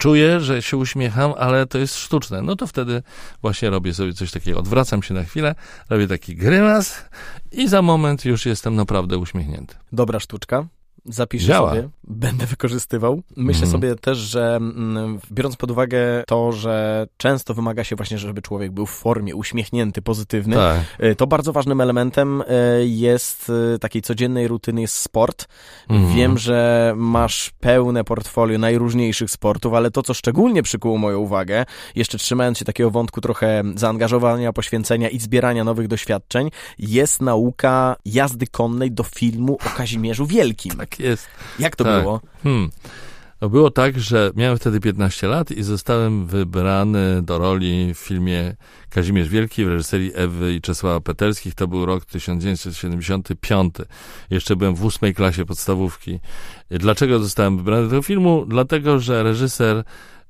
czuję, 0.00 0.40
że 0.40 0.62
się 0.62 0.76
uśmiecham, 0.76 1.34
ale 1.38 1.66
to 1.66 1.78
jest 1.78 1.96
sztuczne. 1.96 2.42
No 2.42 2.56
to 2.56 2.66
wtedy 2.66 3.02
właśnie 3.42 3.70
robię 3.70 3.94
sobie 3.94 4.12
coś 4.12 4.30
takiego. 4.30 4.58
Odwracam 4.58 5.02
się 5.02 5.14
na 5.14 5.24
chwilę, 5.24 5.54
robię 5.90 6.08
taki 6.08 6.36
grymas 6.36 7.04
i 7.52 7.68
za 7.68 7.82
moment 7.82 8.24
już 8.24 8.46
jestem 8.46 8.76
naprawdę 8.76 9.18
uśmiechnięty. 9.18 9.74
Dobra 9.92 10.20
sztuczka. 10.20 10.66
Zapiszę 11.04 11.46
Działa. 11.46 11.70
sobie, 11.70 11.88
będę 12.04 12.46
wykorzystywał. 12.46 13.22
Myślę 13.36 13.62
mm. 13.62 13.72
sobie 13.72 13.94
też, 13.94 14.18
że 14.18 14.56
mm, 14.56 15.18
biorąc 15.32 15.56
pod 15.56 15.70
uwagę 15.70 16.24
to, 16.26 16.52
że 16.52 17.06
często 17.16 17.54
wymaga 17.54 17.84
się 17.84 17.96
właśnie, 17.96 18.18
żeby 18.18 18.42
człowiek 18.42 18.72
był 18.72 18.86
w 18.86 18.90
formie 18.90 19.36
uśmiechnięty, 19.36 20.02
pozytywny, 20.02 20.56
tak. 20.56 20.80
Y, 21.04 21.16
to 21.16 21.26
bardzo 21.26 21.52
ważnym 21.52 21.80
elementem 21.80 22.40
y, 22.40 22.44
jest 22.86 23.52
y, 23.74 23.78
takiej 23.78 24.02
codziennej 24.02 24.48
rutyny 24.48 24.80
jest 24.80 24.96
sport. 24.96 25.48
Mm. 25.88 26.14
Wiem, 26.14 26.38
że 26.38 26.92
masz 26.96 27.50
pełne 27.60 28.04
portfolio 28.04 28.58
najróżniejszych 28.58 29.30
sportów, 29.30 29.74
ale 29.74 29.90
to, 29.90 30.02
co 30.02 30.14
szczególnie 30.14 30.62
przykuło 30.62 30.98
moją 30.98 31.18
uwagę, 31.18 31.64
jeszcze 31.94 32.18
trzymając 32.18 32.58
się 32.58 32.64
takiego 32.64 32.90
wątku 32.90 33.20
trochę 33.20 33.62
zaangażowania, 33.74 34.52
poświęcenia 34.52 35.08
i 35.08 35.18
zbierania 35.18 35.64
nowych 35.64 35.88
doświadczeń, 35.88 36.50
jest 36.78 37.22
nauka 37.22 37.96
jazdy 38.04 38.46
konnej 38.46 38.92
do 38.92 39.02
filmu 39.02 39.58
o 39.66 39.76
Kazimierzu 39.76 40.26
Wielkim. 40.26 40.76
Tak 40.76 40.99
jest. 41.00 41.26
Jak 41.58 41.76
to 41.76 41.84
tak. 41.84 42.02
było? 42.02 42.20
Hmm. 42.42 42.70
No 43.40 43.48
było 43.48 43.70
tak, 43.70 44.00
że 44.00 44.30
miałem 44.36 44.58
wtedy 44.58 44.80
15 44.80 45.26
lat 45.26 45.50
i 45.50 45.62
zostałem 45.62 46.26
wybrany 46.26 47.22
do 47.22 47.38
roli 47.38 47.94
w 47.94 47.98
filmie 47.98 48.56
Kazimierz 48.90 49.28
Wielki 49.28 49.64
w 49.64 49.68
reżyserii 49.68 50.12
Ewy 50.14 50.54
i 50.54 50.60
Czesława 50.60 51.00
Petelskich. 51.00 51.54
To 51.54 51.68
był 51.68 51.86
rok 51.86 52.04
1975. 52.04 53.74
Jeszcze 54.30 54.56
byłem 54.56 54.74
w 54.74 54.84
ósmej 54.84 55.14
klasie 55.14 55.44
podstawówki. 55.44 56.20
Dlaczego 56.70 57.18
zostałem 57.18 57.56
wybrany 57.56 57.82
do 57.82 57.90
tego 57.90 58.02
filmu? 58.02 58.44
Dlatego, 58.48 58.98
że 58.98 59.22
reżyser 59.22 59.84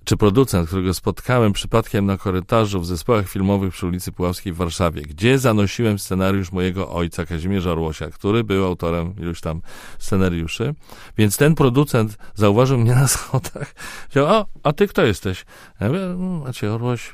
czy 0.04 0.16
producent, 0.16 0.68
którego 0.68 0.94
spotkałem 0.94 1.52
przypadkiem 1.52 2.06
na 2.06 2.16
korytarzu 2.16 2.80
w 2.80 2.86
zespołach 2.86 3.28
filmowych 3.28 3.74
przy 3.74 3.86
ulicy 3.86 4.12
Puławskiej 4.12 4.52
w 4.52 4.56
Warszawie, 4.56 5.02
gdzie 5.02 5.38
zanosiłem 5.38 5.98
scenariusz 5.98 6.52
mojego 6.52 6.92
ojca, 6.92 7.26
Kazimierza 7.26 7.72
Orłosia, 7.72 8.10
który 8.10 8.44
był 8.44 8.64
autorem 8.64 9.14
iluś 9.18 9.40
tam 9.40 9.62
scenariuszy. 9.98 10.74
Więc 11.18 11.36
ten 11.36 11.54
producent 11.54 12.18
zauważył 12.34 12.78
mnie 12.78 12.94
na 12.94 13.08
schodach. 13.08 13.74
Powiedział, 14.02 14.26
o, 14.26 14.46
a 14.62 14.72
ty 14.72 14.88
kto 14.88 15.02
jesteś? 15.02 15.44
Ja 15.80 15.88
mówię, 15.88 16.00
no, 16.18 16.44
Maciej 16.44 16.70
Orłoś. 16.70 17.12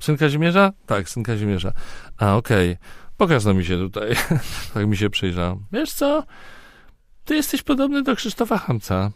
Syn 0.00 0.16
Kazimierza? 0.16 0.72
Tak, 0.86 1.08
syn 1.08 1.22
Kazimierza. 1.22 1.72
A, 2.18 2.36
okej. 2.36 2.72
Okay. 2.72 3.08
Pokaż 3.16 3.44
no 3.44 3.54
mi 3.54 3.64
się 3.64 3.78
tutaj. 3.78 4.14
tak 4.74 4.86
mi 4.86 4.96
się 4.96 5.10
przyjrzał. 5.10 5.62
Wiesz 5.72 5.92
co? 5.92 6.22
Ty 7.24 7.34
jesteś 7.34 7.62
podobny 7.62 8.02
do 8.02 8.16
Krzysztofa 8.16 8.58
Hamca. 8.58 9.10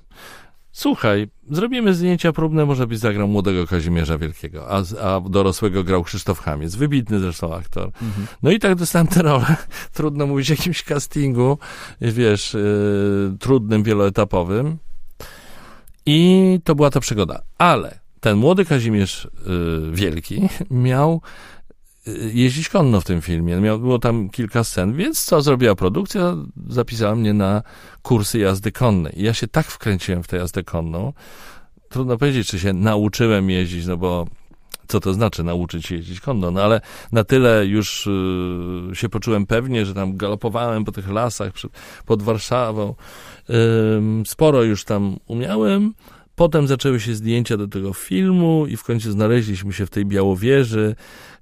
Słuchaj, 0.73 1.29
zrobimy 1.51 1.95
zdjęcia 1.95 2.33
próbne, 2.33 2.66
może 2.66 2.87
byś 2.87 2.99
zagrał 2.99 3.29
młodego 3.29 3.66
Kazimierza 3.66 4.18
Wielkiego, 4.18 4.70
a, 4.70 4.83
a 5.03 5.20
dorosłego 5.20 5.85
grał 5.85 6.03
Krzysztof 6.03 6.41
Hamiec, 6.41 6.75
wybitny 6.75 7.20
zresztą 7.20 7.55
aktor. 7.55 7.87
Mhm. 7.87 8.27
No 8.43 8.51
i 8.51 8.59
tak 8.59 8.75
dostałem 8.75 9.07
tę 9.07 9.23
rolę. 9.23 9.57
Trudno 9.95 10.27
mówić 10.27 10.51
o 10.51 10.53
jakimś 10.53 10.83
castingu, 10.83 11.59
wiesz, 12.01 12.55
yy, 12.55 13.37
trudnym, 13.39 13.83
wieloetapowym. 13.83 14.79
I 16.07 16.61
to 16.64 16.75
była 16.75 16.91
ta 16.91 17.01
przygoda. 17.01 17.43
Ale 17.59 18.01
ten 18.20 18.37
młody 18.37 18.64
Kazimierz 18.64 19.29
yy, 19.47 19.91
Wielki 19.93 20.49
miał 20.70 21.20
jeździć 22.33 22.69
konno 22.69 23.01
w 23.01 23.05
tym 23.05 23.23
filmie. 23.23 23.57
Miał, 23.57 23.79
było 23.79 23.99
tam 23.99 24.31
kilka 24.31 24.65
scen, 24.65 24.93
więc 24.93 25.25
co 25.25 25.43
zrobiła 25.43 25.75
produkcja? 25.75 26.37
Zapisała 26.69 27.15
mnie 27.15 27.35
na 27.35 27.63
kursy 28.03 28.39
jazdy 28.39 28.73
konnej. 28.73 29.21
I 29.21 29.23
ja 29.23 29.35
się 29.35 29.49
tak 29.49 29.67
wkręciłem 29.67 30.23
w 30.23 30.29
tę 30.29 30.37
jazdę 30.37 30.63
konną. 30.63 31.13
Trudno 31.89 32.19
powiedzieć, 32.19 32.49
czy 32.49 32.59
się 32.59 32.73
nauczyłem 32.73 33.51
jeździć, 33.51 33.87
no 33.87 33.97
bo 33.97 34.27
co 34.89 35.01
to 35.01 35.15
znaczy 35.15 35.45
nauczyć 35.45 35.87
się 35.87 35.95
jeździć 35.95 36.21
konno, 36.21 36.51
no 36.51 36.63
ale 36.63 36.81
na 37.13 37.25
tyle 37.25 37.67
już 37.67 38.07
y, 38.07 38.11
się 38.93 39.09
poczułem 39.09 39.47
pewnie, 39.47 39.87
że 39.87 39.95
tam 39.95 40.17
galopowałem 40.17 40.85
po 40.85 40.93
tych 40.93 41.09
lasach 41.11 41.53
przed, 41.53 41.73
pod 42.07 42.23
Warszawą. 42.23 42.95
Y, 43.51 43.55
sporo 44.27 44.63
już 44.63 44.85
tam 44.85 45.17
umiałem. 45.27 45.95
Potem 46.37 46.66
zaczęły 46.66 47.01
się 47.01 47.14
zdjęcia 47.14 47.57
do 47.57 47.68
tego 47.68 47.93
filmu 47.93 48.66
i 48.68 48.76
w 48.76 48.85
końcu 48.85 49.12
znaleźliśmy 49.12 49.72
się 49.72 49.87
w 49.87 49.91
tej 49.91 50.07
Białowieży, 50.07 50.95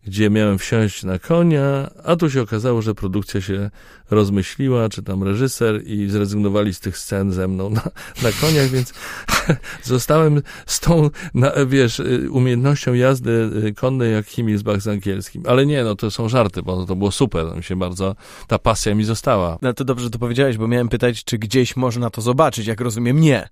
gdzie 0.07 0.31
miałem 0.31 0.59
wsiąść 0.59 1.05
na 1.05 1.19
konia, 1.19 1.91
a 2.05 2.17
tu 2.17 2.31
się 2.31 2.43
okazało, 2.43 2.83
że 2.83 2.95
produkcja 2.95 3.41
się 3.41 3.71
rozmyśliła, 4.11 4.89
czy 4.89 5.03
tam 5.03 5.23
reżyser 5.23 5.87
i 5.87 6.09
zrezygnowali 6.09 6.75
z 6.75 6.81
tych 6.81 6.99
scen 6.99 7.33
ze 7.33 7.49
mną 7.49 7.71
na, 7.71 7.83
na 8.23 8.33
koniach, 8.41 8.69
więc 8.69 8.95
zostałem 9.83 10.43
z 10.67 10.81
tą, 10.81 11.11
na, 11.35 11.53
wiesz, 11.67 12.03
umiejętnością 12.31 12.95
jazdy 12.95 13.51
konnej 13.77 14.13
jak 14.13 14.27
Himmelsbach 14.27 14.81
z 14.81 14.89
angielskim. 14.89 15.43
Ale 15.47 15.67
nie, 15.67 15.85
no 15.85 15.95
to 15.95 16.11
są 16.11 16.29
żarty, 16.29 16.63
bo 16.63 16.87
to 16.87 16.97
było 16.97 17.11
super, 17.11 17.57
mi 17.57 17.63
się 17.63 17.77
bardzo, 17.77 18.17
ta 18.47 18.59
pasja 18.59 18.95
mi 18.95 19.05
została. 19.05 19.59
No 19.63 19.73
to 19.73 19.85
dobrze, 19.85 20.05
że 20.05 20.11
to 20.11 20.19
powiedziałeś, 20.19 20.57
bo 20.57 20.69
miałem 20.69 20.89
pytać, 20.89 21.25
czy 21.25 21.39
gdzieś 21.39 21.77
można 21.77 22.11
to 22.11 22.21
zobaczyć, 22.21 22.67
jak 22.67 22.81
rozumiem, 22.81 23.21
nie. 23.21 23.49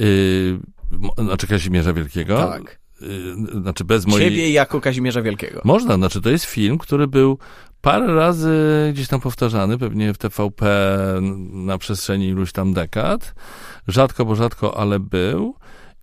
Yy, 0.00 1.24
znaczy 1.24 1.46
Kazimierza 1.46 1.92
Wielkiego? 1.92 2.36
Tak. 2.36 2.80
Yy, 3.00 3.60
znaczy 3.60 3.84
bez 3.84 4.06
mojej... 4.06 4.30
Ciebie 4.30 4.50
jako 4.50 4.80
Kazimierza 4.80 5.22
Wielkiego. 5.22 5.60
Można, 5.64 5.94
znaczy 5.94 6.20
to 6.20 6.30
jest 6.30 6.44
film, 6.44 6.78
który 6.78 7.06
był 7.08 7.38
parę 7.80 8.14
razy 8.14 8.50
gdzieś 8.94 9.08
tam 9.08 9.20
powtarzany, 9.20 9.78
pewnie 9.78 10.14
w 10.14 10.18
TVP 10.18 10.66
na 11.52 11.78
przestrzeni 11.78 12.28
iluś 12.28 12.52
tam 12.52 12.72
dekad. 12.72 13.34
Rzadko, 13.88 14.24
bo 14.24 14.34
rzadko, 14.34 14.78
ale 14.78 15.00
był. 15.00 15.54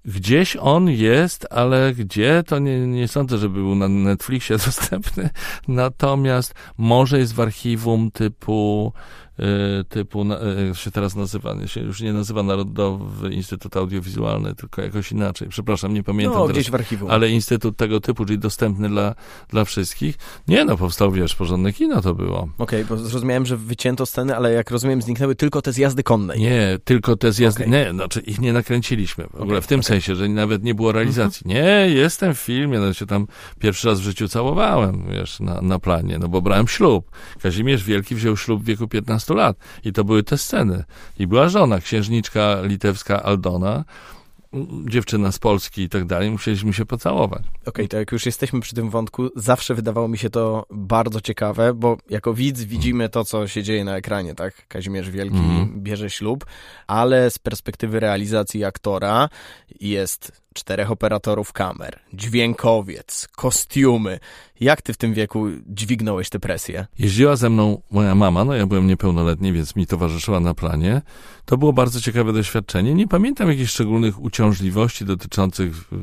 Gdzieś 0.06 0.58
on 0.60 0.90
jest, 0.90 1.48
ale 1.50 1.94
gdzie, 1.94 2.44
to 2.48 2.60
nie, 2.60 2.80
nie 2.80 3.08
sądzę, 3.08 3.38
żeby 3.38 3.54
był 3.54 3.76
na 3.76 3.88
Netflixie 3.88 4.58
dostępny. 4.66 5.30
Natomiast 5.68 6.54
może 6.78 7.20
jest 7.20 7.34
w 7.34 7.40
archiwum 7.40 8.12
typu 8.12 8.94
typu, 9.90 10.26
y, 10.72 10.76
się 10.76 10.92
teraz 10.92 11.16
nazywa, 11.16 11.68
się 11.68 11.82
już 11.82 12.02
nie 12.02 12.14
nazywa 12.14 12.44
Narodowy 12.44 13.34
Instytut 13.34 13.78
Audiowizualny, 13.78 14.56
tylko 14.56 14.82
jakoś 14.82 15.12
inaczej. 15.12 15.48
Przepraszam, 15.50 15.94
nie 15.94 16.04
pamiętam 16.04 16.40
no, 16.40 16.48
gdzieś 16.48 16.72
w 16.72 16.76
archiwum. 16.76 17.12
Ale 17.12 17.30
instytut 17.30 17.78
tego 17.78 18.00
typu, 18.00 18.26
czyli 18.26 18.40
dostępny 18.40 18.90
dla, 18.90 19.16
dla 19.50 19.66
wszystkich. 19.66 20.18
Nie 20.48 20.66
no, 20.66 20.78
powstał, 20.78 21.12
wiesz, 21.12 21.36
porządne 21.36 21.74
kino 21.74 22.02
to 22.02 22.16
było. 22.16 22.40
Okej, 22.58 22.84
okay, 22.84 22.86
bo 22.86 22.98
zrozumiałem, 22.98 23.46
że 23.46 23.58
wycięto 23.58 24.06
sceny, 24.06 24.36
ale 24.36 24.54
jak 24.54 24.72
rozumiem, 24.72 25.02
zniknęły 25.02 25.36
tylko 25.36 25.62
te 25.62 25.72
zjazdy 25.72 26.04
konnej. 26.04 26.40
Nie, 26.40 26.78
tylko 26.84 27.16
te 27.16 27.32
zjazdy, 27.32 27.64
okay. 27.64 27.72
nie, 27.72 27.92
znaczy 27.92 28.20
ich 28.20 28.42
nie 28.42 28.54
nakręciliśmy. 28.54 29.28
W 29.28 29.36
ogóle 29.36 29.46
okay, 29.46 29.62
w 29.62 29.68
tym 29.68 29.84
sensie, 29.84 30.16
że 30.16 30.30
nawet 30.30 30.64
nie 30.64 30.76
było 30.76 30.92
realizacji. 30.92 31.48
Mhm. 31.48 31.66
Nie, 31.66 31.96
jestem 31.96 32.36
w 32.36 32.40
filmie, 32.40 32.80
no 32.80 32.94
się 32.94 33.06
tam 33.06 33.28
pierwszy 33.60 33.88
raz 33.88 34.00
w 34.00 34.04
życiu 34.04 34.28
całowałem, 34.28 35.06
wiesz, 35.12 35.40
na, 35.40 35.62
na 35.62 35.80
planie, 35.80 36.20
no 36.20 36.28
bo 36.28 36.42
brałem 36.42 36.68
ślub. 36.68 37.12
Kazimierz 37.42 37.84
Wielki 37.84 38.16
wziął 38.16 38.38
ślub 38.38 38.62
w 38.62 38.66
wieku 38.66 38.88
15 38.88 39.27
15 39.28 39.34
lat. 39.36 39.58
I 39.84 39.94
to 39.94 40.04
były 40.04 40.24
te 40.24 40.38
sceny. 40.38 40.84
I 41.20 41.28
była 41.28 41.50
żona, 41.50 41.80
księżniczka 41.80 42.62
litewska 42.64 43.24
Aldona, 43.24 43.84
dziewczyna 44.90 45.32
z 45.32 45.40
Polski 45.40 45.82
i 45.82 45.90
tak 45.90 46.06
dalej, 46.06 46.32
musieliśmy 46.32 46.74
się 46.74 46.86
pocałować. 46.86 47.42
Okej, 47.42 47.66
okay, 47.66 47.88
to 47.88 47.98
jak 47.98 48.12
już 48.12 48.26
jesteśmy 48.26 48.60
przy 48.60 48.76
tym 48.76 48.90
wątku, 48.90 49.30
zawsze 49.36 49.76
wydawało 49.76 50.08
mi 50.08 50.18
się 50.18 50.30
to 50.30 50.66
bardzo 50.72 51.22
ciekawe, 51.22 51.74
bo 51.74 51.98
jako 52.10 52.34
widz 52.34 52.64
widzimy 52.64 53.10
to, 53.10 53.26
co 53.26 53.48
się 53.48 53.64
dzieje 53.64 53.84
na 53.84 53.98
ekranie, 53.98 54.36
tak? 54.36 54.68
Kazimierz 54.68 55.10
Wielki 55.10 55.38
mm. 55.38 55.82
bierze 55.84 56.10
ślub, 56.10 56.46
ale 56.88 57.32
z 57.32 57.40
perspektywy 57.40 58.00
realizacji 58.00 58.66
aktora 58.66 59.30
jest 59.80 60.47
czterech 60.58 60.92
operatorów 60.92 61.54
kamer, 61.54 62.00
dźwiękowiec, 62.14 63.28
kostiumy. 63.36 64.20
Jak 64.60 64.82
ty 64.82 64.94
w 64.94 64.98
tym 64.98 65.14
wieku 65.14 65.46
dźwignąłeś 65.68 66.30
tę 66.30 66.40
presję? 66.40 66.86
Jeździła 67.00 67.36
ze 67.36 67.50
mną 67.50 67.82
moja 67.92 68.16
mama, 68.16 68.46
no 68.46 68.54
ja 68.54 68.66
byłem 68.66 68.88
niepełnoletni, 68.88 69.54
więc 69.54 69.76
mi 69.76 69.88
towarzyszyła 69.88 70.40
na 70.40 70.54
planie. 70.54 71.02
To 71.46 71.58
było 71.58 71.74
bardzo 71.74 72.02
ciekawe 72.02 72.34
doświadczenie. 72.34 72.94
Nie 72.94 73.08
pamiętam 73.08 73.50
jakichś 73.50 73.72
szczególnych 73.72 74.22
uciążliwości 74.22 75.06
dotyczących 75.06 75.94
y, 75.94 75.96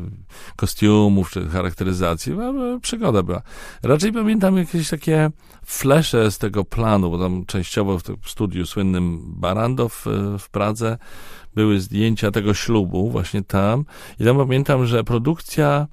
kostiumów 0.57 1.31
czy 1.31 1.49
charakteryzacji, 1.49 2.33
ale 2.33 2.81
przygoda 2.81 3.23
była. 3.23 3.43
Raczej 3.83 4.13
pamiętam 4.13 4.57
jakieś 4.57 4.91
takie 4.91 5.31
flesze 5.67 6.31
z 6.31 6.39
tego 6.39 6.65
planu, 6.65 7.11
bo 7.11 7.19
tam 7.19 7.47
częściowo 7.47 7.99
w 8.23 8.31
studiu 8.31 8.67
słynnym 8.67 9.21
Barandow 9.25 10.07
y, 10.07 10.39
w 10.39 10.51
Pradze 10.51 10.99
były 11.55 11.81
zdjęcia 11.81 12.31
tego 12.31 12.55
ślubu 12.55 13.11
właśnie 13.11 13.43
tam 13.43 13.85
i 14.21 14.25
tam 14.25 14.37
pamiętam, 14.37 14.87
że 14.87 15.05
produkcja 15.05 15.87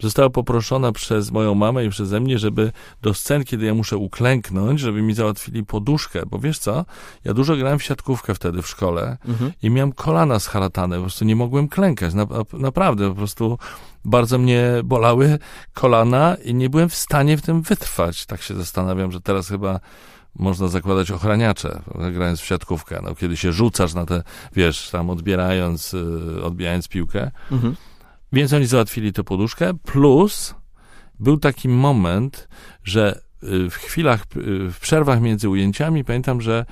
została 0.00 0.30
poproszona 0.30 0.92
przez 0.92 1.30
moją 1.30 1.54
mamę 1.54 1.84
i 1.84 1.90
przeze 1.90 2.20
mnie, 2.20 2.38
żeby 2.38 2.72
do 3.02 3.14
scen, 3.14 3.44
kiedy 3.44 3.66
ja 3.66 3.74
muszę 3.74 3.96
uklęknąć, 3.96 4.80
żeby 4.80 5.02
mi 5.02 5.14
załatwili 5.14 5.64
poduszkę, 5.64 6.22
bo 6.26 6.38
wiesz 6.38 6.58
co, 6.58 6.84
ja 7.24 7.34
dużo 7.34 7.56
grałem 7.56 7.78
w 7.78 7.82
siatkówkę 7.82 8.34
wtedy 8.34 8.62
w 8.62 8.68
szkole 8.68 9.16
mhm. 9.28 9.52
i 9.62 9.70
miałem 9.70 9.92
kolana 9.92 10.38
scharatane, 10.38 10.96
po 10.96 11.02
prostu 11.02 11.24
nie 11.24 11.36
mogłem 11.36 11.68
klękać, 11.68 12.14
na, 12.14 12.26
naprawdę, 12.52 13.08
po 13.08 13.14
prostu 13.14 13.58
bardzo 14.04 14.38
mnie 14.38 14.70
bolały 14.84 15.38
kolana 15.74 16.36
i 16.44 16.54
nie 16.54 16.70
byłem 16.70 16.88
w 16.88 16.94
stanie 16.94 17.36
w 17.36 17.42
tym 17.42 17.62
wytrwać. 17.62 18.26
Tak 18.26 18.42
się 18.42 18.54
zastanawiam, 18.54 19.12
że 19.12 19.20
teraz 19.20 19.48
chyba 19.48 19.80
można 20.38 20.68
zakładać 20.68 21.10
ochraniacze, 21.10 21.82
grając 22.12 22.40
w 22.40 22.44
siatkówkę. 22.44 23.00
No, 23.02 23.14
kiedy 23.14 23.36
się 23.36 23.52
rzucasz 23.52 23.94
na 23.94 24.06
te, 24.06 24.22
wiesz, 24.52 24.90
tam 24.90 25.10
odbierając, 25.10 25.94
y, 25.94 26.42
odbijając 26.42 26.88
piłkę. 26.88 27.30
Mhm. 27.52 27.76
Więc 28.32 28.52
oni 28.52 28.66
załatwili 28.66 29.12
tę 29.12 29.24
poduszkę, 29.24 29.74
plus 29.74 30.54
był 31.20 31.36
taki 31.36 31.68
moment, 31.68 32.48
że 32.84 33.20
y, 33.42 33.70
w 33.70 33.74
chwilach, 33.74 34.24
y, 34.36 34.70
w 34.70 34.78
przerwach 34.80 35.20
między 35.20 35.48
ujęciami 35.48 36.04
pamiętam, 36.04 36.40
że 36.40 36.66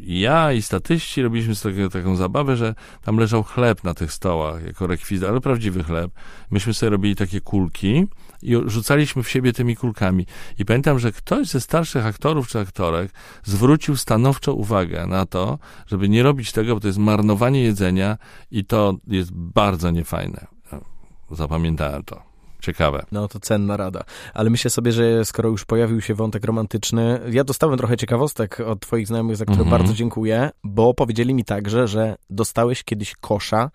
ja 0.00 0.52
i 0.52 0.62
statyści 0.62 1.22
robiliśmy 1.22 1.54
sobie 1.54 1.88
taką 1.88 2.16
zabawę, 2.16 2.56
że 2.56 2.74
tam 3.02 3.16
leżał 3.16 3.42
chleb 3.42 3.84
na 3.84 3.94
tych 3.94 4.12
stołach 4.12 4.64
jako 4.66 4.86
rekwizyt, 4.86 5.28
ale 5.28 5.40
prawdziwy 5.40 5.84
chleb. 5.84 6.10
Myśmy 6.50 6.74
sobie 6.74 6.90
robili 6.90 7.16
takie 7.16 7.40
kulki 7.40 8.06
i 8.42 8.56
rzucaliśmy 8.66 9.22
w 9.22 9.28
siebie 9.28 9.52
tymi 9.52 9.76
kulkami. 9.76 10.26
I 10.58 10.64
pamiętam, 10.64 10.98
że 10.98 11.12
ktoś 11.12 11.48
ze 11.48 11.60
starszych 11.60 12.06
aktorów 12.06 12.48
czy 12.48 12.58
aktorek 12.58 13.10
zwrócił 13.44 13.96
stanowczo 13.96 14.54
uwagę 14.54 15.06
na 15.06 15.26
to, 15.26 15.58
żeby 15.86 16.08
nie 16.08 16.22
robić 16.22 16.52
tego, 16.52 16.74
bo 16.74 16.80
to 16.80 16.86
jest 16.86 16.98
marnowanie 16.98 17.62
jedzenia 17.62 18.18
i 18.50 18.64
to 18.64 18.94
jest 19.06 19.30
bardzo 19.32 19.90
niefajne. 19.90 20.46
Zapamiętałem 21.30 22.02
to. 22.04 22.22
ciekawe. 22.60 23.06
No 23.12 23.28
to 23.28 23.40
cenna 23.40 23.76
rada. 23.76 24.04
Ale 24.34 24.50
myślę 24.50 24.70
sobie, 24.70 24.92
że 24.92 25.24
skoro 25.24 25.48
już 25.48 25.64
pojawił 25.64 26.00
się 26.00 26.14
wątek 26.14 26.44
romantyczny, 26.44 27.20
ja 27.30 27.44
dostałem 27.44 27.78
trochę 27.78 27.96
ciekawostek 27.96 28.60
od 28.60 28.80
twoich 28.80 29.06
znajomych, 29.06 29.36
za 29.36 29.44
które 29.44 29.62
Mhm. 29.62 29.78
bardzo 29.78 29.94
dziękuję, 29.94 30.50
bo 30.64 30.94
powiedzieli 30.94 31.34
mi 31.34 31.44
także, 31.44 31.88
że 31.88 32.16
dostałeś 32.30 32.84
kiedyś 32.84 33.14
kosza 33.20 33.70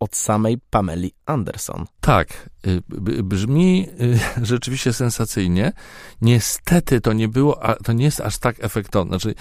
od 0.00 0.16
samej 0.16 0.58
Pameli 0.70 1.12
Anderson. 1.26 1.84
Tak, 2.00 2.50
y, 2.66 2.82
brzmi 3.22 3.88
y, 4.00 4.18
rzeczywiście 4.46 4.92
sensacyjnie. 4.92 5.72
Niestety 6.20 7.00
to 7.00 7.12
nie 7.12 7.28
było, 7.28 7.60
to 7.84 7.92
nie 7.92 8.04
jest 8.04 8.20
aż 8.20 8.38
tak 8.38 8.56
efektowne. 8.64 9.18
Znaczy, 9.18 9.34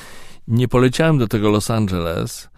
nie 0.48 0.68
poleciałem 0.68 1.18
do 1.18 1.28
tego 1.28 1.50
Los 1.50 1.72
Angeles 1.72 2.50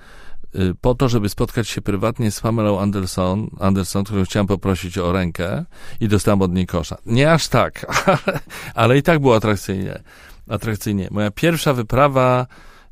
y, 0.56 0.76
po 0.82 0.96
to, 0.96 1.10
żeby 1.10 1.30
spotkać 1.30 1.70
się 1.70 1.82
prywatnie 1.82 2.32
z 2.32 2.40
Pamelą 2.42 2.80
Anderson, 2.80 3.50
Anderson, 3.60 4.04
którą 4.04 4.24
chciałem 4.24 4.48
poprosić 4.48 4.98
o 4.98 5.12
rękę 5.12 5.66
i 6.00 6.08
dostałem 6.08 6.42
od 6.42 6.54
niej 6.54 6.66
kosza. 6.66 6.98
Nie 7.06 7.34
aż 7.34 7.48
tak, 7.48 7.86
ale, 8.06 8.40
ale 8.74 8.98
i 8.98 9.04
tak 9.04 9.20
było 9.20 9.36
atrakcyjnie. 9.36 10.04
Atrakcyjnie. 10.50 11.08
Moja 11.12 11.32
pierwsza 11.32 11.74
wyprawa 11.74 12.48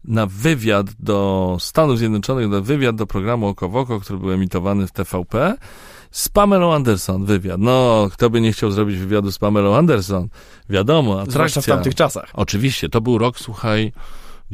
na 0.07 0.25
wywiad 0.25 0.87
do 0.99 1.57
Stanów 1.59 1.97
Zjednoczonych, 1.97 2.49
na 2.49 2.61
wywiad 2.61 2.95
do 2.95 3.07
programu 3.07 3.47
Oko 3.47 3.69
w 3.69 3.75
Oko, 3.75 3.99
który 3.99 4.19
był 4.19 4.31
emitowany 4.31 4.87
w 4.87 4.91
TVP, 4.91 5.55
z 6.11 6.29
Pamelą 6.29 6.73
Anderson 6.73 7.25
wywiad. 7.25 7.59
No, 7.59 8.07
kto 8.13 8.29
by 8.29 8.41
nie 8.41 8.53
chciał 8.53 8.71
zrobić 8.71 8.97
wywiadu 8.97 9.31
z 9.31 9.39
Pamelą 9.39 9.75
Anderson? 9.75 10.27
Wiadomo, 10.69 11.11
Zwłaszcza 11.11 11.33
atrakcja. 11.33 11.61
w 11.61 11.65
tamtych 11.65 11.95
czasach. 11.95 12.29
Oczywiście, 12.33 12.89
to 12.89 13.01
był 13.01 13.17
rok, 13.17 13.39
słuchaj, 13.39 13.91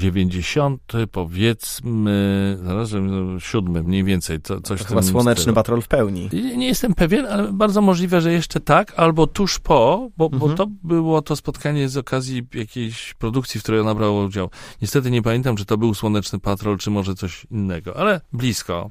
90, 0.01 0.81
powiedzmy, 1.11 2.57
zaraz, 2.63 2.89
żebym- 2.89 3.39
siódmy 3.39 3.83
mniej 3.83 4.03
więcej, 4.03 4.41
co, 4.41 4.61
coś 4.61 4.81
To 4.81 4.87
chyba 4.87 5.01
słoneczny 5.01 5.41
stylu. 5.41 5.55
patrol 5.55 5.81
w 5.81 5.87
pełni. 5.87 6.29
Nie 6.33 6.57
nie 6.57 6.67
jestem 6.67 6.93
pewien, 6.93 7.25
ale 7.25 7.53
bardzo 7.53 7.81
możliwe, 7.81 8.21
że 8.21 8.31
jeszcze 8.33 8.59
tak, 8.59 8.93
albo 8.99 9.27
tuż 9.27 9.59
po, 9.59 10.09
bo, 10.17 10.29
bo 10.29 10.35
Mhm. 10.35 10.57
to 10.57 10.67
było 10.83 11.21
to 11.21 11.35
spotkanie 11.35 11.89
z 11.89 11.97
okazji 11.97 12.47
jakiejś 12.53 13.13
produkcji, 13.13 13.59
w 13.59 13.63
której 13.63 13.81
ona 13.81 13.95
brała 13.95 14.23
udział. 14.25 14.49
Niestety 14.81 15.11
nie 15.11 15.21
pamiętam, 15.21 15.55
czy 15.55 15.65
to 15.65 15.77
był 15.77 15.93
Słoneczny 15.93 16.39
Patrol, 16.39 16.77
czy 16.77 16.89
może 16.91 17.15
coś 17.15 17.45
innego, 17.51 17.97
ale 17.97 18.21
blisko. 18.33 18.89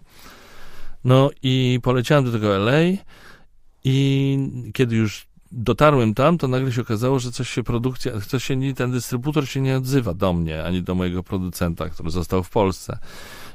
No 1.04 1.30
i 1.42 1.78
poleciałem 1.82 2.24
do 2.24 2.32
tego 2.32 2.56
LA 2.56 2.80
i 3.84 4.38
kiedy 4.74 4.96
już 4.96 5.26
dotarłem 5.53 6.14
tam, 6.14 6.38
to 6.38 6.48
nagle 6.48 6.72
się 6.72 6.80
okazało, 6.80 7.18
że 7.18 7.32
coś 7.32 7.51
się 7.51 7.62
produkcja, 7.62 8.12
coś 8.20 8.44
się 8.44 8.57
nie, 8.57 8.74
ten 8.74 8.90
dystrybutor 8.90 9.48
się 9.48 9.61
nie 9.61 9.76
odzywa 9.76 10.14
do 10.14 10.32
mnie, 10.32 10.64
ani 10.64 10.82
do 10.82 10.94
mojego 10.94 11.22
producenta, 11.22 11.88
który 11.88 12.11
został 12.11 12.42
w 12.42 12.51
Polsce. 12.51 12.98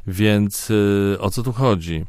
Więc 0.08 0.70
y, 0.70 1.18
o 1.20 1.30
co 1.30 1.44
tu 1.44 1.54
chodzi? 1.54 2.06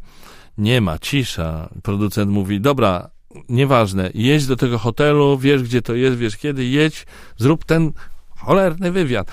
Nie 0.58 0.80
ma, 0.80 0.98
cisza. 0.98 1.68
Producent 1.82 2.30
mówi, 2.30 2.60
dobra, 2.60 3.10
nieważne, 3.48 4.10
jedź 4.14 4.46
do 4.46 4.56
tego 4.56 4.78
hotelu, 4.78 5.38
wiesz 5.38 5.62
gdzie 5.62 5.82
to 5.82 5.94
jest, 5.94 6.16
wiesz 6.16 6.36
kiedy, 6.36 6.64
jedź, 6.64 7.06
zrób 7.36 7.64
ten 7.64 7.92
cholerny 8.36 8.92
wywiad. 8.92 9.30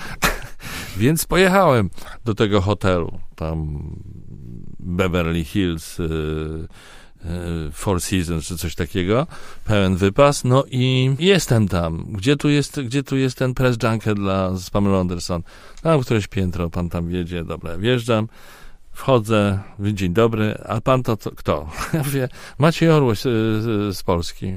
Więc 0.97 1.25
pojechałem 1.25 1.89
do 2.25 2.35
tego 2.35 2.61
hotelu, 2.61 3.19
tam 3.35 3.83
Beverly 4.79 5.43
Hills, 5.43 5.99
y, 5.99 6.03
y, 6.03 6.67
Four 7.73 8.01
Seasons 8.01 8.45
czy 8.45 8.57
coś 8.57 8.75
takiego, 8.75 9.27
pełen 9.65 9.95
wypas, 9.95 10.43
no 10.43 10.63
i 10.71 11.15
jestem 11.19 11.67
tam. 11.67 12.05
Gdzie 12.09 12.35
tu 12.37 12.49
jest, 12.49 12.81
gdzie 12.81 13.03
tu 13.03 13.17
jest 13.17 13.37
ten 13.37 13.53
press 13.53 13.77
junket 13.83 14.15
dla 14.15 14.55
z 14.55 14.69
Pamela 14.69 14.99
Anderson? 14.99 15.43
Tam 15.81 16.01
któreś 16.01 16.27
piętro, 16.27 16.69
pan 16.69 16.89
tam 16.89 17.09
wiedzie, 17.09 17.43
dobra, 17.43 17.77
wjeżdżam, 17.77 18.27
wchodzę, 18.91 19.59
dzień 19.79 20.13
dobry, 20.13 20.57
a 20.65 20.81
pan 20.81 21.03
to, 21.03 21.17
to 21.17 21.31
kto? 21.31 21.69
Ja 21.93 22.03
mówię, 22.03 22.29
Maciej 22.57 22.89
Orłoś 22.89 23.19
z, 23.19 23.23
z, 23.63 23.97
z 23.97 24.03
Polski. 24.03 24.53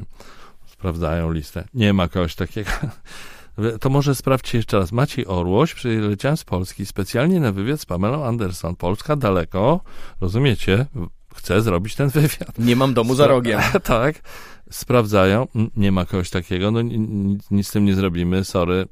Sprawdzają 0.67 1.33
listę. 1.33 1.69
Nie 1.75 1.93
ma 1.93 2.09
kogoś 2.09 2.35
takiego. 2.35 2.71
To 3.81 3.91
może 3.91 4.15
sprawdźcie 4.15 4.59
jeszcze 4.59 4.79
raz. 4.79 4.93
Maciej 4.93 5.27
Orłoś, 5.27 5.75
przyleciałem 5.75 6.37
z 6.37 6.45
Polski 6.45 6.87
specjalnie 6.87 7.41
na 7.41 7.53
wywiad 7.53 7.81
z 7.81 7.87
Pamelą 7.87 8.25
Anderson. 8.25 8.77
Polska 8.77 9.17
daleko, 9.17 9.81
rozumiecie? 10.21 10.87
Chcę 11.37 11.63
zrobić 11.63 11.95
ten 11.95 12.09
wywiad. 12.09 12.59
Nie 12.59 12.77
mam 12.77 12.95
domu 12.95 13.15
za 13.15 13.27
rogiem. 13.27 13.61
tak. 13.83 14.23
Sprawdzają. 14.71 15.47
Mm, 15.55 15.71
Nie 15.77 15.93
ma 15.93 16.05
kogoś 16.05 16.31
takiego. 16.31 16.71
No 16.71 16.83
ni- 16.83 16.99
ni- 16.99 17.39
nic 17.51 17.69
z 17.69 17.71
tym 17.71 17.85
nie 17.85 17.95
zrobimy. 17.95 18.45
Sorry. 18.45 18.87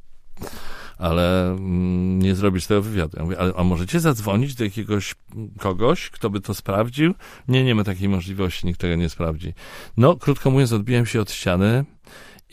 Ale 0.99 1.51
mm, 1.51 2.19
nie 2.23 2.35
zrobisz 2.35 2.67
tego 2.67 2.83
wywiadu. 2.83 3.17
Ja 3.17 3.25
mówię, 3.25 3.39
ale, 3.39 3.53
a 3.57 3.65
możecie 3.65 4.01
zadzwonić 4.01 4.55
do 4.55 4.65
jakiegoś 4.65 5.15
mm, 5.35 5.51
kogoś, 5.59 6.11
kto 6.11 6.31
by 6.31 6.41
to 6.41 6.55
sprawdził? 6.55 7.15
Nie, 7.49 7.65
nie 7.65 7.75
ma 7.75 7.85
takiej 7.85 8.09
możliwości, 8.09 8.67
nikt 8.67 8.81
tego 8.81 8.95
nie 8.95 9.09
sprawdzi. 9.09 9.55
No, 9.97 10.17
krótko 10.17 10.51
mówiąc, 10.51 10.73
odbiłem 10.73 11.07
się 11.07 11.21
od 11.21 11.31
ściany 11.33 11.85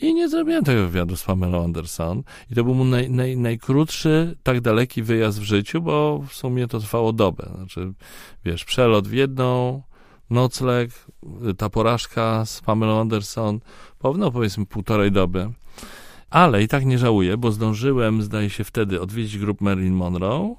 i 0.02 0.14
nie 0.14 0.28
zrobiłem 0.28 0.64
tego 0.64 0.82
wywiadu 0.82 1.16
z 1.16 1.24
Pamelą 1.24 1.64
Anderson. 1.64 2.22
I 2.50 2.54
to 2.54 2.64
był 2.64 2.74
mój 2.74 2.86
naj, 2.86 3.10
naj, 3.10 3.36
najkrótszy, 3.36 4.36
tak 4.42 4.60
daleki 4.60 5.02
wyjazd 5.02 5.40
w 5.40 5.42
życiu, 5.42 5.82
bo 5.82 6.22
w 6.28 6.32
sumie 6.32 6.68
to 6.68 6.80
trwało 6.80 7.12
dobę. 7.12 7.50
Znaczy, 7.54 7.92
wiesz, 8.44 8.64
przelot 8.64 9.08
w 9.08 9.12
jedną, 9.12 9.82
nocleg, 10.30 10.90
ta 11.58 11.70
porażka 11.70 12.46
z 12.46 12.60
Pamelą 12.60 13.00
Anderson, 13.00 13.60
po, 13.98 14.12
no 14.12 14.30
powiedzmy 14.30 14.66
półtorej 14.66 15.12
doby. 15.12 15.50
Ale 16.30 16.62
i 16.62 16.68
tak 16.68 16.86
nie 16.86 16.98
żałuję, 16.98 17.36
bo 17.36 17.52
zdążyłem, 17.52 18.22
zdaje 18.22 18.50
się, 18.50 18.64
wtedy 18.64 19.00
odwiedzić 19.00 19.38
grup 19.38 19.60
Marilyn 19.60 19.94
Monroe, 19.94 20.54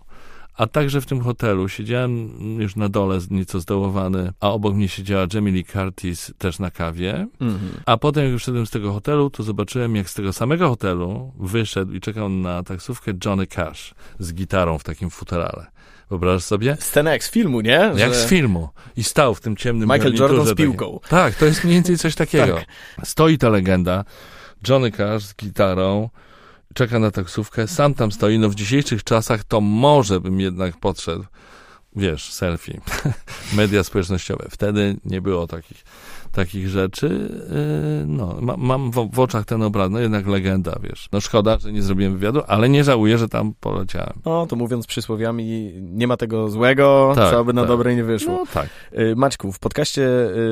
a 0.58 0.68
także 0.68 1.01
w 1.01 1.06
tym 1.06 1.22
hotelu 1.22 1.70
siedziałem 1.70 2.30
już 2.62 2.76
na 2.76 2.89
dole, 2.89 3.20
nieco 3.30 3.60
zdołowany, 3.60 4.34
a 4.39 4.51
obok 4.51 4.76
mnie 4.76 4.88
siedziała 4.88 5.28
Jamie 5.34 5.51
Lee 5.51 5.66
Curtis 5.66 6.32
też 6.38 6.60
na 6.60 6.72
kawie. 6.72 7.28
Mhm. 7.41 7.72
A 7.86 7.97
potem, 7.97 8.24
jak 8.24 8.32
już 8.32 8.43
szedłem 8.43 8.66
z 8.66 8.70
tego 8.70 8.93
hotelu, 8.93 9.30
to 9.30 9.43
zobaczyłem, 9.43 9.95
jak 9.95 10.10
z 10.10 10.14
tego 10.14 10.34
samego 10.34 10.70
hotelu 10.70 11.32
wyszedł 11.39 11.93
i 11.93 11.99
czekał 12.01 12.30
na 12.30 12.64
taksówkę 12.64 13.12
Johnny 13.26 13.47
Cash 13.47 13.93
z 14.20 14.34
gitarą 14.34 14.78
w 14.78 14.84
takim 14.84 15.10
futerale. 15.10 15.66
Wyobrażasz 16.10 16.43
sobie? 16.43 16.78
Scena 16.80 17.12
jak 17.12 17.24
z 17.24 17.32
filmu, 17.32 17.62
nie? 17.62 17.72
Jak 17.95 18.14
Że- 18.14 18.16
z 18.16 18.26
filmu. 18.30 18.70
I 18.97 19.04
stał 19.04 19.36
w 19.36 19.41
tym 19.41 19.56
ciemnym 19.58 19.89
Michael 19.89 20.14
Jordan 20.16 20.45
z 20.45 20.49
takim. 20.49 20.66
piłką. 20.66 20.99
Tak, 21.10 21.36
to 21.36 21.45
jest 21.45 21.64
mniej 21.64 21.76
więcej 21.76 21.97
coś 21.97 22.16
takiego. 22.16 22.56
Tak. 22.97 23.08
Stoi 23.08 23.38
ta 23.38 23.49
legenda, 23.49 24.04
Johnny 24.68 24.91
Cash 24.91 25.24
z 25.24 25.36
gitarą, 25.36 26.10
czeka 26.74 27.00
na 27.00 27.12
taksówkę, 27.12 27.68
sam 27.68 27.94
tam 27.94 28.12
stoi. 28.12 28.40
No 28.40 28.50
w 28.50 28.56
dzisiejszych 28.56 29.04
czasach 29.04 29.44
to 29.44 29.62
może 29.62 30.20
bym 30.20 30.40
jednak 30.40 30.78
podszedł. 30.80 31.24
Wiesz, 31.96 32.32
selfie, 32.34 32.82
media 33.58 33.84
społecznościowe. 33.84 34.48
Wtedy 34.50 34.98
nie 35.06 35.22
było 35.22 35.48
takich, 35.48 35.84
takich 36.32 36.70
rzeczy. 36.70 37.30
Yy, 38.00 38.06
No, 38.08 38.38
ma, 38.42 38.58
mam 38.58 38.92
w, 38.92 39.10
w 39.14 39.20
oczach 39.20 39.46
ten 39.46 39.62
obraz, 39.62 39.90
no 39.92 40.00
jednak 40.00 40.28
legenda, 40.28 40.78
wiesz. 40.84 41.10
No 41.12 41.22
szkoda, 41.22 41.58
że 41.60 41.72
nie 41.72 41.82
zrobiłem 41.82 42.14
wywiadu, 42.14 42.42
ale 42.48 42.70
nie 42.70 42.84
żałuję, 42.84 43.18
że 43.18 43.30
tam 43.30 43.54
poleciałem. 43.60 44.14
No, 44.26 44.48
to 44.48 44.56
mówiąc 44.56 44.88
przysłowiami, 44.88 45.72
nie 45.82 46.08
ma 46.08 46.18
tego 46.18 46.50
złego, 46.50 47.12
Tak, 47.16 47.32
co 47.32 47.46
by 47.46 47.54
na 47.54 47.62
tak. 47.62 47.68
dobre 47.68 47.96
nie 47.96 48.04
wyszło. 48.04 48.34
No 48.34 48.44
tak. 48.54 48.70
Y, 49.00 49.16
Maćku, 49.16 49.52
w 49.52 49.60
podcaście 49.60 50.04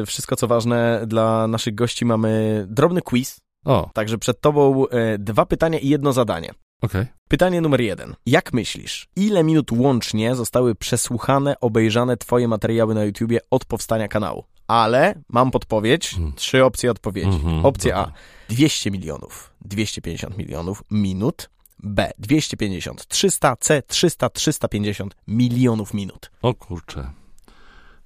y, 0.01 0.05
Wszystko 0.05 0.35
co 0.35 0.47
ważne 0.47 1.03
dla 1.07 1.47
naszych 1.47 1.75
gości 1.75 2.05
mamy 2.05 2.65
drobny 2.69 3.01
quiz, 3.01 3.41
O, 3.65 3.89
także 3.93 4.17
przed 4.17 4.41
tobą 4.41 4.85
y, 4.85 4.89
dwa 5.19 5.45
pytania 5.45 5.79
i 5.79 5.87
jedno 5.89 6.13
zadanie. 6.13 6.49
okej. 6.81 7.05
Pytanie 7.29 7.61
numer 7.61 7.81
jeden. 7.81 8.15
Jak 8.25 8.53
myślisz, 8.53 9.07
ile 9.15 9.43
minut 9.43 9.71
łącznie 9.71 10.35
zostały 10.35 10.75
przesłuchane, 10.75 11.59
obejrzane 11.59 12.17
twoje 12.17 12.47
materiały 12.47 12.95
na 12.95 13.03
YouTubie 13.03 13.39
od 13.51 13.65
powstania 13.65 14.07
kanału? 14.07 14.43
Ale 14.67 15.15
mam 15.29 15.51
podpowiedź, 15.51 16.13
Mm. 16.17 16.33
trzy 16.33 16.65
opcje 16.65 16.91
odpowiedzi. 16.91 17.27
Mhm, 17.29 17.65
Opcja 17.65 17.95
A 17.95 17.99
dobra. 18.05 18.13
200 18.49 18.91
milionów, 18.91 19.53
250 19.61 20.37
milionów 20.37 20.83
minut. 20.91 21.49
B 21.83 22.11
250, 22.19 23.07
300, 23.07 23.55
C 23.59 23.81
300, 23.87 24.29
350 24.29 25.15
milionów 25.27 25.93
minut. 25.93 26.31
O 26.41 26.53
kurczę. 26.53 27.11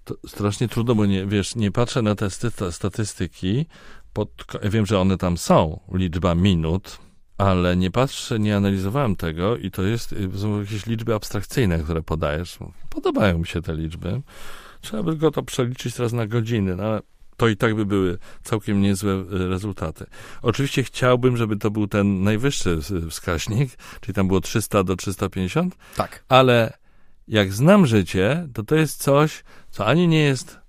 To 0.04 0.16
strasznie 0.28 0.68
trudno, 0.68 0.96
bo 0.96 1.06
nie, 1.06 1.26
wiesz, 1.26 1.56
nie 1.56 1.72
patrzę 1.72 2.02
na 2.02 2.16
te 2.16 2.30
sty- 2.30 2.72
statystyki. 2.72 3.66
Pod, 4.16 4.30
wiem, 4.64 4.86
że 4.86 5.00
one 5.00 5.18
tam 5.18 5.38
są, 5.38 5.80
liczba 5.94 6.36
minut, 6.36 6.98
ale 7.38 7.76
nie 7.76 7.92
patrzę, 7.92 8.40
nie 8.40 8.56
analizowałem 8.58 9.16
tego 9.16 9.58
i 9.58 9.72
to 9.72 9.84
jest, 9.84 10.14
y, 10.14 10.30
są 10.38 10.60
jakieś 10.60 10.86
liczby 10.86 11.16
abstrakcyjne, 11.16 11.80
które 11.80 12.04
podajesz. 12.04 12.58
Podobają 12.90 13.38
mi 13.38 13.48
się 13.48 13.62
te 13.62 13.76
liczby. 13.76 14.22
Trzeba 14.82 15.04
by 15.04 15.16
go 15.16 15.32
to 15.32 15.44
przeliczyć 15.44 15.96
teraz 15.96 16.14
na 16.14 16.28
godziny, 16.28 16.76
no 16.76 16.84
ale 16.84 17.02
to 17.38 17.48
i 17.48 17.58
tak 17.58 17.76
by 17.76 17.86
były 17.86 18.18
całkiem 18.44 18.82
niezłe 18.82 19.14
y, 19.14 19.26
rezultaty. 19.50 20.06
Oczywiście 20.42 20.84
chciałbym, 20.84 21.38
żeby 21.38 21.58
to 21.58 21.72
był 21.72 21.88
ten 21.88 22.24
najwyższy 22.24 22.80
y, 22.92 23.10
wskaźnik, 23.10 23.72
czyli 24.02 24.16
tam 24.16 24.28
było 24.28 24.42
300 24.42 24.84
do 24.84 24.96
350, 24.96 25.76
Tak. 25.96 26.24
ale 26.30 26.78
jak 27.28 27.54
znam 27.54 27.86
życie, 27.86 28.48
to 28.54 28.64
to 28.64 28.76
jest 28.76 29.04
coś, 29.04 29.44
co 29.70 29.86
ani 29.86 30.08
nie 30.08 30.20
jest 30.24 30.65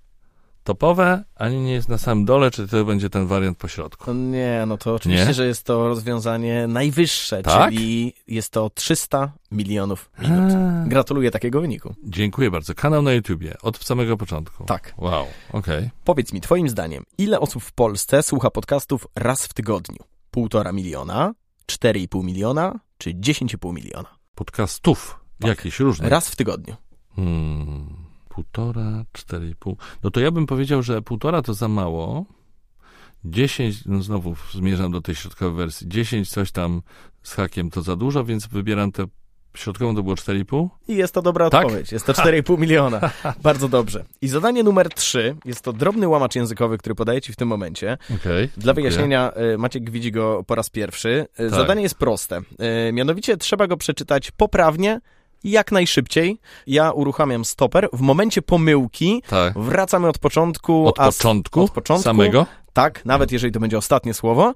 topowe, 0.67 1.23
ani 1.35 1.59
nie 1.61 1.71
jest 1.73 1.89
na 1.89 1.97
samym 1.97 2.25
dole, 2.25 2.51
czy 2.51 2.67
to 2.67 2.85
będzie 2.85 3.09
ten 3.09 3.27
wariant 3.27 3.57
pośrodku? 3.57 4.13
No 4.13 4.31
nie, 4.31 4.63
no 4.67 4.77
to 4.77 4.95
oczywiście, 4.95 5.25
Nie? 5.27 5.33
że 5.33 5.47
jest 5.47 5.63
to 5.63 5.87
rozwiązanie 5.87 6.67
najwyższe, 6.67 7.43
Tak? 7.43 7.69
czyli 7.71 8.13
jest 8.27 8.51
to 8.51 8.69
300 8.69 9.31
milionów 9.51 10.09
minut. 10.21 10.53
A, 10.53 10.87
Gratuluję 10.87 11.31
takiego 11.31 11.61
wyniku. 11.61 11.95
Dziękuję 12.03 12.51
bardzo. 12.51 12.73
Kanał 12.75 13.01
na 13.01 13.13
YouTubie, 13.13 13.55
od 13.61 13.77
samego 13.85 14.17
początku. 14.17 14.63
Tak. 14.63 14.93
Wow, 14.97 15.25
okej. 15.53 15.89
Powiedz 16.03 16.33
mi, 16.33 16.41
twoim 16.41 16.69
zdaniem, 16.69 17.03
ile 17.17 17.39
osób 17.39 17.63
w 17.63 17.71
Polsce 17.71 18.23
słucha 18.23 18.49
podcastów 18.51 19.07
raz 19.15 19.45
w 19.45 19.53
tygodniu? 19.53 19.99
Półtora 20.31 20.71
miliona, 20.71 21.33
4,5 21.71 22.23
miliona, 22.23 22.79
czy 22.97 23.13
10,5 23.13 23.73
miliona? 23.73 24.09
Podcastów, 24.35 25.19
Tak. 25.39 25.49
jakieś 25.49 25.79
różne. 25.79 26.09
Raz 26.09 26.29
w 26.29 26.35
tygodniu. 26.35 26.75
Hmm, 27.15 28.06
półtora, 28.37 29.03
cztery 29.13 29.49
i 29.49 29.55
pół. 29.55 29.77
No 30.03 30.11
to 30.11 30.19
ja 30.19 30.31
bym 30.31 30.45
powiedział, 30.45 30.83
że 30.83 31.01
półtora 31.01 31.41
to 31.41 31.53
za 31.53 31.67
mało. 31.67 32.25
Dziesięć, 33.25 33.85
no 33.85 34.01
znowu 34.01 34.35
zmierzam 34.53 34.91
do 34.91 35.01
tej 35.01 35.15
środkowej 35.15 35.55
wersji. 35.57 35.87
Dziesięć 35.89 36.29
coś 36.29 36.51
tam 36.51 36.81
z 37.23 37.33
hakiem 37.33 37.69
to 37.69 37.81
za 37.81 37.95
dużo, 37.95 38.23
więc 38.25 38.47
wybieram 38.47 38.91
tę 38.91 39.05
środkową, 39.55 39.95
to 39.95 40.03
było 40.03 40.15
cztery 40.15 40.39
i 40.39 40.45
pół. 40.45 40.69
I 40.87 40.95
jest 40.95 41.13
to 41.13 41.21
dobra 41.21 41.49
Tak? 41.49 41.65
odpowiedź. 41.65 41.91
Jest 41.91 42.05
to 42.05 42.13
4,5 42.13 42.59
miliona. 42.59 43.11
Bardzo 43.43 43.69
dobrze. 43.69 44.05
I 44.21 44.27
zadanie 44.27 44.63
numer 44.63 44.89
3 44.89 45.35
jest 45.45 45.61
to 45.61 45.73
drobny 45.73 46.07
łamacz 46.07 46.35
językowy, 46.35 46.77
który 46.77 46.95
podaję 46.95 47.21
ci 47.21 47.33
w 47.33 47.35
tym 47.35 47.47
momencie. 47.47 47.97
Okej. 48.15 48.49
Dla 48.57 48.73
wyjaśnienia, 48.73 49.31
y, 49.53 49.57
Maciek 49.57 49.89
widzi 49.91 50.11
go 50.11 50.43
po 50.47 50.55
raz 50.55 50.69
pierwszy. 50.69 51.09
Y, 51.09 51.27
Tak. 51.37 51.49
Zadanie 51.49 51.81
jest 51.81 51.95
proste. 51.95 52.41
Y, 52.89 52.93
Mianowicie 52.93 53.37
trzeba 53.37 53.67
go 53.67 53.77
przeczytać 53.77 54.31
poprawnie 54.31 55.01
jak 55.43 55.71
najszybciej. 55.71 56.39
Ja 56.67 56.91
uruchamiam 56.91 57.45
stoper. 57.45 57.89
W 57.93 58.01
momencie 58.01 58.41
pomyłki 58.41 59.23
Tak. 59.29 59.53
wracamy 59.59 60.07
od 60.07 60.17
początku. 60.19 60.87
Od 60.87 60.95
początku, 60.95 61.63
od 61.63 61.71
początku 61.71 62.03
samego? 62.03 62.45
Tak, 62.73 63.05
nawet 63.05 63.31
jeżeli 63.31 63.53
to 63.53 63.59
będzie 63.59 63.77
ostatnie 63.77 64.13
słowo, 64.13 64.53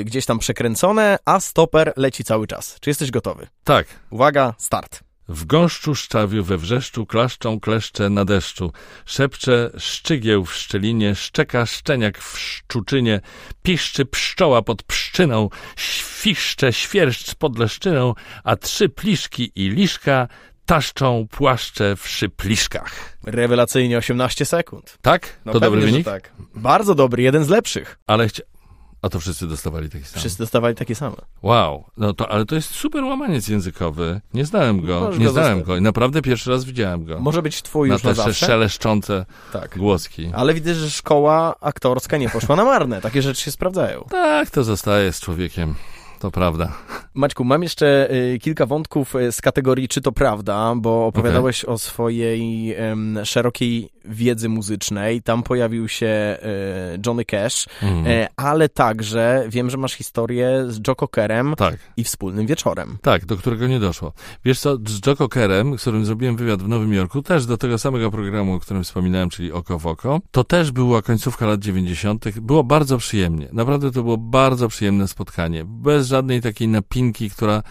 y, 0.00 0.04
gdzieś 0.04 0.26
tam 0.26 0.38
przekręcone, 0.38 1.18
a 1.24 1.40
stoper 1.40 1.92
leci 1.96 2.24
cały 2.24 2.46
czas. 2.46 2.76
Czy 2.80 2.90
jesteś 2.90 3.10
gotowy? 3.10 3.46
Tak. 3.64 3.86
Uwaga, 4.10 4.54
start. 4.58 5.00
W 5.28 5.44
gąszczu 5.44 5.94
szczawiu 5.94 6.44
we 6.44 6.58
wrzeszczu 6.58 7.06
klaszczą 7.06 7.60
kleszcze 7.60 8.10
na 8.10 8.24
deszczu. 8.24 8.72
Szepcze 9.06 9.70
szczygieł 9.78 10.44
w 10.44 10.54
szczelinie, 10.54 11.14
szczeka 11.14 11.66
szczeniak 11.66 12.18
w 12.18 12.38
szczuczynie, 12.38 13.20
piszczy 13.62 14.04
pszczoła 14.04 14.62
pod 14.62 14.82
pszczyną, 14.82 15.48
świszcze 15.76 16.72
świerszcz 16.72 17.34
pod 17.34 17.58
leszczyną, 17.58 18.14
a 18.44 18.56
trzy 18.56 18.88
pliszki 18.88 19.52
i 19.54 19.68
liszka 19.68 20.28
taszczą 20.66 21.26
płaszcze 21.30 21.96
w 21.96 22.08
szypliszkach. 22.08 23.18
Rewelacyjnie 23.24 23.98
18 23.98 24.44
sekund. 24.44 24.98
Tak? 25.02 25.40
No 25.44 25.52
to 25.52 25.60
dobry 25.60 25.80
pewnie, 25.80 25.86
że 25.86 25.92
wynik? 25.92 26.04
Tak. 26.04 26.32
Bardzo 26.54 26.94
dobry, 26.94 27.22
jeden 27.22 27.44
z 27.44 27.48
lepszych. 27.48 27.98
Ale 28.06 28.28
chcia... 28.28 28.42
A 29.02 29.08
to 29.08 29.20
wszyscy 29.20 29.46
dostawali 29.46 29.90
taki 29.90 30.04
sam. 30.04 30.20
Wszyscy 30.20 30.38
dostawali 30.38 30.74
takie 30.74 30.94
same. 30.94 31.16
Wow, 31.42 31.84
no 31.96 32.12
to, 32.12 32.28
ale 32.28 32.46
to 32.46 32.54
jest 32.54 32.70
super 32.70 33.04
łamaniec 33.04 33.48
językowy. 33.48 34.20
Nie 34.34 34.44
znałem 34.46 34.80
go, 34.86 35.00
Możesz 35.00 35.18
nie 35.18 35.26
go 35.26 35.32
znałem 35.32 35.62
go 35.62 35.76
i 35.76 35.80
naprawdę 35.80 36.22
pierwszy 36.22 36.50
raz 36.50 36.64
widziałem 36.64 37.04
go. 37.04 37.20
Może 37.20 37.42
być 37.42 37.62
twój 37.62 37.88
na 37.88 37.94
już 37.94 38.02
na 38.02 38.10
te 38.10 38.14
zawsze. 38.14 38.46
szeleszczące 38.46 39.26
Tak. 39.52 39.78
głoski. 39.78 40.30
Ale 40.34 40.54
widzę, 40.54 40.74
że 40.74 40.90
szkoła 40.90 41.54
aktorska 41.60 42.16
nie 42.16 42.30
poszła 42.30 42.56
na 42.56 42.64
marne. 42.64 43.00
Takie 43.00 43.22
rzeczy 43.22 43.42
się 43.42 43.50
sprawdzają. 43.50 44.04
Tak, 44.10 44.50
to 44.50 44.64
zostaje 44.64 45.12
z 45.12 45.20
człowiekiem. 45.20 45.74
To 46.22 46.30
prawda. 46.30 46.72
Maćku, 47.14 47.44
mam 47.44 47.62
jeszcze 47.62 48.08
y, 48.14 48.38
kilka 48.38 48.66
wątków 48.66 49.14
y, 49.16 49.32
z 49.32 49.40
kategorii 49.40 49.88
czy 49.88 50.00
to 50.00 50.12
prawda, 50.12 50.74
bo 50.76 51.06
opowiadałeś 51.06 51.64
o 51.64 51.78
swojej 51.78 52.74
em, 52.74 53.18
szerokiej 53.24 53.88
wiedzy 54.04 54.48
muzycznej. 54.48 55.22
Tam 55.22 55.42
pojawił 55.42 55.88
się 55.88 56.36
y, 56.96 57.00
Johnny 57.06 57.24
Cash, 57.24 57.66
Mm. 57.82 58.04
e, 58.06 58.28
ale 58.36 58.68
także 58.68 59.44
wiem, 59.48 59.70
że 59.70 59.76
masz 59.76 59.92
historię 59.92 60.64
z 60.68 60.80
Joe 60.88 60.94
Cockerem 60.94 61.54
Tak, 61.56 61.76
i 61.96 62.04
wspólnym 62.04 62.46
wieczorem. 62.46 62.98
tak, 63.02 63.26
do 63.26 63.36
którego 63.36 63.66
nie 63.66 63.80
doszło. 63.80 64.12
Wiesz 64.44 64.60
co, 64.60 64.76
z 64.76 65.06
Joe 65.06 65.16
Cockerem, 65.16 65.78
z 65.78 65.80
którym 65.80 66.04
zrobiłem 66.06 66.36
wywiad 66.36 66.62
w 66.62 66.68
Nowym 66.68 66.92
Jorku, 66.94 67.22
też 67.22 67.46
do 67.46 67.56
tego 67.56 67.78
samego 67.78 68.10
programu, 68.10 68.54
o 68.54 68.60
którym 68.60 68.84
wspominałem, 68.84 69.30
czyli 69.30 69.52
Oko 69.52 69.78
w 69.78 69.86
Oko, 69.86 70.20
to 70.30 70.44
też 70.44 70.70
była 70.72 71.02
końcówka 71.02 71.46
lat 71.46 71.60
90. 71.60 72.40
Było 72.40 72.64
bardzo 72.64 72.98
przyjemnie. 72.98 73.48
Naprawdę 73.52 73.90
to 73.92 74.02
było 74.02 74.16
bardzo 74.18 74.68
przyjemne 74.68 75.08
spotkanie. 75.08 75.64
Bez 75.66 76.11
żadnej 76.12 76.40
takiej 76.40 76.68
napinki, 76.68 77.30
która 77.30 77.62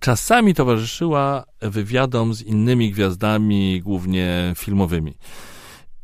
czasami 0.00 0.54
towarzyszyła 0.54 1.44
wywiadom 1.60 2.34
z 2.34 2.42
innymi 2.42 2.90
gwiazdami, 2.90 3.80
głównie 3.80 4.52
filmowymi. 4.56 5.14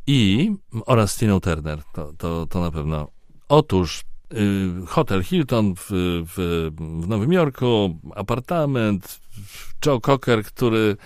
I 0.07 0.51
oraz 0.87 1.17
Tiną 1.17 1.41
Turner, 1.41 1.83
to, 1.93 2.13
to, 2.19 2.47
to 2.47 2.61
na 2.61 2.71
pewno. 2.71 3.09
Otóż 3.49 4.03
y, 4.33 4.87
Hotel 4.87 5.23
Hilton 5.25 5.75
w, 5.75 5.87
w, 5.91 6.71
w 7.03 7.09
Nowym 7.09 7.33
Jorku, 7.33 8.01
apartament, 8.15 9.21
Joe 9.87 10.01
Cocker, 10.01 10.45
który 10.45 10.97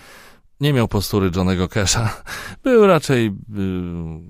nie 0.61 0.73
miał 0.73 0.87
postury 0.87 1.31
Johnego 1.35 1.67
Casha, 1.67 2.21
był 2.63 2.87
raczej 2.87 3.27
y, 3.27 3.31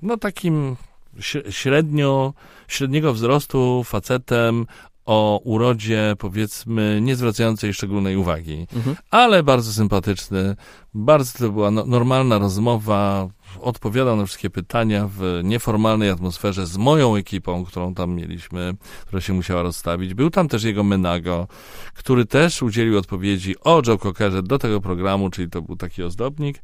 no 0.02 0.16
takim 0.16 0.76
śre- 1.16 1.50
średnio, 1.50 2.34
średniego 2.68 3.12
wzrostu 3.12 3.84
facetem 3.84 4.66
o 5.06 5.40
urodzie, 5.44 6.14
powiedzmy, 6.18 6.98
nie 7.02 7.16
zwracającej 7.16 7.74
szczególnej 7.74 8.16
uwagi 8.16 8.66
Mhm. 8.76 8.96
ale 9.10 9.42
bardzo 9.42 9.72
sympatyczny. 9.72 10.56
Bardzo 10.94 11.38
to 11.38 11.52
była 11.52 11.70
no, 11.70 11.84
normalna 11.86 12.38
rozmowa. 12.38 13.28
Odpowiadał 13.60 14.16
na 14.16 14.26
wszystkie 14.26 14.50
pytania 14.50 15.08
w 15.12 15.40
nieformalnej 15.44 16.10
atmosferze 16.10 16.66
z 16.66 16.76
moją 16.76 17.16
ekipą, 17.16 17.64
którą 17.64 17.94
tam 17.94 18.14
mieliśmy, 18.14 18.74
która 19.06 19.20
się 19.20 19.32
musiała 19.32 19.62
rozstawić. 19.62 20.14
Był 20.14 20.30
tam 20.30 20.48
też 20.48 20.64
jego 20.64 20.84
Menago, 20.84 21.48
który 21.94 22.26
też 22.26 22.62
udzielił 22.62 22.98
odpowiedzi 22.98 23.54
o 23.60 23.82
Joe 23.86 23.98
Cockerze 23.98 24.42
do 24.42 24.58
tego 24.58 24.80
programu, 24.80 25.30
czyli 25.30 25.50
to 25.50 25.62
był 25.62 25.76
taki 25.76 26.02
ozdobnik. 26.02 26.62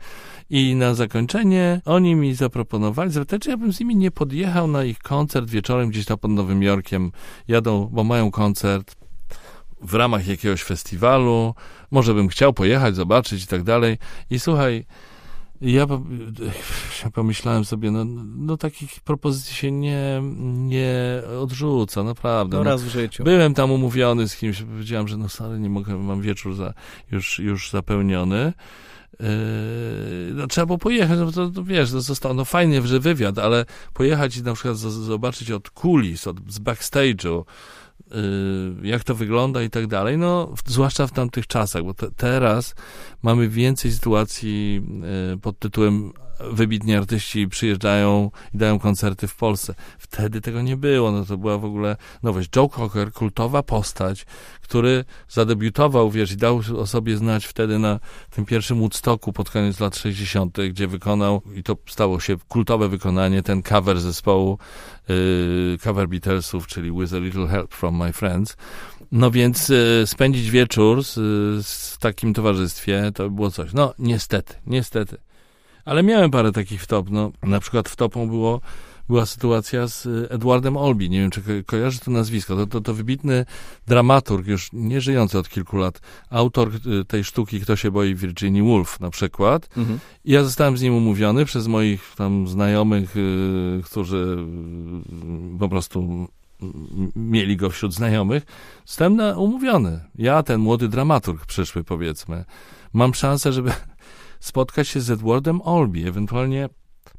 I 0.50 0.74
na 0.74 0.94
zakończenie 0.94 1.80
oni 1.84 2.14
mi 2.14 2.34
zaproponowali, 2.34 3.10
zapytali, 3.10 3.40
czy 3.40 3.50
ja 3.50 3.56
bym 3.56 3.72
z 3.72 3.80
nimi 3.80 3.96
nie 3.96 4.10
podjechał 4.10 4.66
na 4.66 4.84
ich 4.84 4.98
koncert 4.98 5.50
wieczorem 5.50 5.90
gdzieś 5.90 6.04
tam 6.04 6.18
pod 6.18 6.30
Nowym 6.30 6.62
Jorkiem. 6.62 7.12
Jadą, 7.48 7.88
bo 7.92 8.04
mają 8.04 8.30
koncert 8.30 8.96
w 9.82 9.94
ramach 9.94 10.26
jakiegoś 10.26 10.62
festiwalu, 10.62 11.54
może 11.90 12.14
bym 12.14 12.28
chciał 12.28 12.52
pojechać, 12.52 12.96
zobaczyć 12.96 13.44
i 13.44 13.46
tak 13.46 13.62
dalej. 13.62 13.98
I 14.30 14.40
słuchaj, 14.40 14.84
ja, 15.62 15.86
po- 15.86 16.02
ja 17.04 17.10
pomyślałem 17.20 17.64
sobie, 17.64 17.90
no, 17.90 18.04
no 18.36 18.56
takich 18.56 19.00
propozycji 19.00 19.54
się 19.54 19.72
nie, 19.72 20.22
nie 20.54 20.94
odrzuca, 21.40 22.02
naprawdę. 22.02 22.56
No 22.56 22.64
No, 22.64 22.70
raz 22.70 22.82
w 22.82 22.88
życiu. 22.88 23.24
Byłem 23.24 23.54
tam 23.54 23.70
umówiony 23.70 24.28
z 24.28 24.36
kimś, 24.36 24.62
powiedziałem, 24.62 25.08
że 25.08 25.16
no 25.16 25.28
sorry, 25.28 25.58
nie 25.60 25.70
mogę, 25.70 25.96
mam 25.96 26.20
wieczór 26.22 26.54
za, 26.54 26.74
już, 27.10 27.38
już 27.38 27.70
zapełniony. 27.70 28.52
Yy, 29.20 29.26
no, 30.34 30.46
trzeba 30.46 30.66
było 30.66 30.78
pojechać, 30.78 31.18
no 31.18 31.32
to, 31.32 31.50
to 31.50 31.64
wiesz, 31.64 31.90
to 31.90 32.00
zostało, 32.00 32.34
no 32.34 32.44
fajnie, 32.44 32.82
że 32.82 33.00
wywiad, 33.00 33.38
ale 33.38 33.64
pojechać 33.94 34.36
i 34.36 34.42
na 34.42 34.54
przykład 34.54 34.76
z, 34.76 34.80
zobaczyć 34.80 35.50
od 35.50 35.70
kulis, 35.70 36.26
od, 36.26 36.36
z 36.52 36.58
backstage'u, 36.60 37.44
jak 38.82 39.04
to 39.04 39.14
wygląda 39.14 39.62
i 39.62 39.70
tak 39.70 39.86
dalej, 39.86 40.18
no 40.18 40.54
zwłaszcza 40.66 41.06
w 41.06 41.12
tamtych 41.12 41.46
czasach, 41.46 41.82
bo 41.82 41.94
te, 41.94 42.10
teraz 42.10 42.74
mamy 43.22 43.48
więcej 43.48 43.92
sytuacji 43.92 44.82
yy, 45.30 45.38
pod 45.38 45.58
tytułem 45.58 46.12
wybitni 46.50 46.94
artyści 46.94 47.48
przyjeżdżają 47.48 48.30
i 48.54 48.58
dają 48.58 48.78
koncerty 48.78 49.28
w 49.28 49.36
Polsce. 49.36 49.74
Wtedy 49.98 50.40
tego 50.40 50.62
nie 50.62 50.76
było, 50.76 51.12
no 51.12 51.24
to 51.24 51.36
była 51.36 51.58
w 51.58 51.64
ogóle 51.64 51.96
nowość. 52.22 52.48
Joe 52.56 52.68
Cocker, 52.68 53.12
kultowa 53.12 53.62
postać, 53.62 54.26
który 54.60 55.04
zadebiutował, 55.28 56.10
wiesz, 56.10 56.32
i 56.32 56.36
dał 56.36 56.60
o 56.78 56.86
sobie 56.86 57.16
znać 57.16 57.46
wtedy 57.46 57.78
na 57.78 58.00
tym 58.30 58.44
pierwszym 58.44 58.78
Woodstocku 58.78 59.32
pod 59.32 59.50
koniec 59.50 59.80
lat 59.80 59.96
60., 59.96 60.58
gdzie 60.70 60.86
wykonał, 60.86 61.42
i 61.54 61.62
to 61.62 61.76
stało 61.86 62.20
się 62.20 62.36
kultowe 62.48 62.88
wykonanie, 62.88 63.42
ten 63.42 63.62
cover 63.62 64.00
zespołu, 64.00 64.58
yy, 65.08 65.78
cover 65.82 66.08
Beatlesów, 66.08 66.66
czyli 66.66 66.92
With 66.92 67.14
a 67.14 67.18
Little 67.18 67.46
Help 67.46 67.74
from 67.74 67.96
My 67.96 68.12
Friends. 68.12 68.56
No 69.12 69.30
więc 69.30 69.68
yy, 69.68 70.06
spędzić 70.06 70.50
wieczór 70.50 71.04
z, 71.04 71.14
z 71.66 71.98
takim 71.98 72.34
towarzystwie, 72.34 73.12
to 73.14 73.30
było 73.30 73.50
coś. 73.50 73.72
No, 73.72 73.94
niestety, 73.98 74.54
niestety. 74.66 75.18
Ale 75.84 76.02
miałem 76.02 76.30
parę 76.30 76.52
takich 76.52 76.82
wtop, 76.82 77.10
no, 77.10 77.32
na 77.42 77.60
przykład 77.60 77.88
wtopą 77.88 78.28
było 78.28 78.60
była 79.08 79.26
sytuacja 79.26 79.88
z 79.88 80.06
y, 80.06 80.28
Edwardem 80.30 80.76
Olby. 80.76 81.08
Nie 81.08 81.20
wiem, 81.20 81.30
czy 81.30 81.42
ko 81.42 81.50
kojarzy 81.66 82.00
to 82.00 82.10
nazwisko. 82.10 82.56
To, 82.56 82.66
to, 82.66 82.80
to 82.80 82.94
wybitny 82.94 83.44
dramaturg, 83.86 84.46
już 84.46 84.68
nie 84.72 85.00
żyjący 85.00 85.38
od 85.38 85.48
kilku 85.48 85.76
lat, 85.76 86.00
autor 86.30 86.70
y, 87.00 87.04
tej 87.04 87.24
sztuki 87.24 87.60
Kto 87.60 87.76
się 87.76 87.90
boi 87.90 88.14
Virginia 88.14 88.62
Woolf 88.62 89.00
na 89.00 89.10
przykład. 89.10 89.68
Mhm. 89.76 89.98
I 90.24 90.32
ja 90.32 90.44
zostałem 90.44 90.76
z 90.76 90.82
nim 90.82 90.94
umówiony 90.94 91.44
przez 91.44 91.66
moich 91.66 92.14
tam 92.16 92.48
znajomych, 92.48 93.16
y, 93.16 93.80
którzy 93.84 94.36
y, 95.54 95.58
po 95.58 95.68
prostu 95.68 96.28
mieli 97.16 97.56
go 97.56 97.70
wśród 97.70 97.94
znajomych. 97.94 98.42
Zostałem 98.86 99.16
na, 99.16 99.38
umówiony. 99.38 100.00
Ja, 100.14 100.42
ten 100.42 100.60
młody 100.60 100.88
dramaturg 100.88 101.46
przyszły, 101.46 101.84
powiedzmy. 101.84 102.44
Mam 102.92 103.14
szansę, 103.14 103.52
żeby 103.52 103.72
spotkać 104.42 104.88
się 104.88 105.00
z 105.00 105.10
Edwardem 105.10 105.60
Olby, 105.62 106.08
ewentualnie 106.08 106.68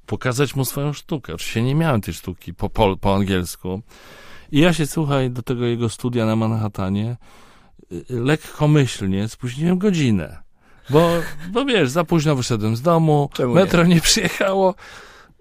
pokazać 0.05 0.55
mu 0.55 0.65
swoją 0.65 0.93
sztukę. 0.93 1.33
Oczywiście 1.33 1.63
nie 1.63 1.75
miałem 1.75 2.01
tej 2.01 2.13
sztuki 2.13 2.53
po, 2.53 2.69
po, 2.69 2.97
po 2.97 3.15
angielsku. 3.15 3.81
I 4.51 4.59
ja 4.59 4.73
się, 4.73 4.87
słuchaj, 4.87 5.31
do 5.31 5.41
tego 5.41 5.65
jego 5.65 5.89
studia 5.89 6.25
na 6.25 6.35
Manhattanie 6.35 7.17
y, 7.91 8.05
lekkomyślnie 8.09 9.27
spóźniłem 9.27 9.77
godzinę. 9.77 10.43
Bo, 10.89 11.09
bo 11.51 11.65
wiesz, 11.65 11.89
za 11.89 12.03
późno 12.03 12.35
wyszedłem 12.35 12.75
z 12.75 12.81
domu, 12.81 13.29
Czemu 13.33 13.53
metro 13.53 13.83
nie? 13.83 13.95
nie 13.95 14.01
przyjechało. 14.01 14.75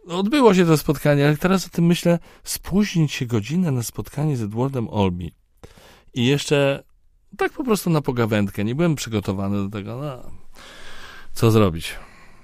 Odbyło 0.09 0.55
się 0.55 0.67
to 0.67 0.77
spotkanie, 0.77 1.27
ale 1.27 1.37
teraz 1.37 1.67
o 1.67 1.69
tym 1.69 1.87
myślę, 1.87 2.19
spóźnić 2.45 3.13
się 3.13 3.27
godzinę 3.27 3.71
na 3.71 3.83
spotkanie 3.83 4.37
z 4.37 4.43
Edwardem 4.43 4.89
Olmi 4.89 5.33
i 6.15 6.27
jeszcze 6.27 6.85
tak 7.37 7.53
po 7.53 7.65
prostu 7.65 7.91
na 7.91 8.01
pogawędkę, 8.03 8.65
nie 8.65 8.75
byłem 8.75 8.95
przygotowany 8.95 9.57
do 9.65 9.71
tego, 9.71 9.97
no, 9.97 10.42
co 11.35 11.51
zrobić. 11.51 11.95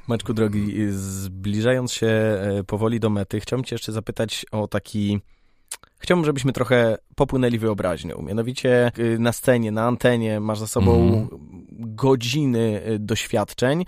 Maczku 0.08 0.34
drogi, 0.34 0.74
zbliżając 0.90 1.92
się 1.92 2.06
e, 2.06 2.64
powoli 2.66 3.00
do 3.00 3.10
mety, 3.10 3.40
chciałbym 3.40 3.64
cię 3.64 3.74
jeszcze 3.74 3.92
zapytać 3.92 4.46
o 4.52 4.68
taki... 4.68 5.20
Chciałbym, 5.98 6.24
żebyśmy 6.24 6.52
trochę 6.52 6.98
popłynęli 7.14 7.58
wyobraźnią. 7.58 8.22
Mianowicie 8.22 8.92
y, 8.98 9.18
na 9.18 9.32
scenie, 9.32 9.72
na 9.72 9.86
antenie 9.86 10.40
masz 10.40 10.58
za 10.58 10.66
sobą 10.66 11.08
mm. 11.08 11.28
godziny 11.70 12.82
y, 12.88 12.98
doświadczeń 12.98 13.84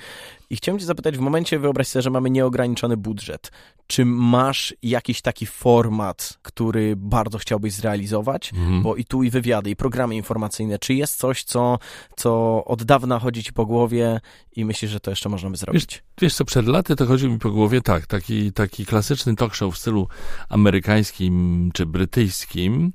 i 0.51 0.57
chciałem 0.57 0.79
cię 0.79 0.87
zapytać, 0.87 1.17
w 1.17 1.21
momencie 1.21 1.59
wyobraź 1.59 1.89
sobie, 1.89 2.03
że 2.03 2.11
mamy 2.11 2.31
nieograniczony 2.31 2.97
budżet. 2.97 3.53
Czy 3.87 4.05
masz 4.05 4.75
jakiś 4.83 5.23
taki 5.23 5.47
format, 5.47 6.39
który 6.43 6.95
bardzo 6.97 7.39
chciałbyś 7.39 7.73
zrealizować? 7.73 8.53
Mm. 8.55 8.83
Bo 8.83 8.97
i 8.97 9.05
tu 9.05 9.23
i 9.23 9.31
wywiady, 9.31 9.71
i 9.71 9.77
programy 9.77 10.17
informacyjne. 10.17 10.79
Czy 10.79 10.95
jest 10.95 11.19
coś, 11.19 11.45
co, 11.45 11.79
co 12.17 12.65
od 12.65 12.83
dawna 12.83 13.19
chodzi 13.19 13.45
ci 13.45 13.53
po 13.53 13.67
głowie 13.67 14.21
i 14.57 14.65
myślisz, 14.65 14.91
że 14.91 15.01
to 15.01 15.11
jeszcze 15.11 15.29
można 15.29 15.51
by 15.51 15.57
zrobić? 15.57 15.87
Wiesz, 15.87 16.03
wiesz 16.21 16.35
co, 16.35 16.45
przed 16.45 16.67
laty 16.67 16.97
to 16.97 17.07
chodzi 17.07 17.29
mi 17.29 17.39
po 17.39 17.51
głowie 17.51 17.81
tak, 17.81 18.07
taki, 18.07 18.53
taki 18.53 18.87
klasyczny 18.87 19.37
talk 19.37 19.55
show 19.55 19.75
w 19.75 19.79
stylu 19.79 20.09
amerykańskim 20.49 21.71
czy 21.75 21.87
brytyjskim, 21.87 22.93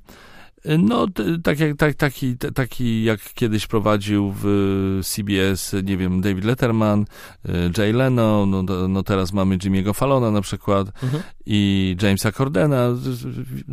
no, 0.78 1.06
tak 1.42 1.60
jak, 1.60 1.76
tak, 1.76 1.94
taki, 1.94 2.36
taki 2.36 3.04
jak 3.04 3.20
kiedyś 3.34 3.66
prowadził 3.66 4.34
w 4.42 5.00
CBS, 5.04 5.74
nie 5.84 5.96
wiem, 5.96 6.20
David 6.20 6.44
Letterman, 6.44 7.04
y, 7.46 7.50
Jay 7.78 7.92
Leno, 7.92 8.46
no, 8.46 8.62
no 8.88 9.02
teraz 9.02 9.32
mamy 9.32 9.58
Jimmy'ego 9.58 9.94
Fallona 9.94 10.30
na 10.30 10.40
przykład 10.40 10.88
mhm. 11.02 11.22
I 11.46 11.96
Jamesa 12.02 12.32
Cordena, 12.32 12.88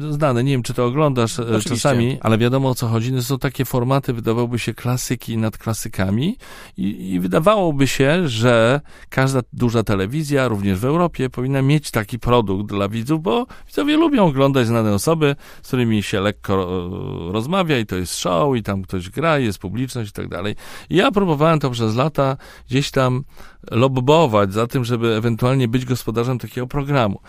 znane, 0.10 0.44
nie 0.44 0.52
wiem, 0.52 0.64
czy 0.64 0.74
to 0.74 0.86
oglądasz 0.86 1.40
e, 1.40 1.44
Oczywiście. 1.44 1.70
czasami, 1.70 2.18
ale 2.22 2.38
wiadomo 2.38 2.70
o 2.70 2.76
co 2.76 2.88
chodzi, 2.88 3.14
no, 3.14 3.24
są 3.24 3.40
takie 3.40 3.66
formaty, 3.66 4.14
wydawałoby 4.14 4.60
się 4.60 4.74
klasyki 4.74 5.38
nad 5.38 5.58
klasykami 5.58 6.38
i, 6.78 7.12
i 7.12 7.20
wydawałoby 7.20 7.88
się, 7.88 8.28
że 8.28 8.82
każda 9.10 9.40
duża 9.54 9.84
telewizja, 9.84 10.48
również 10.48 10.80
w 10.80 10.86
Europie, 10.86 11.30
powinna 11.30 11.62
mieć 11.62 11.92
taki 11.92 12.20
produkt 12.20 12.70
dla 12.70 12.90
widzów, 12.90 13.22
bo 13.22 13.46
widzowie 13.68 13.98
lubią 13.98 14.26
oglądać 14.26 14.68
znane 14.68 14.94
osoby, 14.94 15.36
z 15.62 15.68
którymi 15.68 16.04
się 16.04 16.22
lekko 16.22 16.90
rozmawia 17.32 17.80
i 17.80 17.86
to 17.86 17.96
jest 17.96 18.20
show 18.20 18.58
i 18.58 18.64
tam 18.64 18.84
ktoś 18.84 19.10
gra, 19.10 19.40
jest 19.40 19.60
publiczność 19.60 20.10
i 20.10 20.14
tak 20.14 20.28
dalej. 20.28 20.56
I 20.90 20.96
ja 20.96 21.12
próbowałem 21.12 21.60
to 21.60 21.70
przez 21.70 21.96
lata 21.96 22.38
gdzieś 22.70 22.92
tam 22.92 23.24
lobbować 23.72 24.54
za 24.54 24.68
tym, 24.68 24.86
żeby 24.86 25.16
ewentualnie 25.16 25.68
być 25.68 25.86
gospodarzem 25.86 26.40
takiego 26.40 26.68
programu. 26.68 27.20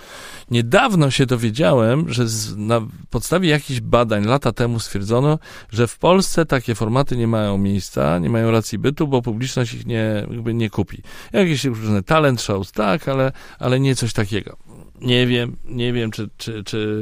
Niedawno 0.50 1.10
się 1.10 1.26
dowiedziałem, 1.26 2.12
że 2.12 2.28
z, 2.28 2.56
na 2.56 2.80
podstawie 3.10 3.48
jakichś 3.48 3.80
badań 3.80 4.24
lata 4.24 4.52
temu 4.52 4.80
stwierdzono, 4.80 5.38
że 5.72 5.86
w 5.86 5.98
Polsce 5.98 6.46
takie 6.46 6.74
formaty 6.74 7.16
nie 7.16 7.26
mają 7.26 7.58
miejsca, 7.58 8.18
nie 8.18 8.30
mają 8.30 8.50
racji 8.50 8.78
bytu, 8.78 9.08
bo 9.08 9.22
publiczność 9.22 9.74
ich 9.74 9.86
nie, 9.86 10.26
jakby 10.30 10.54
nie 10.54 10.70
kupi. 10.70 11.02
Jakieś 11.32 11.64
różne 11.64 12.02
talent 12.02 12.42
shows, 12.42 12.72
tak, 12.72 13.08
ale, 13.08 13.32
ale 13.58 13.80
nie 13.80 13.96
coś 13.96 14.12
takiego. 14.12 14.56
Nie 15.00 15.26
wiem, 15.26 15.56
nie 15.64 15.92
wiem, 15.92 16.10
czy, 16.10 16.28
czy, 16.36 16.64
czy 16.64 17.00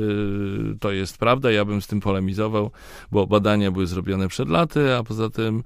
to 0.80 0.93
jest 0.93 1.18
prawda. 1.18 1.51
Ja 1.51 1.64
bym 1.64 1.83
z 1.83 1.87
tym 1.87 2.01
polemizował, 2.01 2.70
bo 3.11 3.26
badania 3.26 3.70
były 3.70 3.87
zrobione 3.87 4.28
przed 4.28 4.49
laty, 4.49 4.95
a 4.97 5.03
poza 5.03 5.30
tym, 5.30 5.62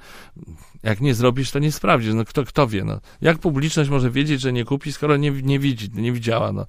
jak 0.82 1.00
nie 1.00 1.14
zrobisz, 1.14 1.50
to 1.50 1.58
nie 1.58 1.72
sprawdzisz. 1.72 2.14
No 2.14 2.24
kto, 2.24 2.44
kto 2.44 2.66
wie, 2.66 2.84
no. 2.84 3.00
Jak 3.20 3.38
publiczność 3.38 3.90
może 3.90 4.10
wiedzieć, 4.10 4.40
że 4.40 4.52
nie 4.52 4.64
kupi, 4.64 4.92
skoro 4.92 5.16
nie, 5.16 5.30
nie 5.30 5.58
widzi, 5.58 5.90
nie 5.94 6.12
widziała, 6.12 6.52
no, 6.52 6.66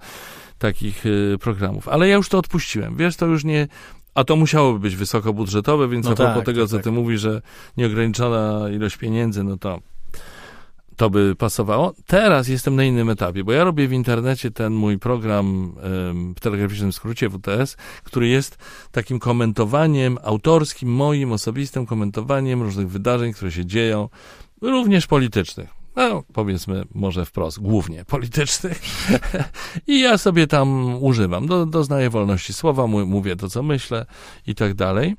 takich 0.57 1.05
y, 1.05 1.37
programów. 1.41 1.87
Ale 1.87 2.07
ja 2.07 2.15
już 2.15 2.29
to 2.29 2.37
odpuściłem. 2.37 2.95
Wiesz, 2.95 3.15
to 3.15 3.25
już 3.25 3.43
nie, 3.43 3.67
a 4.15 4.23
to 4.23 4.35
musiałoby 4.35 4.79
być 4.79 4.95
wysokobudżetowe, 4.95 5.87
więc 5.87 6.05
no 6.05 6.11
a 6.11 6.15
propos 6.15 6.35
tak, 6.35 6.45
tego, 6.45 6.61
tak, 6.61 6.69
co 6.69 6.77
ty 6.77 6.83
tak. 6.83 6.93
mówisz, 6.93 7.21
że 7.21 7.41
nieograniczona 7.77 8.69
ilość 8.69 8.97
pieniędzy, 8.97 9.43
no 9.43 9.57
to 9.57 9.79
to 10.97 11.09
by 11.09 11.35
pasowało. 11.35 11.93
Teraz 12.05 12.47
jestem 12.47 12.75
na 12.75 12.83
innym 12.83 13.09
etapie, 13.09 13.43
bo 13.43 13.51
ja 13.51 13.63
robię 13.63 13.87
w 13.87 13.93
internecie 13.93 14.51
ten 14.51 14.73
mój 14.73 14.99
program 14.99 15.75
w 16.35 16.39
telegraficznym 16.39 16.93
skrócie 16.93 17.29
WTS, 17.29 17.77
który 18.03 18.27
jest 18.27 18.57
takim 18.91 19.19
komentowaniem 19.19 20.17
autorskim, 20.23 20.89
moim 20.89 21.31
osobistym 21.31 21.85
komentowaniem 21.85 22.61
różnych 22.61 22.89
wydarzeń, 22.89 23.33
które 23.33 23.51
się 23.51 23.65
dzieją, 23.65 24.09
również 24.61 25.07
politycznych. 25.07 25.76
No, 25.97 26.23
powiedzmy 26.33 26.83
może 26.93 27.25
wprost, 27.25 27.59
głównie 27.59 28.05
politycznych. 28.05 28.81
I 29.87 29.99
ja 29.99 30.17
sobie 30.17 30.47
tam 30.47 30.95
używam. 31.03 31.47
Do, 31.47 31.65
doznaję 31.65 32.09
wolności 32.09 32.53
słowa, 32.53 32.87
mówię 32.87 33.35
to, 33.35 33.49
co 33.49 33.63
myślę 33.63 34.05
i 34.47 34.55
tak 34.55 34.73
dalej. 34.73 35.15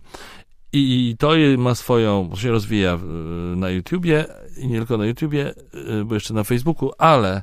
I 0.73 1.17
to 1.19 1.33
ma 1.59 1.75
swoją, 1.75 2.31
się 2.37 2.51
rozwija 2.51 2.99
na 3.57 3.71
YouTubie 3.71 4.25
i 4.57 4.67
nie 4.67 4.79
tylko 4.79 4.97
na 4.97 5.07
YouTubie, 5.07 5.55
y, 6.01 6.05
bo 6.05 6.15
jeszcze 6.15 6.35
na 6.35 6.45
Facebooku, 6.45 6.91
ale 6.99 7.43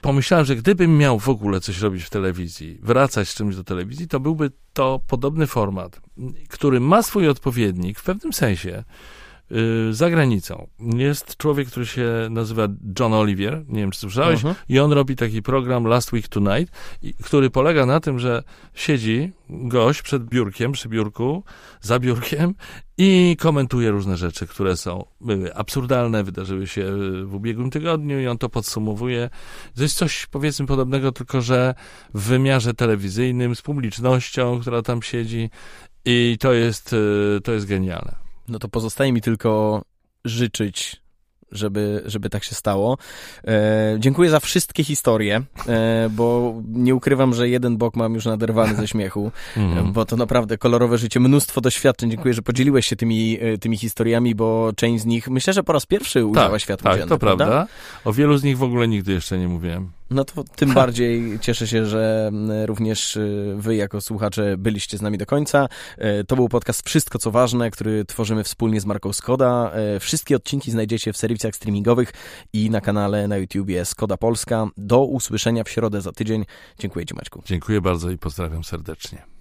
pomyślałem, 0.00 0.46
że 0.46 0.56
gdybym 0.56 0.98
miał 0.98 1.18
w 1.18 1.28
ogóle 1.28 1.60
coś 1.60 1.80
robić 1.80 2.02
w 2.02 2.10
telewizji, 2.10 2.78
wracać 2.82 3.28
z 3.28 3.34
czymś 3.34 3.56
do 3.56 3.64
telewizji, 3.64 4.08
to 4.08 4.20
byłby 4.20 4.50
to 4.72 5.00
podobny 5.06 5.46
format, 5.46 6.00
który 6.48 6.80
ma 6.80 7.02
swój 7.02 7.28
odpowiednik 7.28 7.98
w 7.98 8.02
pewnym 8.04 8.32
sensie 8.32 8.84
za 9.90 10.10
granicą. 10.10 10.66
Jest 10.96 11.36
człowiek, 11.36 11.68
który 11.68 11.86
się 11.86 12.06
nazywa 12.30 12.68
John 12.98 13.14
Olivier, 13.14 13.64
nie 13.68 13.80
wiem 13.80 13.90
czy 13.90 13.98
słyszałeś, 13.98 14.44
uh 14.44 14.50
-huh. 14.50 14.54
i 14.68 14.78
on 14.78 14.92
robi 14.92 15.16
taki 15.16 15.42
program 15.42 15.84
Last 15.84 16.12
Week 16.12 16.28
Tonight, 16.28 16.74
który 17.22 17.50
polega 17.50 17.86
na 17.86 18.00
tym, 18.00 18.18
że 18.18 18.42
siedzi 18.74 19.32
gość 19.50 20.02
przed 20.02 20.24
biurkiem, 20.24 20.72
przy 20.72 20.88
biurku, 20.88 21.44
za 21.80 21.98
biurkiem 21.98 22.54
i 22.98 23.36
komentuje 23.40 23.90
różne 23.90 24.16
rzeczy, 24.16 24.46
które 24.46 24.76
są, 24.76 25.04
były 25.20 25.54
absurdalne, 25.54 26.24
wydarzyły 26.24 26.66
się 26.66 26.92
w 27.24 27.34
ubiegłym 27.34 27.70
tygodniu 27.70 28.20
i 28.20 28.26
on 28.26 28.38
to 28.38 28.48
podsumowuje. 28.48 29.30
To 29.76 29.82
jest 29.82 29.96
coś 29.96 30.26
powiedzmy 30.26 30.66
podobnego, 30.66 31.12
tylko 31.12 31.40
że 31.40 31.74
w 32.14 32.22
wymiarze 32.22 32.74
telewizyjnym, 32.74 33.56
z 33.56 33.62
publicznością, 33.62 34.60
która 34.60 34.82
tam 34.82 35.02
siedzi 35.02 35.50
i 36.04 36.36
to 36.40 36.52
jest, 36.52 36.92
y, 36.92 37.40
to 37.44 37.52
jest 37.52 37.66
genialne. 37.66 38.29
No 38.50 38.58
to 38.58 38.68
pozostaje 38.68 39.12
mi 39.12 39.20
tylko 39.20 39.82
życzyć 40.24 41.00
żeby, 41.52 42.02
żeby 42.06 42.30
tak 42.30 42.44
się 42.44 42.54
stało. 42.54 42.98
E, 43.46 43.96
dziękuję 43.98 44.30
za 44.30 44.40
wszystkie 44.40 44.84
historie, 44.84 45.42
e, 45.68 46.08
bo 46.10 46.54
nie 46.68 46.94
ukrywam, 46.94 47.34
że 47.34 47.48
jeden 47.48 47.76
bok 47.76 47.96
mam 47.96 48.14
już 48.14 48.24
naderwany 48.24 48.74
ze 48.74 48.88
śmiechu, 48.88 49.32
mm. 49.56 49.92
bo 49.92 50.04
to 50.04 50.16
naprawdę 50.16 50.58
kolorowe 50.58 50.98
życie, 50.98 51.20
mnóstwo 51.20 51.60
doświadczeń. 51.60 52.10
Dziękuję, 52.10 52.34
że 52.34 52.42
podzieliłeś 52.42 52.86
się 52.86 52.96
tymi, 52.96 53.38
e, 53.40 53.58
tymi 53.58 53.76
historiami, 53.76 54.34
bo 54.34 54.72
część 54.76 55.02
z 55.02 55.06
nich 55.06 55.28
myślę, 55.28 55.52
że 55.52 55.62
po 55.62 55.72
raz 55.72 55.86
pierwszy 55.86 56.26
ujrzała 56.26 56.50
tak, 56.50 56.60
światło 56.60 56.90
tak, 56.90 56.98
dzienne. 56.98 57.08
to 57.08 57.18
prawda? 57.18 57.46
prawda. 57.46 57.72
O 58.04 58.12
wielu 58.12 58.36
z 58.36 58.42
nich 58.42 58.58
w 58.58 58.62
ogóle 58.62 58.88
nigdy 58.88 59.12
jeszcze 59.12 59.38
nie 59.38 59.48
mówiłem. 59.48 59.90
No 60.10 60.24
to 60.24 60.44
tym 60.44 60.74
bardziej 60.80 61.38
cieszę 61.40 61.66
się, 61.66 61.86
że 61.86 62.30
również 62.66 63.16
y, 63.16 63.54
wy 63.56 63.76
jako 63.76 64.00
słuchacze 64.00 64.56
byliście 64.58 64.98
z 64.98 65.02
nami 65.02 65.18
do 65.18 65.26
końca. 65.26 65.68
E, 65.98 66.24
to 66.24 66.36
był 66.36 66.48
podcast 66.48 66.86
Wszystko 66.86 67.18
co 67.18 67.30
ważne, 67.30 67.70
który 67.70 68.04
tworzymy 68.04 68.44
wspólnie 68.44 68.80
z 68.80 68.86
marką 68.86 69.12
Skoda. 69.12 69.72
E, 69.74 70.00
wszystkie 70.00 70.36
odcinki 70.36 70.70
znajdziecie 70.70 71.12
w 71.12 71.16
serwisach 71.16 71.56
streamingowych 71.56 72.12
i 72.52 72.70
na 72.70 72.80
kanale 72.80 73.28
na 73.28 73.36
YouTubie 73.36 73.84
Skoda 73.84 74.16
Polska. 74.16 74.66
Do 74.76 75.04
usłyszenia 75.04 75.64
w 75.64 75.68
środę 75.68 76.00
za 76.00 76.12
tydzień. 76.12 76.44
Dziękuję 76.78 77.06
Ci 77.06 77.14
Maćku. 77.14 77.42
Dziękuję 77.46 77.80
bardzo 77.80 78.10
i 78.10 78.18
pozdrawiam 78.18 78.64
serdecznie. 78.64 79.39